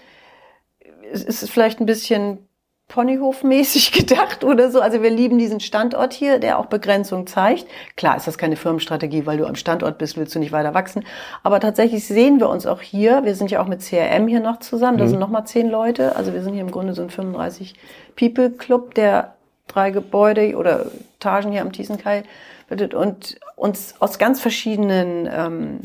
Es 1.12 1.24
ist 1.24 1.50
vielleicht 1.50 1.80
ein 1.80 1.86
bisschen 1.86 2.48
Ponyhofmäßig 2.88 3.92
gedacht 4.06 4.44
oder 4.44 4.70
so. 4.70 4.80
Also 4.80 5.02
wir 5.02 5.10
lieben 5.10 5.38
diesen 5.38 5.60
Standort 5.60 6.12
hier, 6.12 6.38
der 6.38 6.58
auch 6.58 6.66
Begrenzung 6.66 7.26
zeigt. 7.26 7.66
Klar 7.96 8.16
ist 8.16 8.26
das 8.26 8.36
keine 8.36 8.56
Firmenstrategie, 8.56 9.24
weil 9.24 9.38
du 9.38 9.46
am 9.46 9.54
Standort 9.54 9.98
bist, 9.98 10.16
willst 10.16 10.34
du 10.34 10.38
nicht 10.38 10.52
weiter 10.52 10.74
wachsen. 10.74 11.04
Aber 11.42 11.58
tatsächlich 11.58 12.06
sehen 12.06 12.38
wir 12.38 12.50
uns 12.50 12.66
auch 12.66 12.82
hier. 12.82 13.24
Wir 13.24 13.34
sind 13.34 13.50
ja 13.50 13.62
auch 13.62 13.68
mit 13.68 13.80
CRM 13.80 14.28
hier 14.28 14.40
noch 14.40 14.58
zusammen. 14.58 14.98
Da 14.98 15.06
sind 15.06 15.18
nochmal 15.18 15.46
zehn 15.46 15.70
Leute. 15.70 16.16
Also 16.16 16.34
wir 16.34 16.42
sind 16.42 16.52
hier 16.52 16.62
im 16.62 16.70
Grunde 16.70 16.92
so 16.92 17.02
ein 17.02 17.10
35 17.10 17.74
People 18.14 18.50
Club, 18.50 18.94
der 18.94 19.36
drei 19.68 19.90
Gebäude 19.90 20.54
oder 20.56 20.86
Etagen 21.16 21.52
hier 21.52 21.62
am 21.62 21.72
Thiesenkai 21.72 22.24
bildet 22.68 22.94
und 22.94 23.38
uns 23.62 23.94
aus 24.00 24.18
ganz 24.18 24.40
verschiedenen 24.40 25.28
ähm, 25.32 25.80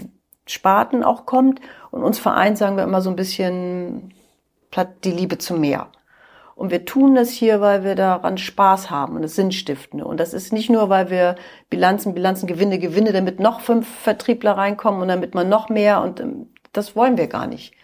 Sparten 0.47 1.03
auch 1.03 1.27
kommt 1.27 1.61
und 1.91 2.03
uns 2.03 2.17
vereint, 2.17 2.57
sagen 2.57 2.75
wir 2.75 2.83
immer 2.83 3.01
so 3.01 3.11
ein 3.11 3.15
bisschen 3.15 4.15
platt 4.71 5.03
die 5.03 5.11
Liebe 5.11 5.37
zum 5.37 5.61
Meer. 5.61 5.89
Und 6.55 6.71
wir 6.71 6.85
tun 6.85 7.13
das 7.13 7.29
hier, 7.29 7.61
weil 7.61 7.83
wir 7.83 7.93
daran 7.93 8.39
Spaß 8.39 8.89
haben 8.89 9.15
und 9.15 9.23
es 9.23 9.35
Sinnstiftende. 9.35 10.05
Und 10.05 10.19
das 10.19 10.33
ist 10.33 10.51
nicht 10.51 10.71
nur, 10.71 10.89
weil 10.89 11.11
wir 11.11 11.35
Bilanzen, 11.69 12.15
Bilanzen, 12.15 12.47
Gewinne, 12.47 12.79
Gewinne, 12.79 13.13
damit 13.13 13.39
noch 13.39 13.59
fünf 13.59 13.87
Vertriebler 13.87 14.53
reinkommen 14.53 15.03
und 15.03 15.07
damit 15.07 15.35
man 15.35 15.47
noch 15.47 15.69
mehr 15.69 16.01
und 16.01 16.19
ähm, 16.19 16.47
das 16.73 16.95
wollen 16.95 17.15
wir 17.15 17.27
gar 17.27 17.45
nicht. 17.45 17.75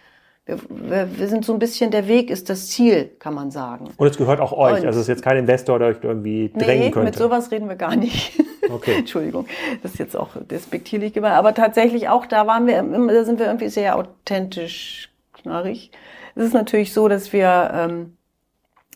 Wir, 0.46 0.58
wir, 0.68 1.08
wir 1.18 1.28
sind 1.28 1.44
so 1.46 1.54
ein 1.54 1.58
bisschen, 1.58 1.90
der 1.90 2.06
Weg 2.06 2.28
ist 2.30 2.50
das 2.50 2.68
Ziel, 2.68 3.10
kann 3.18 3.32
man 3.32 3.50
sagen. 3.50 3.88
Und 3.96 4.06
es 4.06 4.18
gehört 4.18 4.40
auch 4.40 4.52
euch. 4.52 4.80
Und- 4.80 4.86
also 4.86 4.98
es 5.00 5.04
ist 5.04 5.08
jetzt 5.08 5.22
kein 5.22 5.38
Investor, 5.38 5.78
der 5.78 5.88
euch 5.88 5.96
irgendwie 6.02 6.50
drängen 6.54 6.84
Nee, 6.84 6.90
könnte. 6.90 7.06
mit 7.06 7.16
sowas 7.16 7.50
reden 7.50 7.68
wir 7.68 7.76
gar 7.76 7.96
nicht. 7.96 8.32
Okay. 8.70 8.94
Entschuldigung, 9.00 9.46
das 9.82 9.92
ist 9.92 9.98
jetzt 9.98 10.16
auch 10.16 10.30
despektierlich 10.40 11.12
gemeint. 11.12 11.34
Aber 11.34 11.52
tatsächlich 11.52 12.08
auch 12.08 12.24
da 12.24 12.46
waren 12.46 12.66
wir, 12.66 12.82
da 12.82 13.22
sind 13.24 13.38
wir 13.38 13.44
irgendwie 13.44 13.68
sehr 13.68 13.94
authentisch 13.94 15.10
knarrig. 15.34 15.90
Es 16.34 16.44
ist 16.44 16.54
natürlich 16.54 16.94
so, 16.94 17.06
dass 17.06 17.34
wir 17.34 17.70
ähm, 17.74 18.16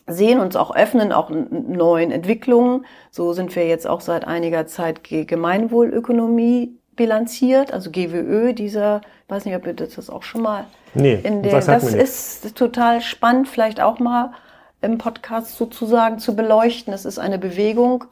sehen, 0.07 0.39
uns 0.39 0.55
auch 0.55 0.75
öffnen, 0.75 1.11
auch 1.11 1.29
neuen 1.29 2.09
Entwicklungen. 2.09 2.83
So 3.11 3.33
sind 3.33 3.55
wir 3.55 3.67
jetzt 3.67 3.85
auch 3.87 4.01
seit 4.01 4.25
einiger 4.25 4.65
Zeit 4.65 5.03
Gemeinwohlökonomie 5.03 6.75
bilanziert, 6.99 7.73
also 7.73 7.91
GWÖ, 7.91 8.53
dieser, 8.53 8.99
ich 9.23 9.29
weiß 9.29 9.45
nicht, 9.45 9.55
ob 9.55 9.65
ihr 9.65 9.73
das 9.73 10.09
auch 10.09 10.23
schon 10.23 10.41
mal 10.41 10.65
Nee, 10.93 11.19
in 11.23 11.41
der, 11.43 11.53
das 11.53 11.65
das 11.67 11.93
ist 11.93 12.57
total 12.57 12.99
spannend, 12.99 13.47
vielleicht 13.47 13.79
auch 13.79 13.99
mal 13.99 14.33
im 14.81 14.97
Podcast 14.97 15.55
sozusagen 15.55 16.19
zu 16.19 16.35
beleuchten. 16.35 16.93
Es 16.93 17.05
ist 17.05 17.17
eine 17.17 17.39
Bewegung, 17.39 18.03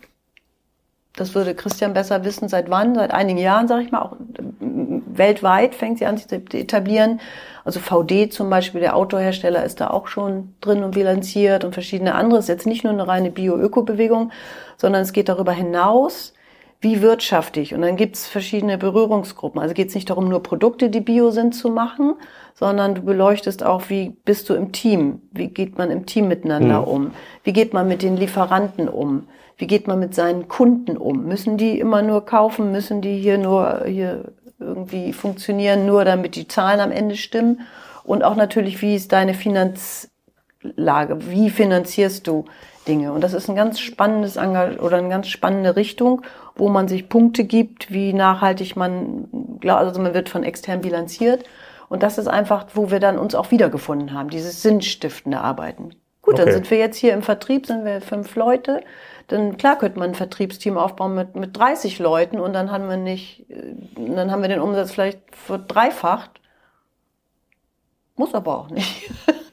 das 1.17 1.35
würde 1.35 1.53
Christian 1.53 1.93
besser 1.93 2.23
wissen, 2.23 2.47
seit 2.47 2.69
wann, 2.69 2.95
seit 2.95 3.11
einigen 3.11 3.39
Jahren, 3.39 3.67
sage 3.67 3.83
ich 3.83 3.91
mal, 3.91 4.03
auch 4.03 4.15
ähm, 4.39 5.03
weltweit 5.07 5.75
fängt 5.75 5.97
sie 5.97 6.05
an 6.05 6.15
sich 6.15 6.27
zu 6.27 6.35
etablieren. 6.35 7.19
Also 7.65 7.81
VD 7.81 8.31
zum 8.31 8.49
Beispiel, 8.49 8.79
der 8.79 8.95
Autohersteller, 8.95 9.65
ist 9.65 9.81
da 9.81 9.89
auch 9.89 10.07
schon 10.07 10.55
drin 10.61 10.83
und 10.83 10.91
bilanziert 10.91 11.65
und 11.65 11.73
verschiedene 11.73 12.15
andere. 12.15 12.39
Es 12.39 12.45
ist 12.45 12.49
jetzt 12.49 12.67
nicht 12.67 12.85
nur 12.85 12.93
eine 12.93 13.05
reine 13.05 13.31
Bio-Öko-Bewegung, 13.31 14.31
sondern 14.77 15.01
es 15.01 15.11
geht 15.11 15.27
darüber 15.27 15.51
hinaus, 15.51 16.33
wie 16.79 17.01
wirtschaftlich. 17.01 17.73
Und 17.73 17.81
dann 17.81 17.95
gibt's 17.95 18.27
verschiedene 18.27 18.77
Berührungsgruppen. 18.77 19.59
Also 19.59 19.73
geht 19.73 19.89
es 19.89 19.95
nicht 19.95 20.09
darum, 20.09 20.29
nur 20.29 20.43
Produkte, 20.43 20.89
die 20.89 21.01
bio 21.01 21.31
sind, 21.31 21.55
zu 21.55 21.69
machen, 21.69 22.15
sondern 22.53 22.95
du 22.95 23.01
beleuchtest 23.01 23.63
auch, 23.63 23.89
wie 23.89 24.15
bist 24.25 24.49
du 24.49 24.53
im 24.53 24.71
Team? 24.71 25.21
Wie 25.31 25.47
geht 25.47 25.77
man 25.77 25.89
im 25.89 26.05
Team 26.05 26.27
miteinander 26.27 26.87
um? 26.87 27.11
Wie 27.43 27.53
geht 27.53 27.73
man 27.73 27.87
mit 27.87 28.03
den 28.03 28.17
Lieferanten 28.17 28.87
um? 28.89 29.27
Wie 29.57 29.67
geht 29.67 29.87
man 29.87 29.99
mit 29.99 30.13
seinen 30.13 30.47
Kunden 30.47 30.97
um? 30.97 31.25
Müssen 31.25 31.57
die 31.57 31.79
immer 31.79 32.03
nur 32.03 32.25
kaufen? 32.25 32.71
Müssen 32.71 33.01
die 33.01 33.17
hier 33.17 33.39
nur 33.39 33.83
hier 33.85 34.25
irgendwie 34.59 35.13
funktionieren, 35.13 35.85
nur 35.85 36.05
damit 36.05 36.35
die 36.35 36.47
Zahlen 36.47 36.79
am 36.79 36.91
Ende 36.91 37.15
stimmen? 37.15 37.61
Und 38.03 38.23
auch 38.23 38.35
natürlich, 38.35 38.81
wie 38.81 38.95
ist 38.95 39.11
deine 39.11 39.33
Finanzlage? 39.33 41.29
Wie 41.29 41.49
finanzierst 41.49 42.27
du 42.27 42.45
Dinge? 42.87 43.11
Und 43.11 43.21
das 43.21 43.33
ist 43.33 43.49
ein 43.49 43.55
ganz 43.55 43.79
spannendes 43.79 44.35
Engag 44.37 44.79
oder 44.79 44.97
eine 44.97 45.09
ganz 45.09 45.27
spannende 45.27 45.75
Richtung, 45.75 46.21
wo 46.57 46.69
man 46.69 46.87
sich 46.87 47.09
Punkte 47.09 47.43
gibt, 47.43 47.91
wie 47.91 48.13
nachhaltig 48.13 48.75
man, 48.75 49.59
also 49.65 50.01
man 50.01 50.13
wird 50.13 50.29
von 50.29 50.43
extern 50.43 50.81
bilanziert. 50.81 51.43
Und 51.89 52.03
das 52.03 52.17
ist 52.17 52.27
einfach, 52.27 52.67
wo 52.73 52.91
wir 52.91 52.99
dann 52.99 53.17
uns 53.17 53.35
auch 53.35 53.51
wiedergefunden 53.51 54.13
haben, 54.13 54.29
dieses 54.29 54.61
sinnstiftende 54.61 55.39
Arbeiten. 55.39 55.91
Gut, 56.21 56.39
dann 56.39 56.49
Okay. 56.49 56.53
sind 56.53 56.69
wir 56.71 56.77
jetzt 56.77 56.97
hier 56.97 57.13
im 57.13 57.21
Vertrieb, 57.21 57.65
sind 57.65 57.85
wir 57.85 58.01
fünf 58.01 58.35
Leute. 58.35 58.81
Dann 59.27 59.57
klar 59.57 59.77
könnte 59.77 59.99
man 59.99 60.09
ein 60.11 60.15
Vertriebsteam 60.15 60.77
aufbauen 60.77 61.15
mit, 61.15 61.35
mit 61.35 61.55
30 61.57 61.99
Leuten 61.99 62.39
und 62.39 62.53
dann 62.53 62.71
haben 62.71 62.89
wir 62.89 62.97
nicht, 62.97 63.49
äh, 63.49 63.75
dann 63.95 64.31
haben 64.31 64.41
wir 64.41 64.49
den 64.49 64.59
Umsatz 64.61 64.91
vielleicht 64.91 65.19
verdreifacht. 65.35 66.41
Muss 68.15 68.33
aber 68.33 68.57
auch 68.57 68.69
nicht. 68.69 69.09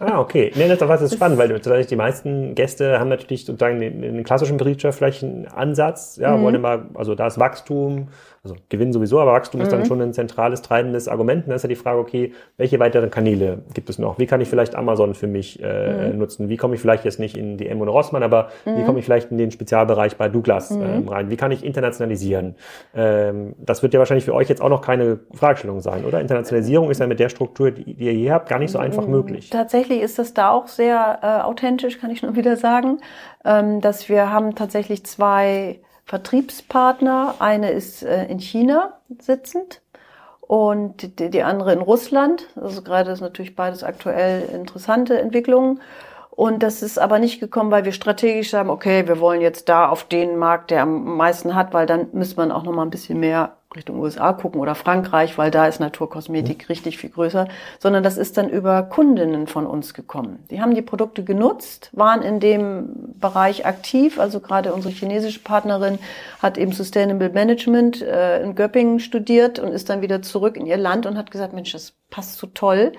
Ah, 0.00 0.18
okay. 0.18 0.50
Nee, 0.54 0.66
das, 0.66 0.78
das 0.78 1.02
ist 1.02 1.14
spannend, 1.14 1.38
weil 1.38 1.84
die 1.84 1.96
meisten 1.96 2.54
Gäste 2.54 2.98
haben 2.98 3.10
natürlich 3.10 3.44
sozusagen 3.44 3.80
den, 3.80 4.00
den 4.00 4.24
klassischen 4.24 4.56
betriebswirtschaftlichen 4.56 5.46
Ansatz, 5.46 6.16
ja, 6.16 6.34
mhm. 6.34 6.42
wollen 6.42 6.54
immer, 6.54 6.86
also 6.94 7.14
da 7.14 7.26
ist 7.26 7.38
Wachstum, 7.38 8.08
also 8.42 8.56
Gewinn 8.70 8.90
sowieso, 8.90 9.20
aber 9.20 9.32
Wachstum 9.32 9.60
mhm. 9.60 9.66
ist 9.66 9.72
dann 9.72 9.80
mhm. 9.80 9.84
schon 9.84 10.00
ein 10.00 10.12
zentrales, 10.14 10.62
treibendes 10.62 11.08
Argument. 11.08 11.44
Und 11.44 11.50
dann 11.50 11.56
ist 11.56 11.62
ja 11.62 11.68
die 11.68 11.76
Frage, 11.76 11.98
okay, 11.98 12.32
welche 12.56 12.80
weiteren 12.80 13.10
Kanäle 13.10 13.58
gibt 13.74 13.90
es 13.90 13.98
noch? 13.98 14.18
Wie 14.18 14.24
kann 14.24 14.40
ich 14.40 14.48
vielleicht 14.48 14.74
Amazon 14.74 15.14
für 15.14 15.26
mich 15.26 15.62
äh, 15.62 16.10
mhm. 16.10 16.18
nutzen? 16.18 16.48
Wie 16.48 16.56
komme 16.56 16.74
ich 16.74 16.80
vielleicht 16.80 17.04
jetzt 17.04 17.20
nicht 17.20 17.36
in 17.36 17.58
DM 17.58 17.82
oder 17.82 17.92
Rossmann, 17.92 18.22
aber 18.22 18.48
mhm. 18.64 18.78
wie 18.78 18.84
komme 18.84 18.98
ich 19.00 19.04
vielleicht 19.04 19.30
in 19.30 19.36
den 19.36 19.50
Spezialbereich 19.50 20.16
bei 20.16 20.30
Douglas 20.30 20.70
mhm. 20.70 20.82
ähm, 20.82 21.08
rein? 21.08 21.28
Wie 21.28 21.36
kann 21.36 21.52
ich 21.52 21.62
internationalisieren? 21.62 22.54
Ähm, 22.94 23.54
das 23.58 23.82
wird 23.82 23.92
ja 23.92 23.98
wahrscheinlich 23.98 24.24
für 24.24 24.34
euch 24.34 24.48
jetzt 24.48 24.62
auch 24.62 24.70
noch 24.70 24.80
keine 24.80 25.18
Fragestellung 25.34 25.80
sein, 25.82 26.06
oder? 26.06 26.22
Internationalisierung 26.22 26.90
ist 26.90 27.00
ja 27.00 27.06
mit 27.06 27.20
der 27.20 27.28
Struktur, 27.28 27.72
die, 27.72 27.94
die 27.94 28.04
ihr 28.06 28.12
hier 28.12 28.32
habt, 28.32 28.48
gar 28.48 28.58
nicht 28.58 28.70
so 28.70 28.78
einfach 28.78 29.06
möglich. 29.06 29.50
Tatsächlich 29.50 29.89
ist 29.98 30.18
das 30.18 30.34
da 30.34 30.50
auch 30.50 30.68
sehr 30.68 31.18
äh, 31.22 31.42
authentisch, 31.42 31.98
kann 31.98 32.10
ich 32.10 32.22
nur 32.22 32.36
wieder 32.36 32.56
sagen, 32.56 33.00
ähm, 33.44 33.80
dass 33.80 34.08
wir 34.08 34.30
haben 34.30 34.54
tatsächlich 34.54 35.04
zwei 35.04 35.80
Vertriebspartner. 36.04 37.36
Eine 37.38 37.70
ist 37.70 38.02
äh, 38.02 38.26
in 38.26 38.38
China 38.38 38.98
sitzend 39.18 39.80
und 40.40 41.18
die, 41.20 41.30
die 41.30 41.42
andere 41.42 41.72
in 41.72 41.80
Russland. 41.80 42.48
Also 42.60 42.82
gerade 42.82 43.10
ist 43.12 43.20
natürlich 43.20 43.54
beides 43.54 43.84
aktuell 43.84 44.48
interessante 44.52 45.18
Entwicklungen. 45.20 45.80
Und 46.40 46.62
das 46.62 46.80
ist 46.80 46.98
aber 46.98 47.18
nicht 47.18 47.38
gekommen, 47.38 47.70
weil 47.70 47.84
wir 47.84 47.92
strategisch 47.92 48.48
sagen, 48.48 48.70
okay, 48.70 49.06
wir 49.06 49.20
wollen 49.20 49.42
jetzt 49.42 49.68
da 49.68 49.90
auf 49.90 50.04
den 50.04 50.38
Markt, 50.38 50.70
der 50.70 50.80
am 50.84 51.18
meisten 51.18 51.54
hat, 51.54 51.74
weil 51.74 51.84
dann 51.84 52.06
müsste 52.14 52.36
man 52.36 52.50
auch 52.50 52.62
noch 52.62 52.72
mal 52.72 52.80
ein 52.80 52.88
bisschen 52.88 53.20
mehr 53.20 53.58
Richtung 53.76 54.00
USA 54.00 54.32
gucken 54.32 54.58
oder 54.58 54.74
Frankreich, 54.74 55.36
weil 55.36 55.50
da 55.50 55.66
ist 55.66 55.80
Naturkosmetik 55.80 56.62
mhm. 56.62 56.66
richtig 56.70 56.96
viel 56.96 57.10
größer, 57.10 57.46
sondern 57.78 58.02
das 58.02 58.16
ist 58.16 58.38
dann 58.38 58.48
über 58.48 58.84
Kundinnen 58.84 59.48
von 59.48 59.66
uns 59.66 59.92
gekommen. 59.92 60.42
Die 60.50 60.62
haben 60.62 60.74
die 60.74 60.80
Produkte 60.80 61.24
genutzt, 61.24 61.90
waren 61.92 62.22
in 62.22 62.40
dem 62.40 62.88
Bereich 63.20 63.66
aktiv, 63.66 64.18
also 64.18 64.40
gerade 64.40 64.72
unsere 64.72 64.94
chinesische 64.94 65.40
Partnerin 65.40 65.98
hat 66.40 66.56
eben 66.56 66.72
Sustainable 66.72 67.28
Management 67.28 68.00
äh, 68.00 68.42
in 68.42 68.54
Göppingen 68.54 68.98
studiert 68.98 69.58
und 69.58 69.72
ist 69.72 69.90
dann 69.90 70.00
wieder 70.00 70.22
zurück 70.22 70.56
in 70.56 70.64
ihr 70.64 70.78
Land 70.78 71.04
und 71.04 71.18
hat 71.18 71.30
gesagt, 71.30 71.52
Mensch, 71.52 71.72
das 71.72 71.92
passt 72.08 72.38
so 72.38 72.46
toll 72.46 72.92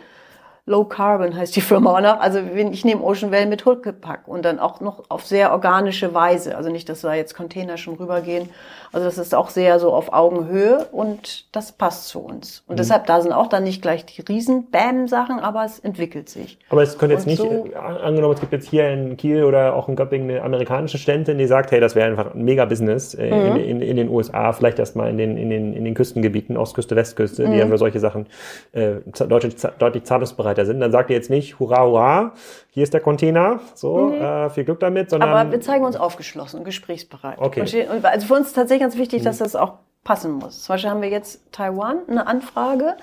Low 0.68 0.86
Carbon 0.86 1.36
heißt 1.36 1.56
die 1.56 1.62
Firma 1.62 1.98
auch 1.98 2.02
noch. 2.02 2.20
Also 2.20 2.40
ich 2.40 2.86
nehme 2.86 3.02
Ocean 3.04 3.32
Well 3.32 3.48
mit 3.48 3.66
Huckepack 3.66 4.28
und 4.28 4.46
dann 4.46 4.60
auch 4.60 4.80
noch 4.80 5.04
auf 5.10 5.26
sehr 5.26 5.52
organische 5.52 6.14
Weise. 6.14 6.56
Also 6.56 6.70
nicht, 6.70 6.88
dass 6.88 7.02
da 7.02 7.16
jetzt 7.16 7.34
Container 7.34 7.78
schon 7.78 7.96
rübergehen. 7.96 8.50
Also 8.94 9.06
das 9.06 9.18
ist 9.18 9.34
auch 9.34 9.50
sehr 9.50 9.80
so 9.80 9.92
auf 9.92 10.14
Augenhöhe 10.14 10.86
und 10.92 11.46
das 11.56 11.72
passt 11.72 12.10
zu 12.10 12.20
uns. 12.20 12.64
Und 12.68 12.76
mhm. 12.76 12.78
deshalb, 12.78 13.08
da 13.08 13.22
sind 13.22 13.32
auch 13.32 13.48
dann 13.48 13.64
nicht 13.64 13.82
gleich 13.82 14.06
die 14.06 14.22
riesen 14.22 14.70
Bam-Sachen, 14.70 15.40
aber 15.40 15.66
es 15.66 15.80
entwickelt 15.80 16.30
sich. 16.30 16.60
Aber 16.70 16.84
es 16.84 16.98
könnte 16.98 17.16
jetzt 17.16 17.24
und 17.24 17.32
nicht, 17.32 17.40
so, 17.40 17.68
äh, 17.72 17.76
angenommen, 17.76 18.34
es 18.34 18.42
gibt 18.42 18.52
jetzt 18.52 18.70
hier 18.70 18.90
in 18.90 19.18
Kiel 19.18 19.46
oder 19.46 19.76
auch 19.76 19.90
in 19.90 19.96
Göppingen 19.96 20.30
eine 20.30 20.44
amerikanische 20.44 20.98
Ständin, 20.98 21.38
die 21.38 21.48
sagt, 21.48 21.72
hey, 21.72 21.80
das 21.80 21.96
wäre 21.96 22.08
einfach 22.08 22.36
ein 22.36 22.44
Mega-Business 22.44 23.16
äh, 23.16 23.32
mhm. 23.32 23.56
in, 23.56 23.64
in, 23.64 23.82
in, 23.82 23.98
den 23.98 24.10
USA, 24.10 24.52
vielleicht 24.52 24.78
erstmal 24.78 25.10
in 25.10 25.18
den, 25.18 25.38
in 25.38 25.50
den, 25.50 25.74
in 25.74 25.86
den 25.86 25.94
Küstengebieten, 25.96 26.56
Ostküste, 26.56 26.96
Westküste, 26.96 27.48
mhm. 27.48 27.52
die 27.52 27.58
ja 27.58 27.68
für 27.68 27.78
solche 27.78 28.00
Sachen 28.00 28.28
äh, 28.74 28.96
deutlich, 29.28 29.56
deutlich 29.80 30.04
zahlungsbereiter 30.04 30.51
weiter 30.52 30.66
sind, 30.66 30.80
dann 30.80 30.92
sagt 30.92 31.10
ihr 31.10 31.16
jetzt 31.16 31.30
nicht, 31.30 31.60
hurra, 31.60 31.84
hurra, 31.84 32.34
hier 32.70 32.84
ist 32.84 32.94
der 32.94 33.02
Container, 33.02 33.60
so, 33.74 34.08
mhm. 34.08 34.22
äh, 34.22 34.50
viel 34.50 34.66
Glück 34.66 34.80
damit, 34.80 35.10
sondern... 35.10 35.30
Aber 35.30 35.52
wir 35.52 35.62
zeigen 35.62 35.86
uns 35.86 35.96
aufgeschlossen 35.96 36.60
und 36.60 36.66
gesprächsbereit. 36.66 37.38
Okay. 37.40 37.62
Und 37.90 38.06
also 38.06 38.28
für 38.28 38.34
uns 38.36 38.48
ist 38.48 38.54
tatsächlich 38.54 38.84
ganz 38.84 38.98
wichtig, 38.98 39.22
mhm. 39.22 39.26
dass 39.26 39.38
das 39.40 39.56
auch 39.56 39.74
passen 40.04 40.34
muss. 40.34 40.64
Zum 40.64 40.74
Beispiel 40.74 40.90
haben 40.90 41.02
wir 41.02 41.10
jetzt 41.10 41.52
Taiwan 41.52 42.00
eine 42.08 42.28
Anfrage, 42.28 42.96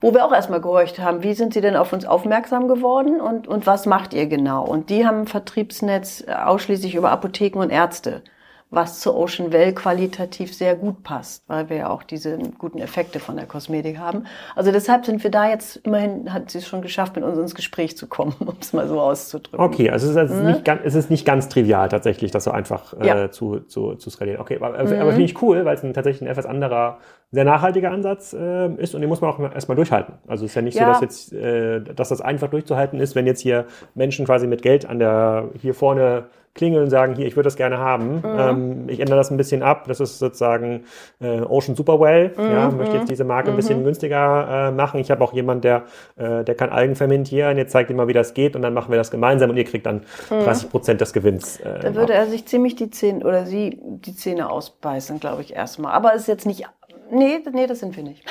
wo 0.00 0.12
wir 0.12 0.24
auch 0.24 0.32
erstmal 0.32 0.60
gehorcht 0.60 0.98
haben, 0.98 1.22
wie 1.22 1.34
sind 1.34 1.54
Sie 1.54 1.60
denn 1.60 1.76
auf 1.76 1.92
uns 1.92 2.04
aufmerksam 2.04 2.68
geworden 2.68 3.20
und, 3.20 3.48
und 3.48 3.66
was 3.66 3.86
macht 3.86 4.12
ihr 4.12 4.26
genau? 4.26 4.64
Und 4.64 4.90
die 4.90 5.06
haben 5.06 5.20
ein 5.20 5.26
Vertriebsnetz 5.26 6.24
ausschließlich 6.24 6.94
über 6.94 7.10
Apotheken 7.10 7.60
und 7.60 7.70
Ärzte 7.70 8.22
was 8.68 8.98
zu 8.98 9.14
Ocean 9.14 9.52
Well 9.52 9.72
qualitativ 9.72 10.52
sehr 10.52 10.74
gut 10.74 11.04
passt, 11.04 11.44
weil 11.48 11.70
wir 11.70 11.76
ja 11.76 11.88
auch 11.88 12.02
diese 12.02 12.36
guten 12.58 12.78
Effekte 12.78 13.20
von 13.20 13.36
der 13.36 13.46
Kosmetik 13.46 13.98
haben. 13.98 14.24
Also 14.56 14.72
deshalb 14.72 15.06
sind 15.06 15.22
wir 15.22 15.30
da 15.30 15.48
jetzt, 15.48 15.76
immerhin 15.84 16.32
hat 16.32 16.50
sie 16.50 16.58
es 16.58 16.66
schon 16.66 16.82
geschafft, 16.82 17.14
mit 17.14 17.24
uns 17.24 17.38
ins 17.38 17.54
Gespräch 17.54 17.96
zu 17.96 18.08
kommen, 18.08 18.34
um 18.40 18.56
es 18.60 18.72
mal 18.72 18.88
so 18.88 19.00
auszudrücken. 19.00 19.60
Okay, 19.60 19.90
also 19.90 20.10
es 20.10 20.30
ist, 20.30 20.36
mhm. 20.36 20.46
nicht, 20.46 20.64
ganz, 20.64 20.80
es 20.84 20.96
ist 20.96 21.10
nicht 21.10 21.24
ganz 21.24 21.48
trivial 21.48 21.88
tatsächlich, 21.88 22.32
das 22.32 22.42
so 22.42 22.50
einfach 22.50 22.92
äh, 23.00 23.06
ja. 23.06 23.30
zu, 23.30 23.60
zu, 23.60 23.94
zu 23.94 24.10
skalieren. 24.10 24.40
Okay, 24.40 24.58
aber, 24.60 24.70
mhm. 24.84 25.00
aber 25.00 25.10
finde 25.12 25.24
ich 25.24 25.40
cool, 25.42 25.64
weil 25.64 25.76
es 25.76 25.84
ein, 25.84 25.94
tatsächlich 25.94 26.22
ein 26.22 26.28
etwas 26.28 26.46
anderer, 26.46 26.98
sehr 27.30 27.44
nachhaltiger 27.44 27.90
Ansatz 27.92 28.32
äh, 28.32 28.74
ist 28.74 28.94
und 28.94 29.00
den 29.00 29.08
muss 29.08 29.20
man 29.20 29.30
auch 29.30 29.38
erstmal 29.38 29.76
durchhalten. 29.76 30.14
Also 30.26 30.44
es 30.44 30.52
ist 30.52 30.54
ja 30.56 30.62
nicht 30.62 30.76
ja. 30.76 30.86
so, 30.86 30.90
dass 30.92 31.00
jetzt, 31.00 31.32
äh, 31.32 31.80
dass 31.82 32.08
das 32.08 32.20
einfach 32.20 32.48
durchzuhalten 32.48 32.98
ist, 32.98 33.14
wenn 33.14 33.26
jetzt 33.26 33.40
hier 33.40 33.66
Menschen 33.94 34.26
quasi 34.26 34.46
mit 34.48 34.62
Geld 34.62 34.86
an 34.86 34.98
der, 34.98 35.50
hier 35.60 35.74
vorne 35.74 36.26
klingeln 36.56 36.84
und 36.84 36.90
sagen, 36.90 37.14
hier, 37.14 37.26
ich 37.26 37.36
würde 37.36 37.46
das 37.46 37.56
gerne 37.56 37.78
haben. 37.78 38.16
Mhm. 38.16 38.22
Ähm, 38.24 38.88
ich 38.88 39.00
ändere 39.00 39.16
das 39.16 39.30
ein 39.30 39.36
bisschen 39.36 39.62
ab. 39.62 39.84
Das 39.86 40.00
ist 40.00 40.18
sozusagen 40.18 40.84
äh, 41.20 41.40
Ocean 41.42 41.76
Superwell. 41.76 42.32
Mhm. 42.36 42.50
Ja, 42.50 42.70
möchte 42.70 42.96
jetzt 42.96 43.10
diese 43.10 43.24
Marke 43.24 43.50
ein 43.50 43.56
bisschen 43.56 43.80
mhm. 43.80 43.84
günstiger 43.84 44.68
äh, 44.68 44.70
machen. 44.72 44.98
Ich 44.98 45.10
habe 45.10 45.22
auch 45.22 45.32
jemand, 45.32 45.64
der, 45.64 45.84
äh, 46.16 46.42
der 46.42 46.54
kann 46.54 46.70
Algen 46.70 46.96
fermentieren. 46.96 47.56
Jetzt 47.58 47.72
zeigt 47.72 47.90
immer, 47.90 48.08
wie 48.08 48.12
das 48.12 48.34
geht 48.34 48.56
und 48.56 48.62
dann 48.62 48.74
machen 48.74 48.90
wir 48.90 48.98
das 48.98 49.10
gemeinsam 49.10 49.50
und 49.50 49.56
ihr 49.56 49.64
kriegt 49.64 49.86
dann 49.86 50.02
30 50.28 50.64
mhm. 50.64 50.70
Prozent 50.70 51.00
des 51.00 51.12
Gewinns. 51.12 51.60
Äh, 51.60 51.80
da 51.80 51.94
würde 51.94 52.14
er 52.14 52.26
sich 52.26 52.46
ziemlich 52.46 52.74
die 52.74 52.90
Zähne 52.90 53.24
oder 53.24 53.46
sie 53.46 53.78
die 53.82 54.16
Zähne 54.16 54.50
ausbeißen, 54.50 55.20
glaube 55.20 55.42
ich, 55.42 55.54
erstmal. 55.54 55.92
Aber 55.92 56.14
ist 56.14 56.26
jetzt 56.26 56.46
nicht 56.46 56.66
Nee, 57.10 57.38
nee, 57.52 57.66
das 57.66 57.80
sind 57.80 57.96
wir 57.96 58.02
nicht. 58.02 58.24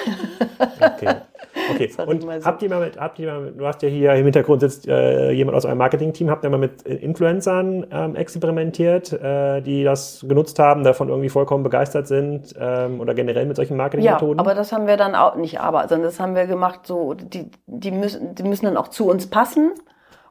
okay. 0.81 1.15
Okay. 1.71 1.89
Und 2.05 2.21
so. 2.21 2.29
habt 2.43 2.61
ihr 2.63 2.69
mal 2.69 2.81
mit, 2.81 2.97
habt 2.99 3.19
ihr 3.19 3.31
mal 3.31 3.41
mit, 3.41 3.59
du 3.59 3.65
hast 3.65 3.81
ja 3.81 3.89
hier 3.89 4.13
im 4.13 4.23
Hintergrund 4.23 4.61
sitzt 4.61 4.87
äh, 4.87 5.31
jemand 5.31 5.57
aus 5.57 5.65
eurem 5.65 5.77
Marketing-Team, 5.77 6.29
habt 6.29 6.43
ihr 6.43 6.49
mal 6.49 6.57
mit 6.57 6.81
Influencern 6.83 7.87
ähm, 7.91 8.15
experimentiert, 8.15 9.13
äh, 9.13 9.61
die 9.61 9.83
das 9.83 10.25
genutzt 10.27 10.59
haben, 10.59 10.83
davon 10.83 11.09
irgendwie 11.09 11.29
vollkommen 11.29 11.63
begeistert 11.63 12.07
sind 12.07 12.55
ähm, 12.59 12.99
oder 12.99 13.13
generell 13.13 13.45
mit 13.45 13.55
solchen 13.55 13.77
Marketingmethoden? 13.77 14.37
Ja, 14.37 14.39
aber 14.39 14.53
das 14.53 14.71
haben 14.71 14.87
wir 14.87 14.97
dann 14.97 15.15
auch 15.15 15.35
nicht, 15.35 15.59
aber, 15.59 15.87
sondern 15.87 16.03
das 16.03 16.19
haben 16.19 16.35
wir 16.35 16.45
gemacht, 16.45 16.81
so, 16.83 17.13
die, 17.13 17.49
die 17.67 17.91
müssen, 17.91 18.35
die 18.35 18.43
müssen 18.43 18.65
dann 18.65 18.77
auch 18.77 18.89
zu 18.89 19.09
uns 19.09 19.27
passen 19.27 19.71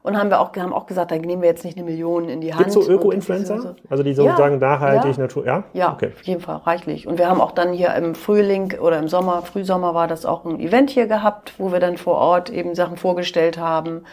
und 0.05 0.17
haben 0.17 0.29
wir 0.29 0.39
auch, 0.39 0.55
haben 0.55 0.71
auch 0.71 0.85
gesagt, 0.85 1.09
da 1.09 1.15
nehmen 1.17 1.41
wir 1.41 1.49
jetzt 1.49 1.65
nicht 1.65 1.77
eine 1.77 1.85
Million 1.85 2.29
in 2.29 2.39
die 2.39 2.53
Hand. 2.53 2.65
Gibt 2.65 2.73
so 2.73 2.87
Öko-Influencer? 2.87 3.59
So. 3.59 3.75
Also 3.89 4.03
die 4.03 4.13
sozusagen 4.13 4.61
ja, 4.61 4.67
nachhaltig, 4.67 5.17
ja. 5.17 5.23
Natur, 5.23 5.45
ja? 5.45 5.63
Ja, 5.73 5.93
okay. 5.93 6.11
auf 6.15 6.21
jeden 6.21 6.41
Fall, 6.41 6.57
reichlich. 6.57 7.07
Und 7.07 7.17
wir 7.17 7.27
haben 7.27 7.41
auch 7.41 7.51
dann 7.51 7.73
hier 7.73 7.93
im 7.95 8.13
Frühling 8.13 8.77
oder 8.79 8.99
im 8.99 9.07
Sommer, 9.07 9.41
Frühsommer 9.41 9.95
war 9.95 10.07
das 10.07 10.25
auch 10.27 10.45
ein 10.45 10.59
Event 10.59 10.91
hier 10.91 11.07
gehabt, 11.07 11.53
wo 11.57 11.71
wir 11.71 11.79
dann 11.79 11.97
vor 11.97 12.15
Ort 12.15 12.51
eben 12.51 12.75
Sachen 12.75 12.97
vorgestellt 12.97 13.57
haben, 13.57 14.03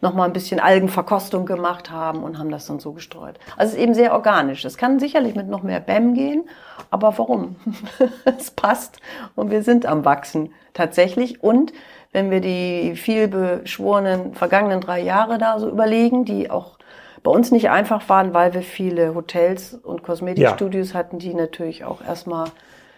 nochmal 0.00 0.26
ein 0.26 0.32
bisschen 0.32 0.58
Algenverkostung 0.58 1.44
gemacht 1.44 1.90
haben 1.90 2.24
und 2.24 2.38
haben 2.38 2.50
das 2.50 2.66
dann 2.66 2.80
so 2.80 2.92
gestreut. 2.92 3.38
Also 3.58 3.72
es 3.72 3.78
ist 3.78 3.84
eben 3.84 3.94
sehr 3.94 4.14
organisch. 4.14 4.64
Es 4.64 4.78
kann 4.78 4.98
sicherlich 4.98 5.34
mit 5.34 5.48
noch 5.48 5.62
mehr 5.62 5.80
BAM 5.80 6.14
gehen, 6.14 6.48
aber 6.90 7.16
warum? 7.18 7.56
es 8.24 8.50
passt 8.50 9.00
und 9.34 9.50
wir 9.50 9.62
sind 9.62 9.84
am 9.84 10.06
Wachsen 10.06 10.50
tatsächlich 10.72 11.42
und 11.42 11.74
wenn 12.12 12.30
wir 12.30 12.40
die 12.40 12.94
vielbeschworenen 12.94 14.34
vergangenen 14.34 14.80
drei 14.80 15.00
Jahre 15.00 15.38
da 15.38 15.58
so 15.58 15.68
überlegen, 15.68 16.24
die 16.24 16.50
auch 16.50 16.78
bei 17.22 17.30
uns 17.30 17.50
nicht 17.50 17.70
einfach 17.70 18.08
waren, 18.08 18.34
weil 18.34 18.52
wir 18.52 18.62
viele 18.62 19.14
Hotels 19.14 19.74
und 19.74 20.02
Kosmetikstudios 20.02 20.92
ja. 20.92 20.98
hatten, 20.98 21.18
die 21.18 21.34
natürlich 21.34 21.84
auch 21.84 22.04
erstmal 22.04 22.48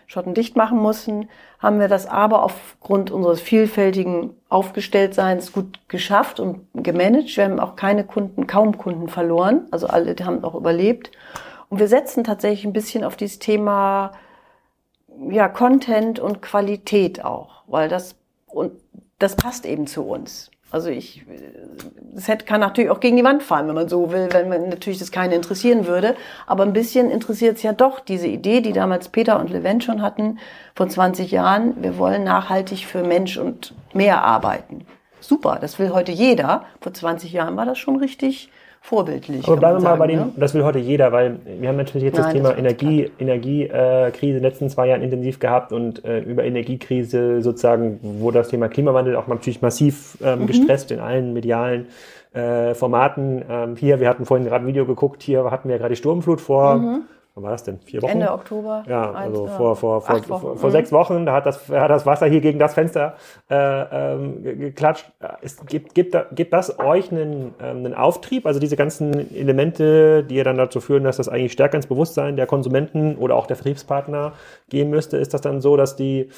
schottendicht 0.06 0.56
machen 0.56 0.78
mussten, 0.78 1.28
haben 1.58 1.80
wir 1.80 1.88
das 1.88 2.06
aber 2.06 2.42
aufgrund 2.42 3.10
unseres 3.10 3.40
vielfältigen 3.40 4.34
Aufgestelltseins 4.48 5.52
gut 5.52 5.80
geschafft 5.88 6.40
und 6.40 6.66
gemanagt. 6.74 7.36
Wir 7.36 7.44
haben 7.44 7.60
auch 7.60 7.76
keine 7.76 8.04
Kunden, 8.04 8.46
kaum 8.46 8.76
Kunden 8.76 9.08
verloren. 9.08 9.66
Also 9.70 9.86
alle 9.86 10.14
die 10.14 10.24
haben 10.24 10.44
auch 10.44 10.54
überlebt. 10.54 11.10
Und 11.68 11.78
wir 11.78 11.88
setzen 11.88 12.22
tatsächlich 12.24 12.64
ein 12.64 12.72
bisschen 12.72 13.04
auf 13.04 13.16
dieses 13.16 13.38
Thema 13.38 14.12
ja, 15.30 15.48
Content 15.48 16.18
und 16.18 16.42
Qualität 16.42 17.24
auch, 17.24 17.62
weil 17.66 17.88
das 17.88 18.16
und 18.46 18.72
das 19.18 19.36
passt 19.36 19.66
eben 19.66 19.86
zu 19.86 20.02
uns. 20.02 20.50
Also 20.70 20.88
ich, 20.88 21.24
das 22.14 22.26
kann 22.46 22.60
natürlich 22.60 22.90
auch 22.90 22.98
gegen 22.98 23.16
die 23.16 23.22
Wand 23.22 23.44
fallen, 23.44 23.68
wenn 23.68 23.76
man 23.76 23.88
so 23.88 24.10
will, 24.10 24.28
wenn 24.32 24.48
man 24.48 24.70
natürlich 24.70 24.98
das 24.98 25.12
keine 25.12 25.36
interessieren 25.36 25.86
würde. 25.86 26.16
Aber 26.48 26.64
ein 26.64 26.72
bisschen 26.72 27.12
interessiert 27.12 27.58
es 27.58 27.62
ja 27.62 27.72
doch 27.72 28.00
diese 28.00 28.26
Idee, 28.26 28.60
die 28.60 28.72
damals 28.72 29.08
Peter 29.08 29.38
und 29.38 29.50
Levent 29.50 29.84
schon 29.84 30.02
hatten, 30.02 30.40
vor 30.74 30.88
20 30.88 31.30
Jahren. 31.30 31.80
Wir 31.80 31.96
wollen 31.96 32.24
nachhaltig 32.24 32.86
für 32.86 33.04
Mensch 33.04 33.36
und 33.36 33.72
mehr 33.92 34.24
arbeiten. 34.24 34.84
Super, 35.20 35.58
das 35.60 35.78
will 35.78 35.90
heute 35.90 36.10
jeder. 36.10 36.64
Vor 36.80 36.92
20 36.92 37.32
Jahren 37.32 37.56
war 37.56 37.66
das 37.66 37.78
schon 37.78 37.96
richtig 37.96 38.50
vorbildlich. 38.84 39.46
Aber 39.46 39.56
bleiben 39.56 39.78
wir 39.78 39.88
mal 39.88 39.96
bei 39.96 40.06
dem, 40.08 40.18
ne? 40.18 40.32
das 40.36 40.52
will 40.52 40.62
heute 40.62 40.78
jeder, 40.78 41.10
weil 41.10 41.38
wir 41.58 41.70
haben 41.70 41.78
natürlich 41.78 42.04
jetzt 42.04 42.18
Nein, 42.18 42.24
das 42.24 42.32
Thema 42.34 42.48
das 42.50 42.58
Energie, 42.58 43.10
Energiekrise 43.18 44.26
äh, 44.26 44.28
in 44.28 44.34
den 44.34 44.42
letzten 44.42 44.68
zwei 44.68 44.88
Jahren 44.88 45.00
intensiv 45.00 45.38
gehabt 45.38 45.72
und 45.72 46.04
äh, 46.04 46.20
über 46.20 46.44
Energiekrise 46.44 47.40
sozusagen 47.40 47.98
wurde 48.02 48.40
das 48.40 48.48
Thema 48.48 48.68
Klimawandel 48.68 49.16
auch 49.16 49.26
natürlich 49.26 49.62
massiv 49.62 50.18
ähm, 50.22 50.40
mhm. 50.40 50.46
gestresst 50.48 50.90
in 50.90 51.00
allen 51.00 51.32
medialen 51.32 51.86
äh, 52.34 52.74
Formaten. 52.74 53.42
Ähm, 53.48 53.76
hier, 53.76 54.00
wir 54.00 54.08
hatten 54.08 54.26
vorhin 54.26 54.46
gerade 54.46 54.66
ein 54.66 54.68
Video 54.68 54.84
geguckt, 54.84 55.22
hier 55.22 55.50
hatten 55.50 55.70
wir 55.70 55.78
gerade 55.78 55.94
die 55.94 55.98
Sturmflut 55.98 56.42
vor. 56.42 56.74
Mhm 56.74 57.02
wann 57.34 57.44
war 57.44 57.50
das 57.50 57.64
denn? 57.64 57.80
Vier 57.80 58.00
Wochen? 58.02 58.12
Ende 58.12 58.32
Oktober. 58.32 58.84
Ja, 58.88 59.10
also 59.10 59.46
vor, 59.46 59.76
vor, 59.76 60.00
vor, 60.00 60.22
vor, 60.22 60.56
vor 60.56 60.68
mhm. 60.68 60.72
sechs 60.72 60.92
Wochen, 60.92 61.26
da 61.26 61.32
hat 61.32 61.46
das, 61.46 61.68
hat 61.68 61.90
das 61.90 62.06
Wasser 62.06 62.26
hier 62.26 62.40
gegen 62.40 62.58
das 62.58 62.74
Fenster 62.74 63.14
äh, 63.50 63.56
ähm, 64.14 64.42
geklatscht. 64.42 65.10
Es, 65.42 65.64
gibt, 65.66 65.94
gibt, 65.94 66.16
gibt 66.32 66.52
das 66.52 66.78
euch 66.78 67.10
einen, 67.10 67.54
ähm, 67.60 67.78
einen 67.78 67.94
Auftrieb? 67.94 68.46
Also 68.46 68.60
diese 68.60 68.76
ganzen 68.76 69.34
Elemente, 69.34 70.24
die 70.24 70.36
ja 70.36 70.44
dann 70.44 70.56
dazu 70.56 70.80
führen, 70.80 71.04
dass 71.04 71.16
das 71.16 71.28
eigentlich 71.28 71.52
stärker 71.52 71.76
ins 71.76 71.86
Bewusstsein 71.86 72.36
der 72.36 72.46
Konsumenten 72.46 73.16
oder 73.16 73.34
auch 73.34 73.46
der 73.46 73.56
Vertriebspartner 73.56 74.32
gehen 74.68 74.90
müsste, 74.90 75.16
ist 75.16 75.34
das 75.34 75.40
dann 75.40 75.60
so, 75.60 75.76
dass 75.76 75.96
die 75.96 76.28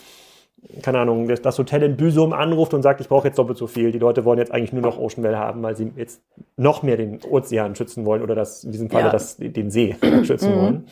keine 0.82 1.00
Ahnung, 1.00 1.28
das 1.28 1.58
Hotel 1.58 1.82
in 1.82 1.96
Büsum 1.96 2.32
anruft 2.32 2.74
und 2.74 2.82
sagt, 2.82 3.00
ich 3.00 3.08
brauche 3.08 3.26
jetzt 3.28 3.38
doppelt 3.38 3.58
so 3.58 3.66
viel. 3.66 3.92
Die 3.92 3.98
Leute 3.98 4.24
wollen 4.24 4.38
jetzt 4.38 4.52
eigentlich 4.52 4.72
nur 4.72 4.82
noch 4.82 4.98
Ocean 4.98 5.22
Well 5.22 5.36
haben, 5.36 5.62
weil 5.62 5.76
sie 5.76 5.92
jetzt 5.96 6.22
noch 6.56 6.82
mehr 6.82 6.96
den 6.96 7.20
Ozean 7.22 7.74
schützen 7.76 8.04
wollen 8.04 8.22
oder 8.22 8.34
das, 8.34 8.64
in 8.64 8.72
diesem 8.72 8.90
Falle 8.90 9.06
ja. 9.06 9.12
das, 9.12 9.36
den 9.38 9.70
See 9.70 9.96
schützen 10.24 10.54
mhm. 10.54 10.60
wollen. 10.60 10.88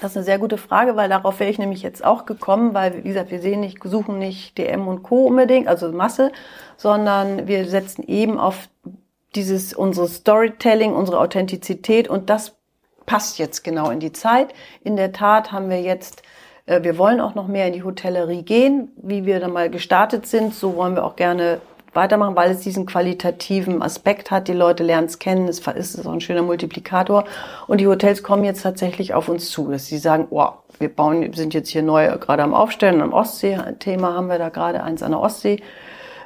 Das 0.00 0.12
ist 0.12 0.16
eine 0.16 0.24
sehr 0.24 0.38
gute 0.38 0.58
Frage, 0.58 0.96
weil 0.96 1.08
darauf 1.08 1.40
wäre 1.40 1.50
ich 1.50 1.58
nämlich 1.58 1.82
jetzt 1.82 2.04
auch 2.04 2.24
gekommen, 2.24 2.74
weil, 2.74 3.04
wie 3.04 3.08
gesagt, 3.08 3.30
wir 3.30 3.40
sehen 3.40 3.60
nicht, 3.60 3.78
suchen 3.84 4.18
nicht 4.18 4.58
DM 4.58 4.88
und 4.88 5.02
Co. 5.02 5.26
unbedingt, 5.26 5.68
also 5.68 5.90
Masse, 5.92 6.32
sondern 6.76 7.46
wir 7.46 7.66
setzen 7.66 8.02
eben 8.06 8.38
auf 8.38 8.68
dieses, 9.34 9.72
unsere 9.74 10.08
Storytelling, 10.08 10.92
unsere 10.92 11.18
Authentizität 11.18 12.08
und 12.08 12.30
das 12.30 12.56
passt 13.06 13.38
jetzt 13.38 13.62
genau 13.64 13.90
in 13.90 14.00
die 14.00 14.12
Zeit. 14.12 14.54
In 14.82 14.96
der 14.96 15.12
Tat 15.12 15.52
haben 15.52 15.70
wir 15.70 15.80
jetzt 15.80 16.22
wir 16.66 16.96
wollen 16.96 17.20
auch 17.20 17.34
noch 17.34 17.48
mehr 17.48 17.66
in 17.66 17.72
die 17.72 17.82
Hotellerie 17.82 18.42
gehen, 18.42 18.92
wie 18.96 19.26
wir 19.26 19.40
dann 19.40 19.52
mal 19.52 19.68
gestartet 19.68 20.26
sind. 20.26 20.54
So 20.54 20.76
wollen 20.76 20.94
wir 20.94 21.04
auch 21.04 21.16
gerne 21.16 21.60
weitermachen, 21.92 22.36
weil 22.36 22.50
es 22.50 22.60
diesen 22.60 22.86
qualitativen 22.86 23.82
Aspekt 23.82 24.30
hat. 24.30 24.48
Die 24.48 24.52
Leute 24.52 24.82
lernen 24.82 25.06
es 25.06 25.18
kennen, 25.18 25.48
es 25.48 25.60
ist 25.60 26.06
auch 26.06 26.12
ein 26.12 26.20
schöner 26.20 26.42
Multiplikator. 26.42 27.24
Und 27.66 27.80
die 27.80 27.86
Hotels 27.86 28.22
kommen 28.22 28.44
jetzt 28.44 28.62
tatsächlich 28.62 29.14
auf 29.14 29.28
uns 29.28 29.50
zu, 29.50 29.70
dass 29.70 29.86
sie 29.86 29.98
sagen, 29.98 30.28
oh, 30.30 30.48
wir 30.78 30.88
bauen, 30.88 31.32
sind 31.34 31.54
jetzt 31.54 31.68
hier 31.68 31.82
neu 31.82 32.16
gerade 32.18 32.42
am 32.42 32.54
Aufstellen, 32.54 33.02
am 33.02 33.12
Ostsee-Thema 33.12 34.14
haben 34.14 34.28
wir 34.28 34.38
da 34.38 34.48
gerade 34.48 34.82
eins 34.82 35.02
an 35.02 35.12
der 35.12 35.20
Ostsee. 35.20 35.60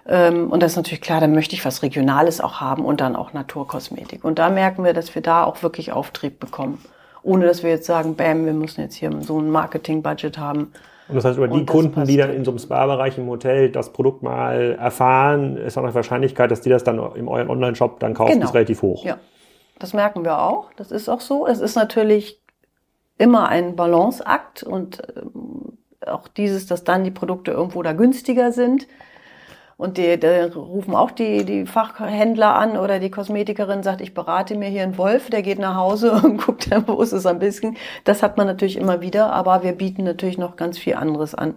Ähm, 0.06 0.50
und 0.50 0.62
das 0.62 0.72
ist 0.72 0.76
natürlich 0.76 1.00
klar, 1.00 1.20
da 1.20 1.26
möchte 1.26 1.54
ich 1.54 1.64
was 1.64 1.82
Regionales 1.82 2.40
auch 2.40 2.60
haben 2.60 2.84
und 2.84 3.00
dann 3.00 3.16
auch 3.16 3.32
Naturkosmetik. 3.32 4.24
Und 4.24 4.38
da 4.38 4.50
merken 4.50 4.84
wir, 4.84 4.92
dass 4.92 5.14
wir 5.14 5.22
da 5.22 5.44
auch 5.44 5.62
wirklich 5.62 5.92
Auftrieb 5.92 6.38
bekommen 6.38 6.82
ohne 7.26 7.46
dass 7.46 7.62
wir 7.62 7.70
jetzt 7.70 7.86
sagen, 7.86 8.14
bam, 8.14 8.46
wir 8.46 8.52
müssen 8.52 8.80
jetzt 8.80 8.94
hier 8.94 9.10
so 9.20 9.38
ein 9.38 9.50
Marketing-Budget 9.50 10.38
haben. 10.38 10.72
Und 11.08 11.14
das 11.16 11.24
heißt, 11.24 11.36
über 11.36 11.48
die 11.48 11.66
Kunden, 11.66 12.04
die 12.04 12.16
dann 12.16 12.32
in 12.32 12.44
so 12.44 12.50
einem 12.50 12.58
Spa-Bereich 12.58 13.18
im 13.18 13.28
Hotel 13.28 13.70
das 13.70 13.92
Produkt 13.92 14.22
mal 14.22 14.76
erfahren, 14.80 15.56
ist 15.56 15.76
auch 15.76 15.82
eine 15.82 15.94
Wahrscheinlichkeit, 15.94 16.50
dass 16.50 16.60
die 16.60 16.70
das 16.70 16.84
dann 16.84 16.98
in 17.14 17.28
euren 17.28 17.50
Online-Shop 17.50 18.00
dann 18.00 18.14
kaufen, 18.14 18.32
genau. 18.32 18.46
ist 18.46 18.54
relativ 18.54 18.82
hoch. 18.82 19.04
Ja, 19.04 19.18
das 19.78 19.92
merken 19.92 20.24
wir 20.24 20.40
auch. 20.40 20.72
Das 20.76 20.90
ist 20.90 21.08
auch 21.08 21.20
so. 21.20 21.46
Es 21.46 21.60
ist 21.60 21.76
natürlich 21.76 22.40
immer 23.18 23.48
ein 23.48 23.76
Balanceakt 23.76 24.62
und 24.62 25.02
ähm, 25.16 25.78
auch 26.06 26.28
dieses, 26.28 26.66
dass 26.66 26.84
dann 26.84 27.04
die 27.04 27.10
Produkte 27.10 27.50
irgendwo 27.50 27.82
da 27.82 27.92
günstiger 27.92 28.52
sind. 28.52 28.86
Und 29.78 29.98
die, 29.98 30.18
die 30.18 30.26
rufen 30.26 30.94
auch 30.94 31.10
die, 31.10 31.44
die 31.44 31.66
Fachhändler 31.66 32.54
an 32.54 32.78
oder 32.78 32.98
die 32.98 33.10
Kosmetikerin 33.10 33.82
sagt, 33.82 34.00
ich 34.00 34.14
berate 34.14 34.56
mir 34.56 34.68
hier 34.68 34.82
einen 34.82 34.96
Wolf, 34.96 35.28
der 35.28 35.42
geht 35.42 35.58
nach 35.58 35.76
Hause 35.76 36.12
und 36.24 36.38
guckt, 36.38 36.70
wo 36.86 37.02
ist 37.02 37.12
es 37.12 37.26
ein 37.26 37.38
bisschen. 37.38 37.76
Das 38.04 38.22
hat 38.22 38.38
man 38.38 38.46
natürlich 38.46 38.78
immer 38.78 39.02
wieder, 39.02 39.32
aber 39.32 39.62
wir 39.62 39.72
bieten 39.72 40.04
natürlich 40.04 40.38
noch 40.38 40.56
ganz 40.56 40.78
viel 40.78 40.94
anderes 40.94 41.34
an. 41.34 41.56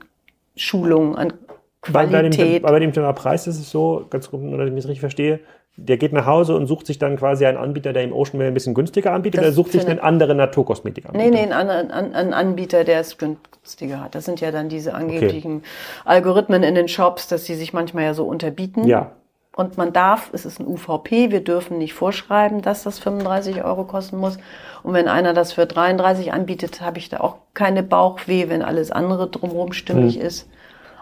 Schulungen, 0.55 1.15
an 1.15 1.33
Qualität. 1.81 2.11
Bei, 2.13 2.21
bei, 2.21 2.29
dem, 2.29 2.61
bei 2.61 2.79
dem 2.79 2.93
Thema 2.93 3.13
Preis 3.13 3.47
ist 3.47 3.59
es 3.59 3.69
so, 3.69 4.05
ganz 4.09 4.29
gut, 4.29 4.41
oder 4.41 4.65
ich 4.65 4.73
es 4.73 4.85
richtig 4.85 4.99
verstehe, 4.99 5.39
der 5.77 5.97
geht 5.97 6.13
nach 6.13 6.25
Hause 6.25 6.55
und 6.55 6.67
sucht 6.67 6.85
sich 6.87 6.99
dann 6.99 7.15
quasi 7.17 7.45
einen 7.45 7.57
Anbieter, 7.57 7.93
der 7.93 8.03
im 8.03 8.13
Ocean 8.13 8.37
Mail 8.37 8.49
ein 8.49 8.53
bisschen 8.53 8.73
günstiger 8.73 9.13
anbietet, 9.13 9.41
oder 9.41 9.51
sucht 9.51 9.71
sich 9.71 9.87
einen 9.87 9.99
anderen 9.99 10.37
Naturkosmetikanbieter? 10.37 11.23
Nee, 11.23 11.31
nee, 11.31 11.51
einen, 11.51 11.91
einen, 11.91 12.13
einen 12.13 12.33
Anbieter, 12.33 12.83
der 12.83 12.99
es 12.99 13.17
günstiger 13.17 14.01
hat. 14.01 14.15
Das 14.15 14.25
sind 14.25 14.41
ja 14.41 14.51
dann 14.51 14.67
diese 14.67 14.93
angeblichen 14.93 15.57
okay. 15.57 15.67
Algorithmen 16.05 16.63
in 16.63 16.75
den 16.75 16.87
Shops, 16.87 17.27
dass 17.27 17.45
sie 17.45 17.55
sich 17.55 17.71
manchmal 17.71 18.03
ja 18.03 18.13
so 18.13 18.25
unterbieten. 18.25 18.85
Ja. 18.85 19.11
Und 19.55 19.77
man 19.77 19.93
darf, 19.93 20.29
es 20.33 20.45
ist 20.45 20.59
ein 20.59 20.67
UVP, 20.67 21.31
wir 21.31 21.43
dürfen 21.43 21.77
nicht 21.77 21.93
vorschreiben, 21.93 22.61
dass 22.61 22.83
das 22.83 22.99
35 22.99 23.63
Euro 23.63 23.83
kosten 23.83 24.17
muss. 24.17 24.37
Und 24.83 24.93
wenn 24.93 25.07
einer 25.07 25.33
das 25.33 25.53
für 25.53 25.65
33 25.65 26.31
anbietet, 26.31 26.81
habe 26.81 26.97
ich 26.97 27.09
da 27.09 27.19
auch 27.19 27.35
keine 27.53 27.83
Bauchweh, 27.83 28.47
wenn 28.47 28.61
alles 28.61 28.91
andere 28.91 29.29
drumherum 29.29 29.73
stimmig 29.73 30.15
hm. 30.15 30.21
ist 30.21 30.49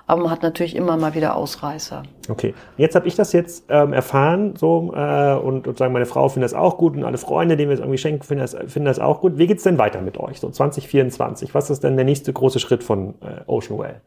aber 0.07 0.21
man 0.21 0.31
hat 0.31 0.41
natürlich 0.41 0.75
immer 0.75 0.95
mal 0.95 1.13
wieder 1.13 1.35
Ausreißer. 1.35 2.03
Okay, 2.29 2.55
jetzt 2.77 2.95
habe 2.95 3.07
ich 3.07 3.15
das 3.15 3.33
jetzt 3.33 3.65
ähm, 3.69 3.91
erfahren 3.91 4.55
so 4.55 4.93
äh, 4.95 5.35
und, 5.35 5.67
und 5.67 5.77
sagen, 5.77 5.91
meine 5.91 6.05
Frau 6.05 6.29
findet 6.29 6.51
das 6.51 6.57
auch 6.57 6.77
gut 6.77 6.95
und 6.95 7.03
alle 7.03 7.17
Freunde, 7.17 7.57
denen 7.57 7.69
wir 7.69 7.73
es 7.73 7.81
irgendwie 7.81 7.97
schenken, 7.97 8.23
finden 8.23 8.41
das, 8.41 8.53
finden 8.53 8.85
das 8.85 8.99
auch 8.99 9.19
gut. 9.19 9.37
Wie 9.37 9.47
geht's 9.47 9.63
denn 9.63 9.77
weiter 9.77 10.01
mit 10.01 10.17
euch, 10.17 10.39
so 10.39 10.49
2024? 10.49 11.53
Was 11.53 11.69
ist 11.69 11.83
denn 11.83 11.97
der 11.97 12.05
nächste 12.05 12.31
große 12.31 12.59
Schritt 12.59 12.83
von 12.83 13.15
äh, 13.21 13.41
Ocean 13.47 13.77
Well? 13.77 14.01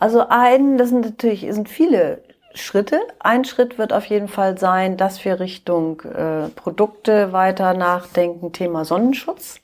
Also 0.00 0.24
ein, 0.28 0.76
das 0.76 0.88
sind 0.88 1.04
natürlich 1.04 1.46
sind 1.50 1.68
viele 1.68 2.22
Schritte. 2.54 3.00
Ein 3.20 3.44
Schritt 3.44 3.78
wird 3.78 3.92
auf 3.92 4.06
jeden 4.06 4.28
Fall 4.28 4.58
sein, 4.58 4.96
dass 4.96 5.24
wir 5.24 5.38
Richtung 5.38 6.00
äh, 6.00 6.48
Produkte 6.48 7.32
weiter 7.32 7.74
nachdenken, 7.74 8.52
Thema 8.52 8.84
Sonnenschutz 8.84 9.60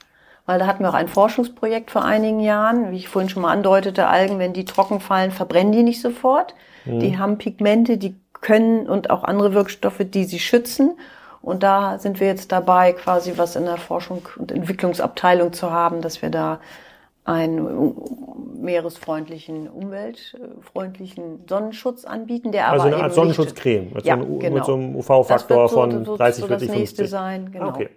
weil 0.47 0.59
da 0.59 0.67
hatten 0.67 0.83
wir 0.83 0.91
auch 0.91 0.95
ein 0.95 1.09
Forschungsprojekt 1.09 1.91
vor 1.91 2.05
einigen 2.05 2.41
Jahren, 2.41 2.91
wie 2.91 2.97
ich 2.97 3.09
vorhin 3.09 3.29
schon 3.29 3.43
mal 3.43 3.53
andeutete, 3.53 4.09
Algen, 4.09 4.39
wenn 4.39 4.53
die 4.53 4.65
trocken 4.65 5.01
fallen, 5.01 5.31
verbrennen 5.31 5.73
die 5.73 5.83
nicht 5.83 6.01
sofort. 6.01 6.55
Mhm. 6.85 7.01
Die 7.01 7.19
haben 7.19 7.39
Pigmente, 7.39 7.97
die 7.99 8.17
können 8.41 8.89
und 8.89 9.11
auch 9.11 9.25
andere 9.25 9.55
Wirkstoffe, 9.55 10.03
die 10.05 10.25
sie 10.25 10.41
schützen. 10.41 10.99
Und 11.41 11.63
da 11.63 11.99
sind 11.99 12.21
wir 12.21 12.27
jetzt 12.27 12.53
dabei, 12.53 12.93
quasi 12.93 13.35
was 13.37 13.57
in 13.57 13.65
der 13.65 13.77
Forschung 13.77 14.23
und 14.37 14.53
Entwicklungsabteilung 14.53 15.53
zu 15.53 15.71
haben, 15.71 16.01
dass 16.01 16.23
wir 16.23 16.31
da 16.31 16.61
einen 17.25 17.95
meeresfreundlichen, 18.61 19.69
umweltfreundlichen 19.69 21.45
Sonnenschutz 21.49 22.05
anbieten, 22.05 22.51
der 22.51 22.69
also 22.69 22.87
aber 22.87 22.95
eine 22.95 23.05
Art 23.05 23.15
Sonnenschutzcreme 23.15 23.93
mit, 23.95 24.05
ja, 24.05 24.17
so, 24.17 24.23
einem, 24.23 24.39
genau. 24.41 24.55
mit 24.55 24.65
so 24.65 24.75
einem 24.75 24.97
UV-Faktor 24.97 25.69
so, 25.69 25.75
von 25.75 26.05
so, 26.05 26.17
30, 26.17 26.45
40, 26.47 26.71
50. 26.71 27.11
Sein, 27.11 27.53
genau. 27.53 27.69
okay. 27.69 27.91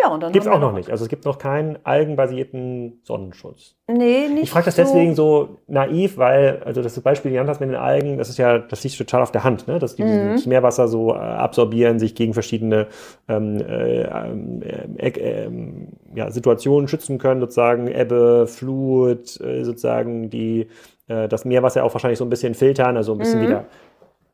Ja, 0.00 0.08
und 0.08 0.22
dann 0.22 0.32
gibt 0.32 0.46
es 0.46 0.50
auch 0.50 0.60
noch 0.60 0.72
nicht. 0.72 0.90
Also 0.90 1.04
es 1.04 1.08
gibt 1.08 1.24
noch 1.24 1.38
keinen 1.38 1.78
algenbasierten 1.84 3.00
Sonnenschutz. 3.02 3.76
Nee, 3.86 4.28
nicht. 4.28 4.44
Ich 4.44 4.50
frage 4.50 4.66
das 4.66 4.76
so 4.76 4.82
deswegen 4.82 5.14
so 5.14 5.58
naiv, 5.66 6.16
weil, 6.16 6.62
also 6.64 6.80
das 6.80 6.98
Beispiel, 7.00 7.32
die 7.32 7.40
hast 7.40 7.60
mit 7.60 7.68
den 7.68 7.76
Algen, 7.76 8.16
das 8.16 8.28
ist 8.28 8.38
ja, 8.38 8.58
das 8.58 8.82
liegt 8.82 8.96
total 8.96 9.22
auf 9.22 9.32
der 9.32 9.44
Hand, 9.44 9.68
ne? 9.68 9.78
dass 9.78 9.96
die 9.96 10.04
mhm. 10.04 10.32
das 10.32 10.46
Meerwasser 10.46 10.88
so 10.88 11.12
äh, 11.12 11.18
absorbieren, 11.18 11.98
sich 11.98 12.14
gegen 12.14 12.32
verschiedene 12.32 12.86
ähm, 13.28 13.60
äh, 13.60 14.02
äh, 14.02 15.08
äh, 15.08 15.50
ja, 16.14 16.30
Situationen 16.30 16.88
schützen 16.88 17.18
können, 17.18 17.40
sozusagen 17.40 17.88
Ebbe, 17.88 18.46
Flut, 18.46 19.40
äh, 19.40 19.64
sozusagen 19.64 20.30
die 20.30 20.68
äh, 21.08 21.28
das 21.28 21.44
Meerwasser 21.44 21.84
auch 21.84 21.92
wahrscheinlich 21.92 22.18
so 22.18 22.24
ein 22.24 22.30
bisschen 22.30 22.54
filtern, 22.54 22.96
also 22.96 23.12
ein 23.12 23.18
bisschen 23.18 23.40
mhm. 23.40 23.46
wieder 23.46 23.64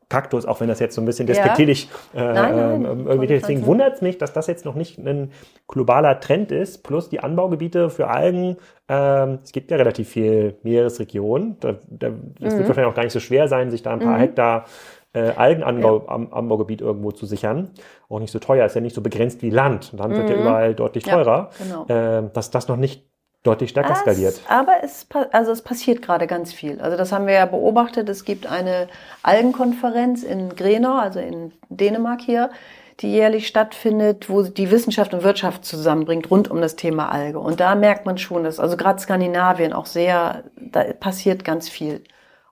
Kaktus, 0.09 0.45
auch 0.45 0.61
wenn 0.61 0.69
das 0.69 0.79
jetzt 0.79 0.95
so 0.95 1.01
ein 1.01 1.05
bisschen 1.05 1.27
despektierlich 1.27 1.89
ja. 2.13 2.31
äh, 2.31 2.33
nein, 2.33 2.55
nein, 2.55 2.85
ähm, 2.85 3.07
irgendwie 3.07 3.27
deswegen 3.27 3.65
wundert 3.65 3.95
es 3.95 4.01
mich, 4.01 4.17
dass 4.17 4.31
das 4.31 4.47
jetzt 4.47 4.63
noch 4.63 4.75
nicht 4.75 4.97
ein 4.97 5.31
globaler 5.67 6.19
Trend 6.21 6.51
ist, 6.51 6.83
plus 6.83 7.09
die 7.09 7.19
Anbaugebiete 7.19 7.89
für 7.89 8.07
Algen. 8.07 8.55
Ähm, 8.87 9.39
es 9.43 9.51
gibt 9.51 9.69
ja 9.69 9.75
relativ 9.75 10.07
viel 10.07 10.55
Meeresregion. 10.63 11.57
Da, 11.59 11.75
da, 11.89 12.11
das 12.39 12.53
mhm. 12.53 12.57
wird 12.57 12.67
wahrscheinlich 12.69 12.91
auch 12.91 12.95
gar 12.95 13.03
nicht 13.03 13.13
so 13.13 13.19
schwer 13.19 13.49
sein, 13.49 13.69
sich 13.69 13.83
da 13.83 13.91
ein 13.91 13.99
paar 13.99 14.15
mhm. 14.15 14.21
Hektar 14.21 14.65
äh, 15.11 15.31
Algenanbaugebiet 15.31 16.81
ja. 16.81 16.87
irgendwo 16.87 17.11
zu 17.11 17.25
sichern. 17.25 17.71
Auch 18.07 18.19
nicht 18.19 18.31
so 18.31 18.39
teuer, 18.39 18.65
ist 18.65 18.75
ja 18.75 18.81
nicht 18.81 18.95
so 18.95 19.01
begrenzt 19.01 19.41
wie 19.41 19.49
Land. 19.49 19.91
Land 19.91 20.13
mhm. 20.13 20.17
wird 20.17 20.29
ja 20.29 20.35
mhm. 20.35 20.41
überall 20.41 20.73
deutlich 20.73 21.03
teurer. 21.03 21.49
Ja, 21.59 21.83
genau. 21.83 22.19
äh, 22.19 22.29
dass 22.31 22.49
das 22.49 22.69
noch 22.69 22.77
nicht 22.77 23.03
deutlich 23.47 23.71
stärker 23.71 23.89
das, 23.89 23.99
skaliert. 23.99 24.41
Aber 24.47 24.73
es, 24.83 25.07
also 25.31 25.51
es 25.51 25.61
passiert 25.61 26.01
gerade 26.01 26.27
ganz 26.27 26.53
viel. 26.53 26.79
Also 26.81 26.97
das 26.97 27.11
haben 27.11 27.25
wir 27.27 27.33
ja 27.33 27.45
beobachtet. 27.45 28.09
Es 28.09 28.25
gibt 28.25 28.45
eine 28.47 28.87
Algenkonferenz 29.23 30.23
in 30.23 30.55
Grenau, 30.55 30.97
also 30.97 31.19
in 31.19 31.53
Dänemark 31.69 32.21
hier, 32.21 32.51
die 32.99 33.11
jährlich 33.11 33.47
stattfindet, 33.47 34.29
wo 34.29 34.41
die 34.43 34.71
Wissenschaft 34.71 35.13
und 35.13 35.23
Wirtschaft 35.23 35.65
zusammenbringt 35.65 36.29
rund 36.29 36.49
um 36.49 36.61
das 36.61 36.75
Thema 36.75 37.11
Alge. 37.11 37.39
Und 37.39 37.59
da 37.59 37.75
merkt 37.75 38.05
man 38.05 38.17
schon, 38.17 38.43
dass 38.43 38.59
also 38.59 38.75
gerade 38.75 38.99
Skandinavien 38.99 39.73
auch 39.73 39.85
sehr, 39.85 40.43
da 40.55 40.83
passiert 40.93 41.43
ganz 41.43 41.69
viel. 41.69 42.03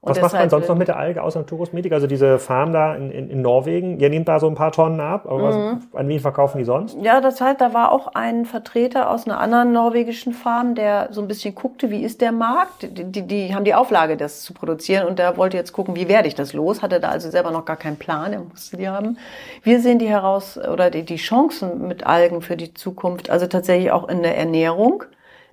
Und 0.05 0.11
Was 0.11 0.21
macht 0.21 0.33
man 0.33 0.49
sonst 0.51 0.69
noch 0.69 0.77
mit 0.77 0.87
der 0.87 0.97
Alge 0.97 1.23
außer 1.23 1.39
Naturkosmetik? 1.39 1.91
Also 1.91 2.05
diese 2.05 2.37
Farm 2.37 2.71
da 2.71 2.93
in, 2.93 3.09
in, 3.09 3.27
in 3.31 3.41
Norwegen, 3.41 3.99
ihr 3.99 4.11
nehmt 4.11 4.27
da 4.27 4.39
so 4.39 4.47
ein 4.47 4.53
paar 4.53 4.71
Tonnen 4.71 4.99
ab, 4.99 5.25
aber 5.25 5.41
was, 5.41 5.55
mhm. 5.55 5.81
an 5.93 6.07
wen 6.07 6.19
verkaufen 6.19 6.59
die 6.59 6.63
sonst? 6.63 6.95
Ja, 7.01 7.21
das 7.21 7.41
heißt, 7.41 7.59
da 7.59 7.73
war 7.73 7.91
auch 7.91 8.09
ein 8.13 8.45
Vertreter 8.45 9.09
aus 9.09 9.25
einer 9.25 9.39
anderen 9.39 9.71
norwegischen 9.71 10.33
Farm, 10.33 10.75
der 10.75 11.07
so 11.09 11.21
ein 11.21 11.27
bisschen 11.27 11.55
guckte, 11.55 11.89
wie 11.89 12.03
ist 12.03 12.21
der 12.21 12.31
Markt? 12.31 12.83
Die, 12.83 13.03
die, 13.03 13.23
die 13.23 13.55
haben 13.55 13.65
die 13.65 13.73
Auflage, 13.73 14.15
das 14.15 14.43
zu 14.43 14.53
produzieren 14.53 15.07
und 15.07 15.17
der 15.17 15.37
wollte 15.37 15.57
jetzt 15.57 15.73
gucken, 15.73 15.95
wie 15.95 16.07
werde 16.07 16.27
ich 16.27 16.35
das 16.35 16.53
los? 16.53 16.83
Hatte 16.83 16.99
da 16.99 17.09
also 17.09 17.31
selber 17.31 17.49
noch 17.49 17.65
gar 17.65 17.77
keinen 17.77 17.97
Plan, 17.97 18.31
er 18.31 18.41
musste 18.41 18.77
die 18.77 18.87
haben. 18.87 19.17
Wir 19.63 19.79
sehen 19.79 19.97
die 19.97 20.07
heraus 20.07 20.59
oder 20.59 20.91
die, 20.91 21.01
die 21.01 21.15
Chancen 21.15 21.87
mit 21.87 22.05
Algen 22.05 22.43
für 22.43 22.57
die 22.57 22.75
Zukunft, 22.75 23.31
also 23.31 23.47
tatsächlich 23.47 23.91
auch 23.91 24.07
in 24.07 24.21
der 24.21 24.37
Ernährung. 24.37 25.03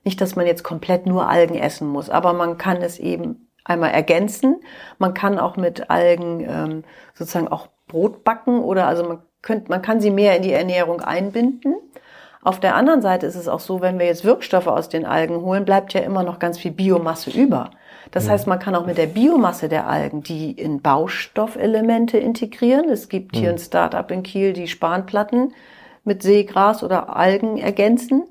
Nicht, 0.05 0.21
dass 0.21 0.37
man 0.37 0.47
jetzt 0.47 0.63
komplett 0.63 1.07
nur 1.07 1.27
Algen 1.27 1.55
essen 1.55 1.89
muss, 1.89 2.11
aber 2.11 2.35
man 2.35 2.59
kann 2.59 2.83
es 2.83 2.99
eben 2.99 3.49
einmal 3.65 3.91
ergänzen. 3.91 4.61
Man 4.99 5.15
kann 5.15 5.39
auch 5.39 5.57
mit 5.57 5.91
Algen 5.91 6.47
ähm, 6.49 6.85
sozusagen 7.15 7.49
auch 7.49 7.69
Brot 7.89 8.25
backen 8.25 8.61
oder 8.61 8.87
also 8.87 9.05
man, 9.05 9.23
könnt, 9.43 9.69
man 9.69 9.83
kann 9.83 10.01
sie 10.01 10.11
mehr 10.11 10.37
in 10.37 10.43
die 10.43 10.53
Ernährung 10.53 11.01
einbinden. 11.01 11.75
Auf 12.43 12.59
der 12.59 12.75
anderen 12.75 13.03
Seite 13.03 13.27
ist 13.27 13.37
es 13.37 13.47
auch 13.47 13.61
so, 13.61 13.81
wenn 13.81 14.01
wir 14.01 14.07
jetzt 14.07 14.25
Wirkstoffe 14.25 14.67
aus 14.67 14.89
den 14.89 15.07
Algen 15.07 15.43
holen, 15.43 15.65
bleibt 15.65 15.95
ja 15.95 16.01
immer 16.01 16.25
noch 16.25 16.41
ganz 16.41 16.59
viel 16.59 16.73
Biomasse 16.73 17.31
über. 17.31 17.71
Das 18.11 18.29
heißt, 18.29 18.49
man 18.49 18.59
kann 18.59 18.75
auch 18.75 18.85
mit 18.85 18.99
der 18.99 19.07
Biomasse 19.07 19.69
der 19.69 19.87
Algen 19.87 20.23
die 20.23 20.51
in 20.51 20.83
Baustoffelemente 20.83 22.19
integrieren. 22.19 22.91
Es 22.91 23.09
gibt 23.09 23.37
hier 23.37 23.51
ein 23.51 23.59
Startup 23.59 24.11
in 24.11 24.25
Kiel, 24.25 24.53
die 24.53 24.67
Spanplatten 24.67 25.55
mit 26.05 26.23
Seegras 26.23 26.83
oder 26.83 27.17
Algen 27.17 27.59
ergänzen. 27.59 28.25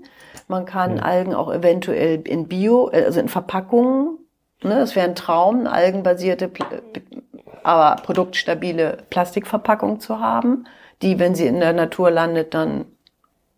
Man 0.47 0.65
kann 0.65 0.99
Algen 0.99 1.33
auch 1.33 1.51
eventuell 1.51 2.21
in 2.27 2.47
Bio, 2.47 2.87
also 2.87 3.21
in 3.21 3.29
Verpackungen, 3.29 4.17
ne, 4.63 4.75
das 4.75 4.95
wäre 4.95 5.07
ein 5.07 5.15
Traum, 5.15 5.61
eine 5.61 5.71
algenbasierte, 5.71 6.49
aber 7.63 8.01
produktstabile 8.01 8.97
Plastikverpackung 9.09 9.99
zu 9.99 10.19
haben, 10.19 10.65
die, 11.01 11.19
wenn 11.19 11.35
sie 11.35 11.47
in 11.47 11.59
der 11.59 11.73
Natur 11.73 12.11
landet, 12.11 12.53
dann 12.53 12.85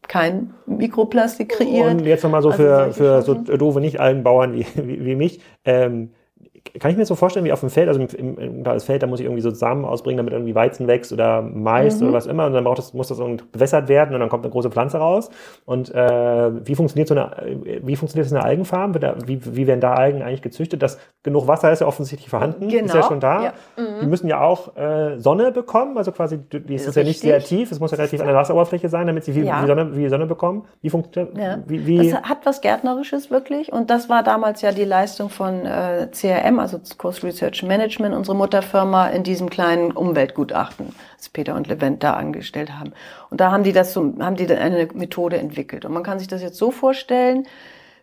kein 0.08 0.54
Mikroplastik 0.66 1.50
kreiert. 1.50 1.92
Und 1.92 2.06
jetzt 2.06 2.24
nochmal 2.24 2.42
so 2.42 2.52
Also 2.52 2.64
für, 2.64 2.94
für 2.94 3.22
so 3.22 3.34
doofe 3.36 3.80
Nicht-Algenbauern 3.80 4.54
wie, 4.54 4.66
wie, 4.76 5.06
wie 5.06 5.16
mich. 5.16 5.42
Ähm, 5.66 6.12
kann 6.80 6.90
ich 6.92 6.98
mir 6.98 7.06
so 7.06 7.16
vorstellen, 7.16 7.46
wie 7.46 7.52
auf 7.52 7.60
dem 7.60 7.70
Feld, 7.70 7.88
also 7.90 8.00
im, 8.02 8.38
im, 8.38 8.64
da 8.64 8.74
ist 8.74 8.86
Feld, 8.86 9.04
da 9.04 9.08
muss 9.08 9.20
ich 9.20 9.26
irgendwie 9.26 9.42
so 9.42 9.50
Samen 9.52 9.84
ausbringen, 9.86 10.18
damit 10.18 10.34
irgendwie 10.34 10.56
Weizen 10.56 10.88
wächst 10.88 11.12
oder 11.12 11.42
Mais 11.42 12.00
Mhm. 12.00 12.08
oder 12.08 12.18
was 12.18 12.26
immer. 12.26 12.46
Und 12.48 12.54
dann 12.54 12.64
braucht 12.64 12.78
das, 12.78 12.94
muss 12.94 13.10
das 13.10 13.20
irgendwie 13.20 13.44
bewässert 13.52 13.90
werden 13.90 14.14
und 14.16 14.22
dann 14.22 14.30
kommt 14.30 14.46
eine 14.46 14.52
große 14.52 14.72
Pflanze 14.72 14.98
raus. 14.98 15.30
Und 15.66 15.94
äh, 15.94 16.66
wie 16.66 16.76
funktioniert 16.76 17.10
so 17.10 17.16
eine, 17.16 17.32
wie 17.84 17.96
funktioniert 17.98 18.30
so 18.30 18.36
eine 18.36 18.46
Algenfarm? 18.46 18.94
Wird 18.94 19.04
da, 19.04 19.16
wie, 19.26 19.40
wie 19.56 19.68
werden 19.68 19.82
da 19.82 19.94
Algen 19.94 20.22
eigentlich 20.24 20.42
gezüchtet? 20.42 20.82
Das 20.82 20.98
genug 21.22 21.48
Wasser 21.48 21.72
ist 21.72 21.82
ja 21.82 21.88
offensichtlich 21.88 22.30
vorhanden, 22.30 22.64
ist 22.70 22.74
ja 22.74 22.82
Genau, 22.82 23.02
schon 23.08 23.20
da. 23.20 23.44
ja. 23.44 23.54
Mhm. 23.78 24.00
Die 24.02 24.08
müssen 24.08 24.28
ja 24.28 24.42
auch 24.42 24.76
äh, 24.78 25.20
Sonne 25.20 25.52
bekommen, 25.52 25.98
also 25.98 26.12
quasi, 26.12 26.38
die 26.40 26.76
ist 26.76 26.96
ja 26.96 27.04
nicht 27.04 27.20
sehr 27.20 27.40
tief, 27.40 27.72
es 27.72 27.80
muss 27.82 27.92
ja 27.92 27.98
relativ 27.98 28.22
an 28.22 28.28
der 28.28 28.36
Wasseroberfläche 28.36 28.88
sein, 28.90 29.08
damit 29.08 29.26
sie 29.26 29.34
viel, 29.34 29.46
Ja. 29.46 29.62
wie, 29.64 29.68
Sonne, 29.68 29.96
wie 29.98 30.08
Sonne 30.08 30.26
bekommen. 30.28 30.64
Wie 30.82 30.90
funktioniert, 30.90 31.38
Ja. 31.38 31.58
wie, 31.68 31.86
wie, 31.86 32.10
Das 32.10 32.22
hat 32.24 32.46
was 32.46 32.62
Gärtnerisches 32.62 33.30
wirklich. 33.30 33.72
Und 33.72 33.90
das 33.90 34.08
war 34.10 34.24
damals 34.24 34.62
ja 34.62 34.72
die 34.72 34.86
Leistung 34.86 35.30
von 35.30 35.66
äh, 35.66 36.08
CRM, 36.12 36.53
also 36.60 36.80
Coast 36.98 37.24
Research 37.24 37.64
Management, 37.64 38.16
unsere 38.16 38.36
Mutterfirma, 38.36 39.08
in 39.08 39.24
diesem 39.24 39.50
kleinen 39.50 39.92
Umweltgutachten, 39.92 40.94
das 41.18 41.30
Peter 41.30 41.56
und 41.56 41.68
Levent 41.68 42.04
da 42.04 42.14
angestellt 42.14 42.72
haben. 42.80 42.94
Und 43.30 43.42
da 43.42 43.52
haben 43.52 43.64
die 43.64 43.74
das 43.74 43.94
so, 43.94 44.14
haben 44.20 44.36
die 44.36 44.46
dann 44.46 44.58
eine 44.58 44.88
Methode 44.94 45.38
entwickelt. 45.38 45.86
Und 45.86 45.94
man 45.94 46.04
kann 46.04 46.20
sich 46.20 46.28
das 46.28 46.42
jetzt 46.42 46.58
so 46.58 46.72
vorstellen, 46.72 47.48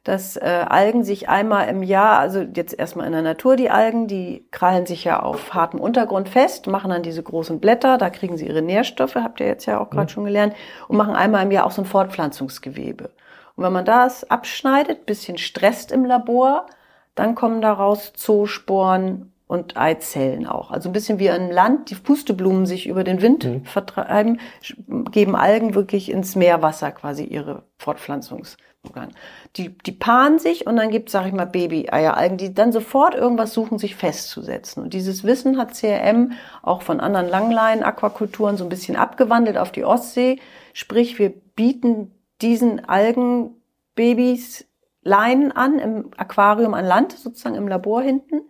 dass 0.05 0.37
äh, 0.37 0.65
Algen 0.69 1.05
sich 1.05 1.29
einmal 1.29 1.69
im 1.69 1.83
Jahr, 1.83 2.19
also 2.19 2.41
jetzt 2.41 2.79
erstmal 2.79 3.07
in 3.07 3.13
der 3.13 3.23
Natur 3.23 3.57
die 3.57 3.71
Algen, 3.71 4.07
die 4.07 4.47
krallen 4.51 4.87
sich 4.87 5.05
ja 5.05 5.21
auf 5.21 5.53
hartem 5.53 5.79
Untergrund 5.79 6.29
fest, 6.29 6.67
machen 6.67 6.91
dann 6.91 7.03
diese 7.03 7.23
großen 7.23 7.61
Blätter, 7.61 7.99
da 7.99 8.09
kriegen 8.09 8.37
sie 8.37 8.47
ihre 8.47 8.63
Nährstoffe, 8.63 9.17
habt 9.17 9.41
ihr 9.41 9.47
jetzt 9.47 9.67
ja 9.67 9.79
auch 9.79 9.91
gerade 9.91 10.11
schon 10.11 10.25
gelernt, 10.25 10.55
und 10.89 10.97
machen 10.97 11.15
einmal 11.15 11.45
im 11.45 11.51
Jahr 11.51 11.67
auch 11.67 11.71
so 11.71 11.83
ein 11.83 11.87
Fortpflanzungsgewebe. 11.87 13.11
Und 13.57 13.65
wenn 13.65 13.73
man 13.73 13.85
das 13.85 14.31
abschneidet, 14.31 15.05
bisschen 15.05 15.37
stresst 15.37 15.93
im 15.93 16.07
Labor, 16.07 16.67
dann 17.15 17.35
kommen 17.35 17.61
daraus 17.61 18.13
Zoosporen 18.15 19.33
und 19.47 19.77
Eizellen 19.77 20.47
auch. 20.47 20.71
Also 20.71 20.89
ein 20.89 20.93
bisschen 20.93 21.19
wie 21.19 21.29
an 21.29 21.51
Land, 21.51 21.91
die 21.91 21.97
Pusteblumen 21.97 22.67
sich 22.67 22.87
über 22.87 23.03
den 23.03 23.21
Wind 23.21 23.45
vertreiben, 23.65 24.39
sch- 24.63 25.11
geben 25.11 25.35
Algen 25.35 25.75
wirklich 25.75 26.09
ins 26.09 26.37
Meerwasser 26.37 26.93
quasi 26.93 27.25
ihre 27.25 27.65
Fortpflanzungsorgan. 27.79 29.11
Die, 29.57 29.77
die 29.77 29.91
paaren 29.91 30.39
sich 30.39 30.69
und 30.69 30.77
dann 30.77 30.91
gibt 30.91 31.11
sag 31.11 31.27
ich 31.27 31.33
mal, 31.33 31.47
Baby-Eieralgen, 31.47 32.39
die 32.39 32.55
dann 32.55 32.71
sofort 32.71 33.17
irgendwas 33.17 33.53
suchen, 33.53 33.79
sich 33.79 33.97
festzusetzen. 33.97 34.85
Und 34.85 34.95
dieses 34.95 35.25
Wissen 35.25 35.59
hat 35.59 35.75
CRM 35.75 36.33
auch 36.63 36.83
von 36.83 37.01
anderen 37.01 37.29
Langleinen-Aquakulturen 37.29 38.57
so 38.57 38.65
ein 38.65 38.71
bisschen 38.71 38.95
abgewandelt 38.95 39.59
auf 39.59 39.73
die 39.73 39.85
Ostsee. 39.85 40.39
Sprich, 40.75 41.19
wir 41.19 41.31
bieten 41.57 42.13
diesen 42.41 42.89
Algenbabys 42.89 44.67
Leinen 45.03 45.53
an 45.53 45.79
im 45.79 46.11
Aquarium 46.17 46.75
an 46.75 46.85
Land, 46.85 47.13
sozusagen 47.13 47.55
im 47.55 47.69
Labor 47.69 48.03
hinten. 48.03 48.43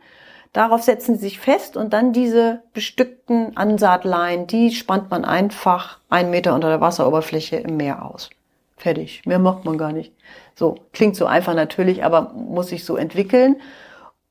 Darauf 0.52 0.82
setzen 0.82 1.14
sie 1.14 1.20
sich 1.20 1.38
fest 1.38 1.76
und 1.76 1.92
dann 1.92 2.12
diese 2.12 2.62
bestückten 2.72 3.56
Ansaatleinen, 3.56 4.48
die 4.48 4.72
spannt 4.72 5.10
man 5.10 5.24
einfach 5.24 5.98
einen 6.08 6.30
Meter 6.30 6.54
unter 6.54 6.68
der 6.68 6.80
Wasseroberfläche 6.80 7.56
im 7.56 7.76
Meer 7.76 8.04
aus. 8.04 8.30
Fertig. 8.76 9.22
Mehr 9.26 9.38
macht 9.38 9.64
man 9.64 9.78
gar 9.78 9.92
nicht. 9.92 10.12
So, 10.56 10.76
klingt 10.92 11.14
so 11.14 11.26
einfach 11.26 11.54
natürlich, 11.54 12.02
aber 12.02 12.32
muss 12.34 12.68
sich 12.68 12.84
so 12.84 12.96
entwickeln. 12.96 13.56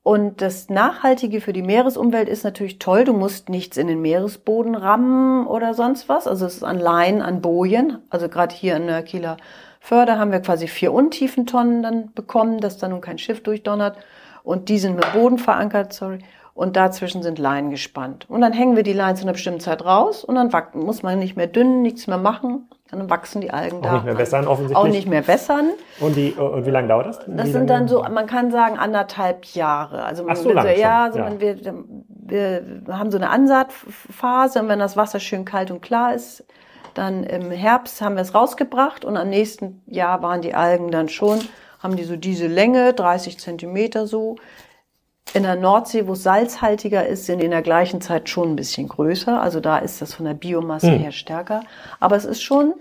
Und 0.02 0.42
das 0.42 0.70
Nachhaltige 0.70 1.40
für 1.40 1.54
die 1.54 1.62
Meeresumwelt 1.62 2.28
ist 2.28 2.44
natürlich 2.44 2.80
toll. 2.80 3.04
Du 3.04 3.14
musst 3.14 3.48
nichts 3.48 3.78
in 3.78 3.88
den 3.88 4.02
Meeresboden 4.02 4.76
rammen 4.76 5.46
oder 5.46 5.74
sonst 5.74 6.10
was. 6.10 6.28
Also 6.28 6.48
es 6.48 6.56
ist 6.56 6.64
an 6.64 6.80
Leinen, 6.80 7.22
an 7.22 7.42
Bojen. 7.42 8.00
Also 8.10 8.28
gerade 8.28 8.56
hier 8.56 8.76
in 8.76 8.88
der 8.88 9.04
Kieler 9.04 9.38
Förde 9.80 10.20
haben 10.20 10.32
wir 10.32 10.42
quasi 10.42 10.68
vier 10.68 10.94
Untiefentonnen 10.94 11.84
dann 11.84 12.14
bekommen, 12.14 12.60
dass 12.60 12.78
da 12.78 12.88
nun 12.88 13.02
kein 13.02 13.18
Schiff 13.18 13.42
durchdonnert. 13.42 13.98
Und 14.44 14.70
die 14.70 14.80
sind 14.80 14.96
mit 14.96 15.12
Boden 15.14 15.38
verankert, 15.38 15.94
sorry. 15.94 16.20
Und 16.54 16.76
dazwischen 16.76 17.24
sind 17.24 17.40
Leinen 17.40 17.72
gespannt. 17.72 18.26
Und 18.30 18.42
dann 18.42 18.52
hängen 18.52 18.76
wir 18.76 18.84
die 18.84 18.94
Leinen 18.94 19.16
zu 19.16 19.24
einer 19.24 19.32
bestimmten 19.32 19.62
Zeit 19.62 19.86
raus 19.86 20.26
und 20.26 20.36
dann 20.36 20.52
muss 20.74 21.04
man 21.04 21.18
nicht 21.18 21.38
mehr 21.38 21.48
dünnen, 21.48 21.82
nichts 21.82 22.08
mehr 22.08 22.18
machen. 22.18 22.68
Dann 22.92 23.10
wachsen 23.10 23.40
die 23.40 23.52
Algen 23.52 23.82
da. 23.82 23.94
nicht 23.94 24.06
mehr 24.06 24.18
wässern, 24.18 24.48
offensichtlich. 24.48 24.78
Auch 24.78 24.88
nicht 24.88 25.08
mehr 25.08 25.28
wässern. 25.28 25.70
und, 26.00 26.16
die, 26.16 26.32
und 26.32 26.66
wie 26.66 26.72
lange 26.72 26.88
dauert 26.88 27.06
das? 27.06 27.20
Das 27.20 27.48
wie 27.48 27.52
sind 27.52 27.70
dann 27.70 27.88
so, 27.88 28.02
man 28.02 28.26
kann 28.26 28.52
sagen, 28.52 28.80
anderthalb 28.80 29.46
Jahre. 29.46 30.04
Also 30.04 30.24
man 30.24 30.36
Ach, 30.36 30.42
so 30.42 30.52
lang 30.52 30.68
ja, 30.78 31.10
so 31.12 31.20
ja. 31.20 31.26
Man, 31.26 31.40
wir, 31.40 31.64
wir 31.64 32.64
haben 32.90 33.12
so 33.12 33.18
eine 33.18 33.30
Ansaatphase 33.30 34.60
und 34.60 34.68
wenn 34.70 34.80
das 34.80 34.98
Wasser 34.98 35.20
schön 35.20 35.46
kalt 35.46 35.70
und 35.70 35.82
klar 35.82 36.16
ist, 36.16 36.44
dann 36.94 37.24
im 37.24 37.52
Herbst 37.52 38.02
haben 38.02 38.16
wir 38.16 38.22
es 38.22 38.34
rausgebracht 38.34 39.06
und 39.06 39.18
am 39.18 39.30
nächsten 39.30 39.82
Jahr 39.86 40.22
waren 40.22 40.42
die 40.42 40.54
Algen 40.54 40.92
dann 40.92 41.10
schon, 41.10 41.40
haben 41.80 41.96
die 41.96 42.04
so 42.04 42.16
diese 42.16 42.48
Länge, 42.48 42.94
30 42.94 43.40
Zentimeter 43.40 44.08
so. 44.08 44.36
In 45.34 45.44
der 45.44 45.56
Nordsee, 45.56 46.08
wo 46.08 46.14
es 46.14 46.24
salzhaltiger 46.24 47.06
ist, 47.06 47.26
sind 47.26 47.40
die 47.40 47.46
in 47.46 47.52
der 47.52 47.62
gleichen 47.62 48.02
Zeit 48.02 48.30
schon 48.30 48.52
ein 48.52 48.56
bisschen 48.56 48.88
größer. 48.88 49.40
Also 49.40 49.60
da 49.60 49.78
ist 49.78 50.02
das 50.02 50.16
von 50.16 50.26
der 50.26 50.34
Biomasse 50.34 50.90
her 50.92 51.12
stärker. 51.12 51.62
Aber 52.00 52.16
es 52.16 52.26
ist 52.26 52.42
schon, 52.42 52.74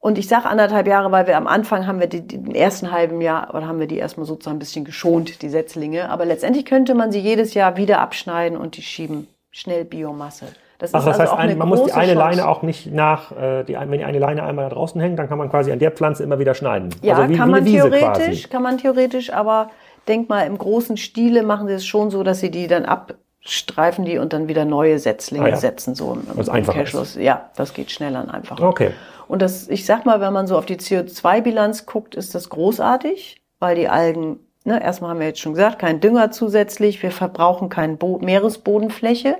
und 0.00 0.18
ich 0.18 0.26
sage 0.26 0.48
anderthalb 0.48 0.86
Jahre, 0.88 1.12
weil 1.12 1.26
wir 1.26 1.36
am 1.36 1.46
Anfang 1.46 1.86
haben 1.86 2.00
wir 2.00 2.08
die, 2.08 2.26
die, 2.26 2.42
den 2.42 2.54
ersten 2.54 2.90
halben 2.90 3.20
Jahr, 3.20 3.54
oder 3.54 3.68
haben 3.68 3.78
wir 3.78 3.86
die 3.86 3.98
erstmal 3.98 4.26
sozusagen 4.26 4.56
ein 4.56 4.58
bisschen 4.60 4.84
geschont, 4.84 5.42
die 5.42 5.48
Setzlinge. 5.48 6.08
Aber 6.08 6.24
letztendlich 6.24 6.64
könnte 6.64 6.94
man 6.94 7.12
sie 7.12 7.20
jedes 7.20 7.54
Jahr 7.54 7.76
wieder 7.76 8.00
abschneiden 8.00 8.58
und 8.58 8.76
die 8.76 8.82
schieben 8.82 9.28
schnell 9.50 9.84
Biomasse. 9.84 10.46
Das 10.80 10.94
Ach, 10.94 11.04
das 11.04 11.18
heißt, 11.18 11.32
ein, 11.34 11.58
man 11.58 11.68
muss 11.68 11.84
die 11.84 11.92
eine 11.92 12.14
Chance. 12.14 12.18
Leine 12.18 12.48
auch 12.48 12.62
nicht 12.62 12.90
nach, 12.90 13.32
äh, 13.32 13.64
die, 13.64 13.74
wenn 13.74 13.92
die 13.92 14.04
eine 14.04 14.18
Leine 14.18 14.42
einmal 14.42 14.68
da 14.70 14.74
draußen 14.74 14.98
hängt, 15.00 15.18
dann 15.18 15.28
kann 15.28 15.36
man 15.36 15.50
quasi 15.50 15.70
an 15.70 15.78
der 15.78 15.90
Pflanze 15.90 16.22
immer 16.22 16.38
wieder 16.38 16.54
schneiden. 16.54 16.88
Ja, 17.02 17.16
also 17.16 17.28
wie, 17.28 17.36
kann 17.36 17.50
man 17.50 17.66
theoretisch, 17.66 18.02
quasi. 18.04 18.48
kann 18.48 18.62
man 18.62 18.78
theoretisch, 18.78 19.30
aber 19.30 19.70
denk 20.08 20.30
mal, 20.30 20.46
im 20.46 20.56
großen 20.56 20.96
Stile 20.96 21.42
machen 21.42 21.68
sie 21.68 21.74
es 21.74 21.84
schon 21.86 22.10
so, 22.10 22.22
dass 22.22 22.40
sie 22.40 22.50
die 22.50 22.66
dann 22.66 22.86
abstreifen 22.86 24.06
die 24.06 24.16
und 24.16 24.32
dann 24.32 24.48
wieder 24.48 24.64
neue 24.64 24.98
Setzlinge 24.98 25.44
Ah, 25.44 25.48
ja. 25.50 25.56
setzen, 25.56 25.94
so 25.94 26.14
im, 26.14 26.22
im 26.32 26.38
einfacher 26.50 26.78
Umkehrschluss. 26.78 27.14
Ja, 27.16 27.50
das 27.56 27.74
geht 27.74 27.90
schneller 27.90 28.22
und 28.24 28.30
einfacher. 28.30 28.66
Okay. 28.66 28.92
Und 29.28 29.42
das, 29.42 29.68
ich 29.68 29.84
sag 29.84 30.06
mal, 30.06 30.20
wenn 30.22 30.32
man 30.32 30.46
so 30.46 30.56
auf 30.56 30.66
die 30.66 30.76
CO2-Bilanz 30.76 31.86
guckt, 31.86 32.14
ist 32.14 32.34
das 32.34 32.48
großartig, 32.48 33.42
weil 33.58 33.76
die 33.76 33.88
Algen, 33.88 34.40
ne, 34.64 34.82
erstmal 34.82 35.10
haben 35.10 35.20
wir 35.20 35.26
jetzt 35.26 35.40
schon 35.40 35.54
gesagt, 35.54 35.78
kein 35.78 36.00
Dünger 36.00 36.30
zusätzlich, 36.30 37.02
wir 37.02 37.10
verbrauchen 37.10 37.68
keine 37.68 37.96
Bo 37.96 38.18
Meeresbodenfläche, 38.18 39.36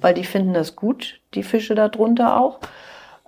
weil 0.00 0.14
die 0.14 0.24
finden 0.24 0.54
das 0.54 0.76
gut, 0.76 1.20
die 1.34 1.42
Fische 1.42 1.74
da 1.74 1.88
drunter 1.88 2.40
auch. 2.40 2.60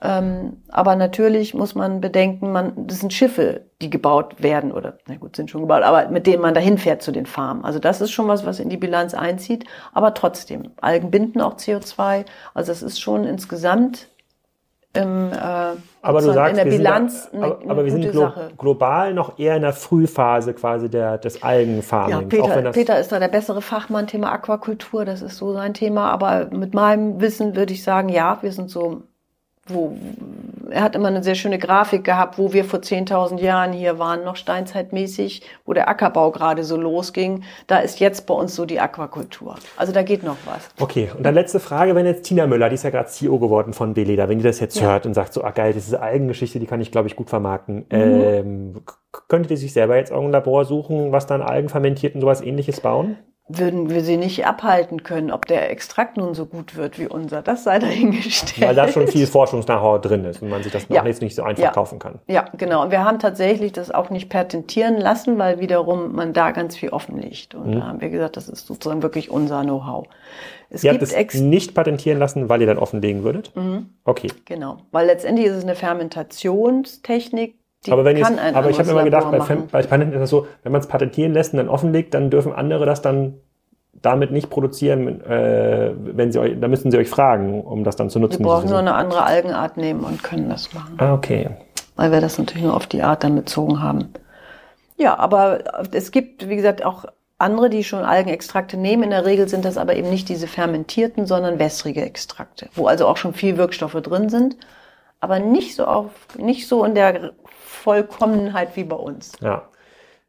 Ähm, 0.02 0.62
aber 0.68 0.94
natürlich 0.94 1.54
muss 1.54 1.74
man 1.74 2.02
bedenken, 2.02 2.52
man, 2.52 2.86
das 2.86 3.00
sind 3.00 3.14
Schiffe, 3.14 3.62
die 3.80 3.88
gebaut 3.88 4.42
werden 4.42 4.70
oder, 4.70 4.98
na 5.06 5.16
gut, 5.16 5.36
sind 5.36 5.50
schon 5.50 5.62
gebaut, 5.62 5.82
aber 5.82 6.08
mit 6.10 6.26
denen 6.26 6.42
man 6.42 6.52
dahin 6.52 6.76
fährt 6.76 7.00
zu 7.00 7.12
den 7.12 7.24
Farmen. 7.24 7.64
Also 7.64 7.78
das 7.78 8.02
ist 8.02 8.10
schon 8.10 8.28
was, 8.28 8.44
was 8.44 8.60
in 8.60 8.68
die 8.68 8.76
Bilanz 8.76 9.14
einzieht. 9.14 9.64
Aber 9.94 10.12
trotzdem, 10.12 10.72
Algen 10.82 11.10
binden 11.10 11.40
auch 11.40 11.56
CO2. 11.56 12.26
Also 12.52 12.72
es 12.72 12.82
ist 12.82 13.00
schon 13.00 13.24
insgesamt 13.24 14.08
im, 14.96 15.32
äh, 15.32 15.36
Aber 16.02 16.20
du 16.22 16.32
sagst, 16.32 16.50
in 16.50 16.56
der 16.56 16.66
wir 16.66 16.72
sind 16.72 16.80
Bilanz 16.82 17.30
da, 17.32 17.38
aber, 17.42 17.60
eine 17.60 17.70
aber 17.70 17.84
wir 17.84 17.92
sind 17.92 18.10
glo 18.10 18.20
Sache. 18.22 18.52
global 18.58 19.14
noch 19.14 19.38
eher 19.38 19.56
in 19.56 19.62
der 19.62 19.72
Frühphase 19.72 20.54
quasi 20.54 20.88
der, 20.90 21.18
des 21.18 21.40
Ja, 21.40 21.46
Algenfarmings. 21.48 22.24
auch 22.24 22.28
Peter, 22.28 22.62
Peter 22.72 22.98
ist 23.00 23.12
da 23.12 23.18
der 23.18 23.28
bessere 23.28 23.62
Fachmann, 23.62 24.06
Thema 24.06 24.32
Aquakultur, 24.32 25.04
das 25.04 25.22
ist 25.22 25.36
so 25.36 25.52
sein 25.52 25.74
Thema. 25.74 26.10
Aber 26.10 26.46
mit 26.52 26.74
meinem 26.74 27.20
Wissen 27.20 27.56
würde 27.56 27.72
ich 27.72 27.82
sagen, 27.82 28.08
ja, 28.08 28.38
wir 28.42 28.52
sind 28.52 28.70
so, 28.70 29.02
wo, 29.68 29.96
er 30.70 30.82
hat 30.82 30.94
immer 30.94 31.08
eine 31.08 31.22
sehr 31.22 31.34
schöne 31.34 31.58
Grafik 31.58 32.04
gehabt, 32.04 32.38
wo 32.38 32.52
wir 32.52 32.64
vor 32.64 32.80
10.000 32.80 33.38
Jahren 33.40 33.72
hier 33.72 33.98
waren, 33.98 34.24
noch 34.24 34.36
steinzeitmäßig, 34.36 35.42
wo 35.64 35.72
der 35.72 35.88
Ackerbau 35.88 36.30
gerade 36.30 36.64
so 36.64 36.76
losging. 36.76 37.42
Da 37.66 37.78
ist 37.78 38.00
jetzt 38.00 38.26
bei 38.26 38.34
uns 38.34 38.54
so 38.54 38.64
die 38.66 38.80
Aquakultur. 38.80 39.56
Also 39.76 39.92
da 39.92 40.02
geht 40.02 40.22
noch 40.22 40.36
was. 40.44 40.68
Okay, 40.80 41.10
und 41.16 41.24
dann 41.24 41.34
letzte 41.34 41.60
Frage, 41.60 41.94
wenn 41.94 42.06
jetzt 42.06 42.24
Tina 42.24 42.46
Müller, 42.46 42.68
die 42.68 42.74
ist 42.74 42.84
ja 42.84 42.90
gerade 42.90 43.08
CEO 43.08 43.38
geworden 43.38 43.72
von 43.72 43.94
Beleda, 43.94 44.28
wenn 44.28 44.38
die 44.38 44.44
das 44.44 44.60
jetzt 44.60 44.76
Ja. 44.76 44.88
hört 44.90 45.06
und 45.06 45.14
sagt 45.14 45.32
so, 45.32 45.42
ah 45.44 45.50
geil, 45.50 45.72
diese 45.72 46.00
Algengeschichte, 46.00 46.58
die 46.58 46.66
kann 46.66 46.80
ich, 46.80 46.90
glaube 46.92 47.08
ich, 47.08 47.16
gut 47.16 47.28
vermarkten. 47.30 47.86
Mhm. 47.90 48.22
Ähm, 48.24 48.82
könnte 49.28 49.48
die 49.48 49.56
sich 49.56 49.72
selber 49.72 49.96
jetzt 49.96 50.10
irgendein 50.10 50.32
Labor 50.32 50.64
suchen, 50.64 51.12
was 51.12 51.26
dann 51.26 51.42
Algen 51.42 51.68
fermentiert 51.68 52.14
und 52.14 52.20
sowas 52.20 52.40
ähnliches 52.40 52.80
bauen? 52.80 53.16
Würden 53.48 53.90
wir 53.90 54.00
sie 54.02 54.16
nicht 54.16 54.44
abhalten 54.44 55.04
können, 55.04 55.30
ob 55.30 55.46
der 55.46 55.70
Extrakt 55.70 56.16
nun 56.16 56.34
so 56.34 56.46
gut 56.46 56.74
wird 56.74 56.98
wie 56.98 57.06
unser. 57.06 57.42
Das 57.42 57.62
sei 57.62 57.78
dahingestellt. 57.78 58.66
Weil 58.66 58.74
da 58.74 58.88
schon 58.88 59.06
viel 59.06 59.26
Forschungs-Know-how 59.26 60.00
drin 60.00 60.24
ist 60.24 60.42
und 60.42 60.50
man 60.50 60.64
sich 60.64 60.72
das 60.72 60.86
ja. 60.88 61.04
jetzt 61.04 61.22
nicht 61.22 61.36
so 61.36 61.44
einfach 61.44 61.62
ja. 61.62 61.70
kaufen 61.70 62.00
kann. 62.00 62.18
Ja, 62.26 62.46
genau. 62.56 62.82
Und 62.82 62.90
wir 62.90 63.04
haben 63.04 63.20
tatsächlich 63.20 63.72
das 63.72 63.92
auch 63.92 64.10
nicht 64.10 64.30
patentieren 64.30 64.96
lassen, 64.98 65.38
weil 65.38 65.60
wiederum 65.60 66.12
man 66.14 66.32
da 66.32 66.50
ganz 66.50 66.76
viel 66.76 66.88
offenlegt. 66.88 67.54
Und 67.54 67.68
mhm. 67.68 67.80
da 67.80 67.86
haben 67.86 68.00
wir 68.00 68.10
gesagt, 68.10 68.36
das 68.36 68.48
ist 68.48 68.66
sozusagen 68.66 69.02
wirklich 69.02 69.30
unser 69.30 69.62
Know-how. 69.62 70.06
Es 70.68 70.82
ihr 70.82 70.92
habt 70.92 71.02
es 71.02 71.34
nicht 71.34 71.74
patentieren 71.74 72.18
lassen, 72.18 72.48
weil 72.48 72.60
ihr 72.60 72.66
dann 72.66 72.78
offenlegen 72.78 73.22
würdet? 73.22 73.54
Mhm. 73.54 73.90
Okay. 74.04 74.28
Genau. 74.44 74.78
Weil 74.90 75.06
letztendlich 75.06 75.46
ist 75.46 75.54
es 75.54 75.62
eine 75.62 75.76
Fermentationstechnik, 75.76 77.60
die 77.84 77.92
aber 77.92 78.04
wenn 78.04 78.20
kann 78.20 78.38
aber 78.38 78.70
ich 78.70 78.78
habe 78.78 78.92
mal 78.94 79.04
gedacht, 79.04 79.30
bei, 79.30 79.38
bei 79.38 79.82
Patenten 79.82 80.14
ist 80.14 80.20
das 80.20 80.30
so, 80.30 80.46
wenn 80.62 80.72
man 80.72 80.80
es 80.80 80.86
patentieren 80.86 81.32
lässt 81.32 81.52
und 81.52 81.58
dann 81.58 81.68
offenlegt, 81.68 82.14
dann 82.14 82.30
dürfen 82.30 82.52
andere 82.52 82.86
das 82.86 83.02
dann 83.02 83.34
damit 84.02 84.30
nicht 84.30 84.50
produzieren, 84.50 85.20
äh, 85.22 85.92
wenn 85.96 86.32
sie 86.32 86.38
euch, 86.38 86.60
da 86.60 86.68
müssen 86.68 86.90
sie 86.90 86.98
euch 86.98 87.08
fragen, 87.08 87.62
um 87.62 87.84
das 87.84 87.96
dann 87.96 88.10
zu 88.10 88.18
nutzen. 88.18 88.40
Wir 88.40 88.46
brauchen 88.46 88.68
nur 88.68 88.78
eine 88.78 88.94
andere 88.94 89.24
Algenart 89.24 89.76
nehmen 89.76 90.04
und 90.04 90.22
können 90.22 90.48
das 90.48 90.72
machen. 90.72 90.94
Ah, 90.98 91.14
okay. 91.14 91.50
Weil 91.96 92.12
wir 92.12 92.20
das 92.20 92.38
natürlich 92.38 92.64
nur 92.64 92.74
auf 92.74 92.86
die 92.86 93.02
Art 93.02 93.24
dann 93.24 93.34
bezogen 93.34 93.82
haben. 93.82 94.12
Ja, 94.96 95.18
aber 95.18 95.60
es 95.92 96.10
gibt, 96.10 96.48
wie 96.48 96.56
gesagt, 96.56 96.84
auch 96.84 97.06
andere, 97.38 97.68
die 97.68 97.84
schon 97.84 98.04
Algenextrakte 98.04 98.76
nehmen. 98.76 99.04
In 99.04 99.10
der 99.10 99.26
Regel 99.26 99.48
sind 99.48 99.64
das 99.64 99.76
aber 99.76 99.94
eben 99.96 100.10
nicht 100.10 100.28
diese 100.28 100.46
fermentierten, 100.46 101.26
sondern 101.26 101.58
wässrige 101.58 102.02
Extrakte, 102.02 102.68
wo 102.74 102.86
also 102.86 103.06
auch 103.06 103.16
schon 103.16 103.34
viel 103.34 103.56
Wirkstoffe 103.56 104.00
drin 104.02 104.28
sind, 104.28 104.56
aber 105.20 105.38
nicht 105.38 105.74
so 105.74 105.84
auf, 105.86 106.10
nicht 106.38 106.66
so 106.66 106.84
in 106.84 106.94
der 106.94 107.32
Vollkommenheit 107.86 108.74
wie 108.74 108.82
bei 108.82 108.96
uns. 108.96 109.30
Ja. 109.40 109.62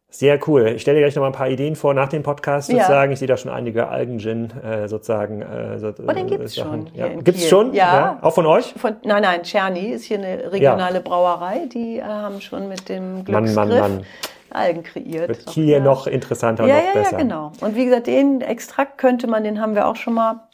Sehr 0.10 0.40
cool. 0.48 0.68
Ich 0.76 0.84
stelle 0.84 1.00
dir 1.00 1.04
gleich 1.04 1.16
noch 1.16 1.24
mal 1.24 1.30
ein 1.30 1.34
paar 1.34 1.50
Ideen 1.50 1.76
vor 1.76 1.96
nach 1.96 2.08
dem 2.08 2.22
Podcast 2.22 2.70
sozusagen. 2.70 3.10
Ja. 3.10 3.14
Ich 3.14 3.20
sehe 3.20 3.28
da 3.28 3.36
schon 3.36 3.52
einige 3.52 3.88
Algen-Gin 3.88 4.52
äh, 4.62 4.88
sozusagen. 4.88 5.42
Äh, 5.42 5.80
so, 5.80 5.88
oh, 5.88 6.12
den 6.14 6.28
gibt's 6.28 6.54
Sachen. 6.54 6.88
schon. 6.88 6.96
Ja. 6.96 7.08
Gibt's 7.08 7.50
schon? 7.50 7.74
Ja. 7.74 7.96
ja. 7.96 8.20
Auch 8.22 8.34
von 8.34 8.46
euch? 8.46 8.76
Von, 8.78 8.98
nein, 9.04 9.24
nein, 9.24 9.42
Czerny 9.42 9.90
ist 9.90 10.06
hier 10.06 10.20
eine 10.20 10.52
regionale 10.52 11.02
Brauerei. 11.02 11.68
Die 11.74 11.98
äh, 11.98 12.04
haben 12.04 12.40
schon 12.42 12.70
mit 12.70 12.88
dem 12.90 13.26
Glücksgriff 13.26 13.56
Mann, 13.56 13.70
Mann, 13.70 13.80
Mann. 13.80 14.06
Algen 14.52 14.84
kreiert. 14.84 15.30
Wird 15.30 15.48
Kiel 15.48 15.82
noch 15.82 16.06
interessanter 16.06 16.64
und 16.64 16.70
ja, 16.70 16.76
noch 16.76 16.84
ja, 16.84 16.94
besser. 16.94 17.12
Ja, 17.14 17.18
genau. 17.18 17.52
Und 17.60 17.76
wie 17.76 17.86
gesagt, 17.86 18.06
den 18.06 18.42
Extrakt 18.42 19.00
könnte 19.00 19.26
man, 19.26 19.44
den 19.44 19.60
haben 19.60 19.74
wir 19.74 19.88
auch 19.88 19.96
schon 19.96 20.14
mal 20.14 20.48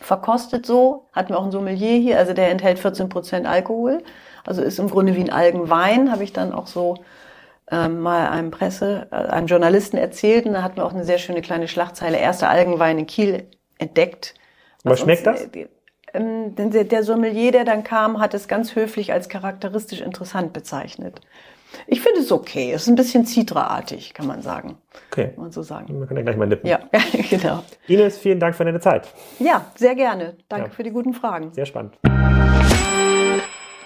verkostet 0.00 0.66
so. 0.66 1.08
Hatten 1.12 1.30
wir 1.30 1.38
auch 1.38 1.44
ein 1.44 1.52
Sommelier 1.52 1.98
hier. 1.98 2.18
Also 2.18 2.32
der 2.32 2.48
enthält 2.50 2.78
14 2.78 3.08
Prozent 3.08 3.46
Alkohol. 3.46 4.02
Also 4.44 4.62
ist 4.62 4.78
im 4.78 4.88
Grunde 4.88 5.16
wie 5.16 5.20
ein 5.20 5.30
Algenwein, 5.30 6.10
habe 6.10 6.24
ich 6.24 6.32
dann 6.32 6.52
auch 6.52 6.66
so 6.66 6.96
ähm, 7.70 8.00
mal 8.00 8.28
einem 8.28 8.50
Presse, 8.50 9.08
äh, 9.10 9.14
einem 9.14 9.46
Journalisten 9.46 9.96
erzählt. 9.96 10.46
Und 10.46 10.52
da 10.52 10.62
hatten 10.62 10.76
wir 10.76 10.84
auch 10.84 10.92
eine 10.92 11.04
sehr 11.04 11.18
schöne 11.18 11.42
kleine 11.42 11.68
Schlagzeile, 11.68 12.18
erster 12.18 12.50
Algenwein 12.50 12.98
in 12.98 13.06
Kiel 13.06 13.46
entdeckt. 13.78 14.34
Was, 14.84 14.92
was 14.92 15.00
schmeckt 15.00 15.26
uns, 15.26 15.40
das? 15.40 15.54
Äh, 15.54 15.68
ähm, 16.14 16.54
der, 16.56 16.84
der 16.84 17.02
Sommelier, 17.02 17.52
der 17.52 17.64
dann 17.64 17.84
kam, 17.84 18.20
hat 18.20 18.34
es 18.34 18.48
ganz 18.48 18.74
höflich 18.74 19.12
als 19.12 19.28
charakteristisch 19.28 20.00
interessant 20.00 20.52
bezeichnet. 20.52 21.20
Ich 21.86 22.02
finde 22.02 22.20
es 22.20 22.30
okay. 22.30 22.72
Es 22.72 22.82
ist 22.82 22.88
ein 22.88 22.96
bisschen 22.96 23.26
Citra-artig, 23.26 24.12
kann 24.12 24.26
man 24.26 24.42
sagen. 24.42 24.76
Okay. 25.10 25.28
Kann 25.28 25.44
man 25.44 25.52
so 25.52 25.62
sagen. 25.62 25.98
Man 25.98 26.06
kann 26.06 26.18
ja 26.18 26.22
gleich 26.22 26.36
mal 26.36 26.46
nippen. 26.46 26.68
Ja, 26.68 26.80
genau. 27.30 27.64
Ines, 27.88 28.18
vielen 28.18 28.40
Dank 28.40 28.54
für 28.54 28.64
deine 28.64 28.80
Zeit. 28.80 29.08
Ja, 29.38 29.64
sehr 29.74 29.94
gerne. 29.94 30.36
Danke 30.50 30.68
ja. 30.68 30.72
für 30.74 30.82
die 30.82 30.90
guten 30.90 31.14
Fragen. 31.14 31.52
Sehr 31.54 31.66
spannend. 31.66 31.94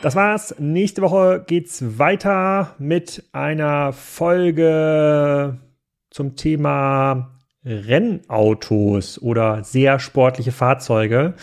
Das 0.07 0.15
war's. 0.15 0.55
Nächste 0.61 1.03
Woche 1.03 1.43
geht's 1.49 1.99
weiter 1.99 2.77
mit 2.79 3.25
einer 3.33 3.93
Folge 3.93 5.59
zum 6.11 6.37
Thema 6.37 7.33
Rennautos 7.65 9.21
oder 9.21 9.65
sehr 9.65 9.99
sportliche 9.99 10.53
Fahrzeuge. 10.53 11.35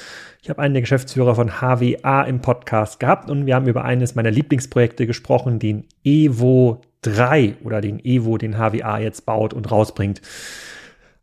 Ich 0.42 0.50
habe 0.50 0.62
einen 0.62 0.76
der 0.76 0.80
Geschäftsführer 0.80 1.36
von 1.36 1.60
HWA 1.60 2.24
im 2.24 2.40
Podcast 2.40 3.02
gehabt 3.02 3.30
und 3.30 3.46
wir 3.46 3.56
haben 3.56 3.68
über 3.68 3.84
eines 3.84 4.16
meiner 4.16 4.32
Lieblingsprojekte 4.32 5.08
gesprochen, 5.08 5.60
den 5.60 5.84
Evo 6.06 6.80
3 7.02 7.56
oder 7.66 7.82
den 7.82 8.00
Evo, 8.00 8.38
den 8.38 8.58
HWA 8.58 8.98
jetzt 8.98 9.26
baut 9.26 9.54
und 9.54 9.72
rausbringt. 9.72 10.22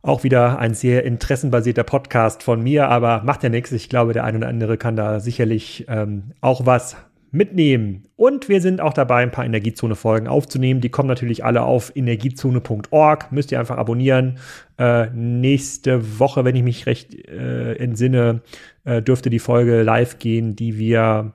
Auch 0.03 0.23
wieder 0.23 0.59
ein 0.59 0.75
sehr 0.75 1.05
interessenbasierter 1.05 1.85
Podcast 1.85 2.43
von 2.43 2.61
mir, 2.61 2.89
aber 2.89 3.23
macht 3.23 3.41
ja 3.41 3.49
nichts. 3.49 3.71
Ich 3.71 3.89
glaube, 3.89 4.13
der 4.13 4.25
eine 4.25 4.37
oder 4.37 4.47
andere 4.47 4.77
kann 4.77 4.95
da 4.95 5.19
sicherlich 5.19 5.85
ähm, 5.87 6.33
auch 6.39 6.67
was 6.67 6.97
mitnehmen. 7.31 8.05
Und 8.15 8.49
wir 8.49 8.61
sind 8.61 8.81
auch 8.81 8.93
dabei, 8.93 9.23
ein 9.23 9.31
paar 9.31 9.45
Energiezone-Folgen 9.45 10.27
aufzunehmen. 10.27 10.81
Die 10.81 10.89
kommen 10.89 11.07
natürlich 11.07 11.43
alle 11.43 11.63
auf 11.63 11.95
energiezone.org. 11.95 13.31
Müsst 13.31 13.51
ihr 13.51 13.59
einfach 13.59 13.77
abonnieren. 13.77 14.37
Äh, 14.77 15.07
nächste 15.11 16.19
Woche, 16.19 16.45
wenn 16.45 16.55
ich 16.55 16.63
mich 16.63 16.85
recht 16.85 17.15
äh, 17.15 17.75
entsinne, 17.75 18.41
äh, 18.83 19.01
dürfte 19.01 19.29
die 19.29 19.39
Folge 19.39 19.81
live 19.81 20.19
gehen, 20.19 20.55
die 20.55 20.77
wir 20.77 21.33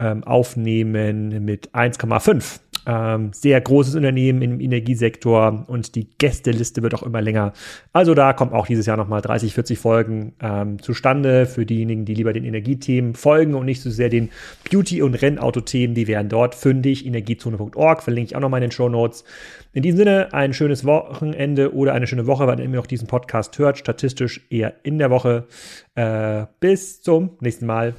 ähm, 0.00 0.24
aufnehmen 0.24 1.44
mit 1.44 1.74
1,5 1.74 2.60
ähm, 2.86 3.32
sehr 3.32 3.60
großes 3.60 3.94
Unternehmen 3.94 4.42
im 4.42 4.60
Energiesektor 4.60 5.64
und 5.66 5.94
die 5.94 6.08
Gästeliste 6.18 6.82
wird 6.82 6.94
auch 6.94 7.02
immer 7.02 7.22
länger. 7.22 7.52
Also 7.92 8.14
da 8.14 8.32
kommt 8.32 8.52
auch 8.52 8.66
dieses 8.66 8.86
Jahr 8.86 8.96
nochmal 8.96 9.20
30, 9.20 9.54
40 9.54 9.78
Folgen 9.78 10.34
ähm, 10.40 10.80
zustande 10.80 11.46
für 11.46 11.66
diejenigen, 11.66 12.04
die 12.04 12.14
lieber 12.14 12.32
den 12.32 12.44
Energiethemen 12.44 13.14
folgen 13.14 13.54
und 13.54 13.66
nicht 13.66 13.80
so 13.80 13.90
sehr 13.90 14.08
den 14.08 14.30
Beauty- 14.70 15.02
und 15.02 15.14
Rennauto-Themen. 15.14 15.94
Die 15.94 16.06
werden 16.06 16.28
dort 16.28 16.54
fündig. 16.54 17.06
Energiezone.org 17.06 18.02
verlinke 18.02 18.30
ich 18.30 18.36
auch 18.36 18.40
nochmal 18.40 18.62
in 18.62 18.68
den 18.68 18.72
Show 18.72 18.88
Notes. 18.88 19.24
In 19.72 19.82
diesem 19.82 19.98
Sinne 19.98 20.32
ein 20.32 20.52
schönes 20.52 20.84
Wochenende 20.84 21.74
oder 21.74 21.94
eine 21.94 22.06
schöne 22.06 22.26
Woche, 22.26 22.46
wann 22.46 22.58
ihr 22.58 22.68
noch 22.68 22.86
diesen 22.86 23.08
Podcast 23.08 23.58
hört. 23.58 23.78
Statistisch 23.78 24.46
eher 24.50 24.74
in 24.82 24.98
der 24.98 25.10
Woche. 25.10 25.46
Äh, 25.94 26.46
bis 26.60 27.02
zum 27.02 27.36
nächsten 27.40 27.66
Mal. 27.66 27.94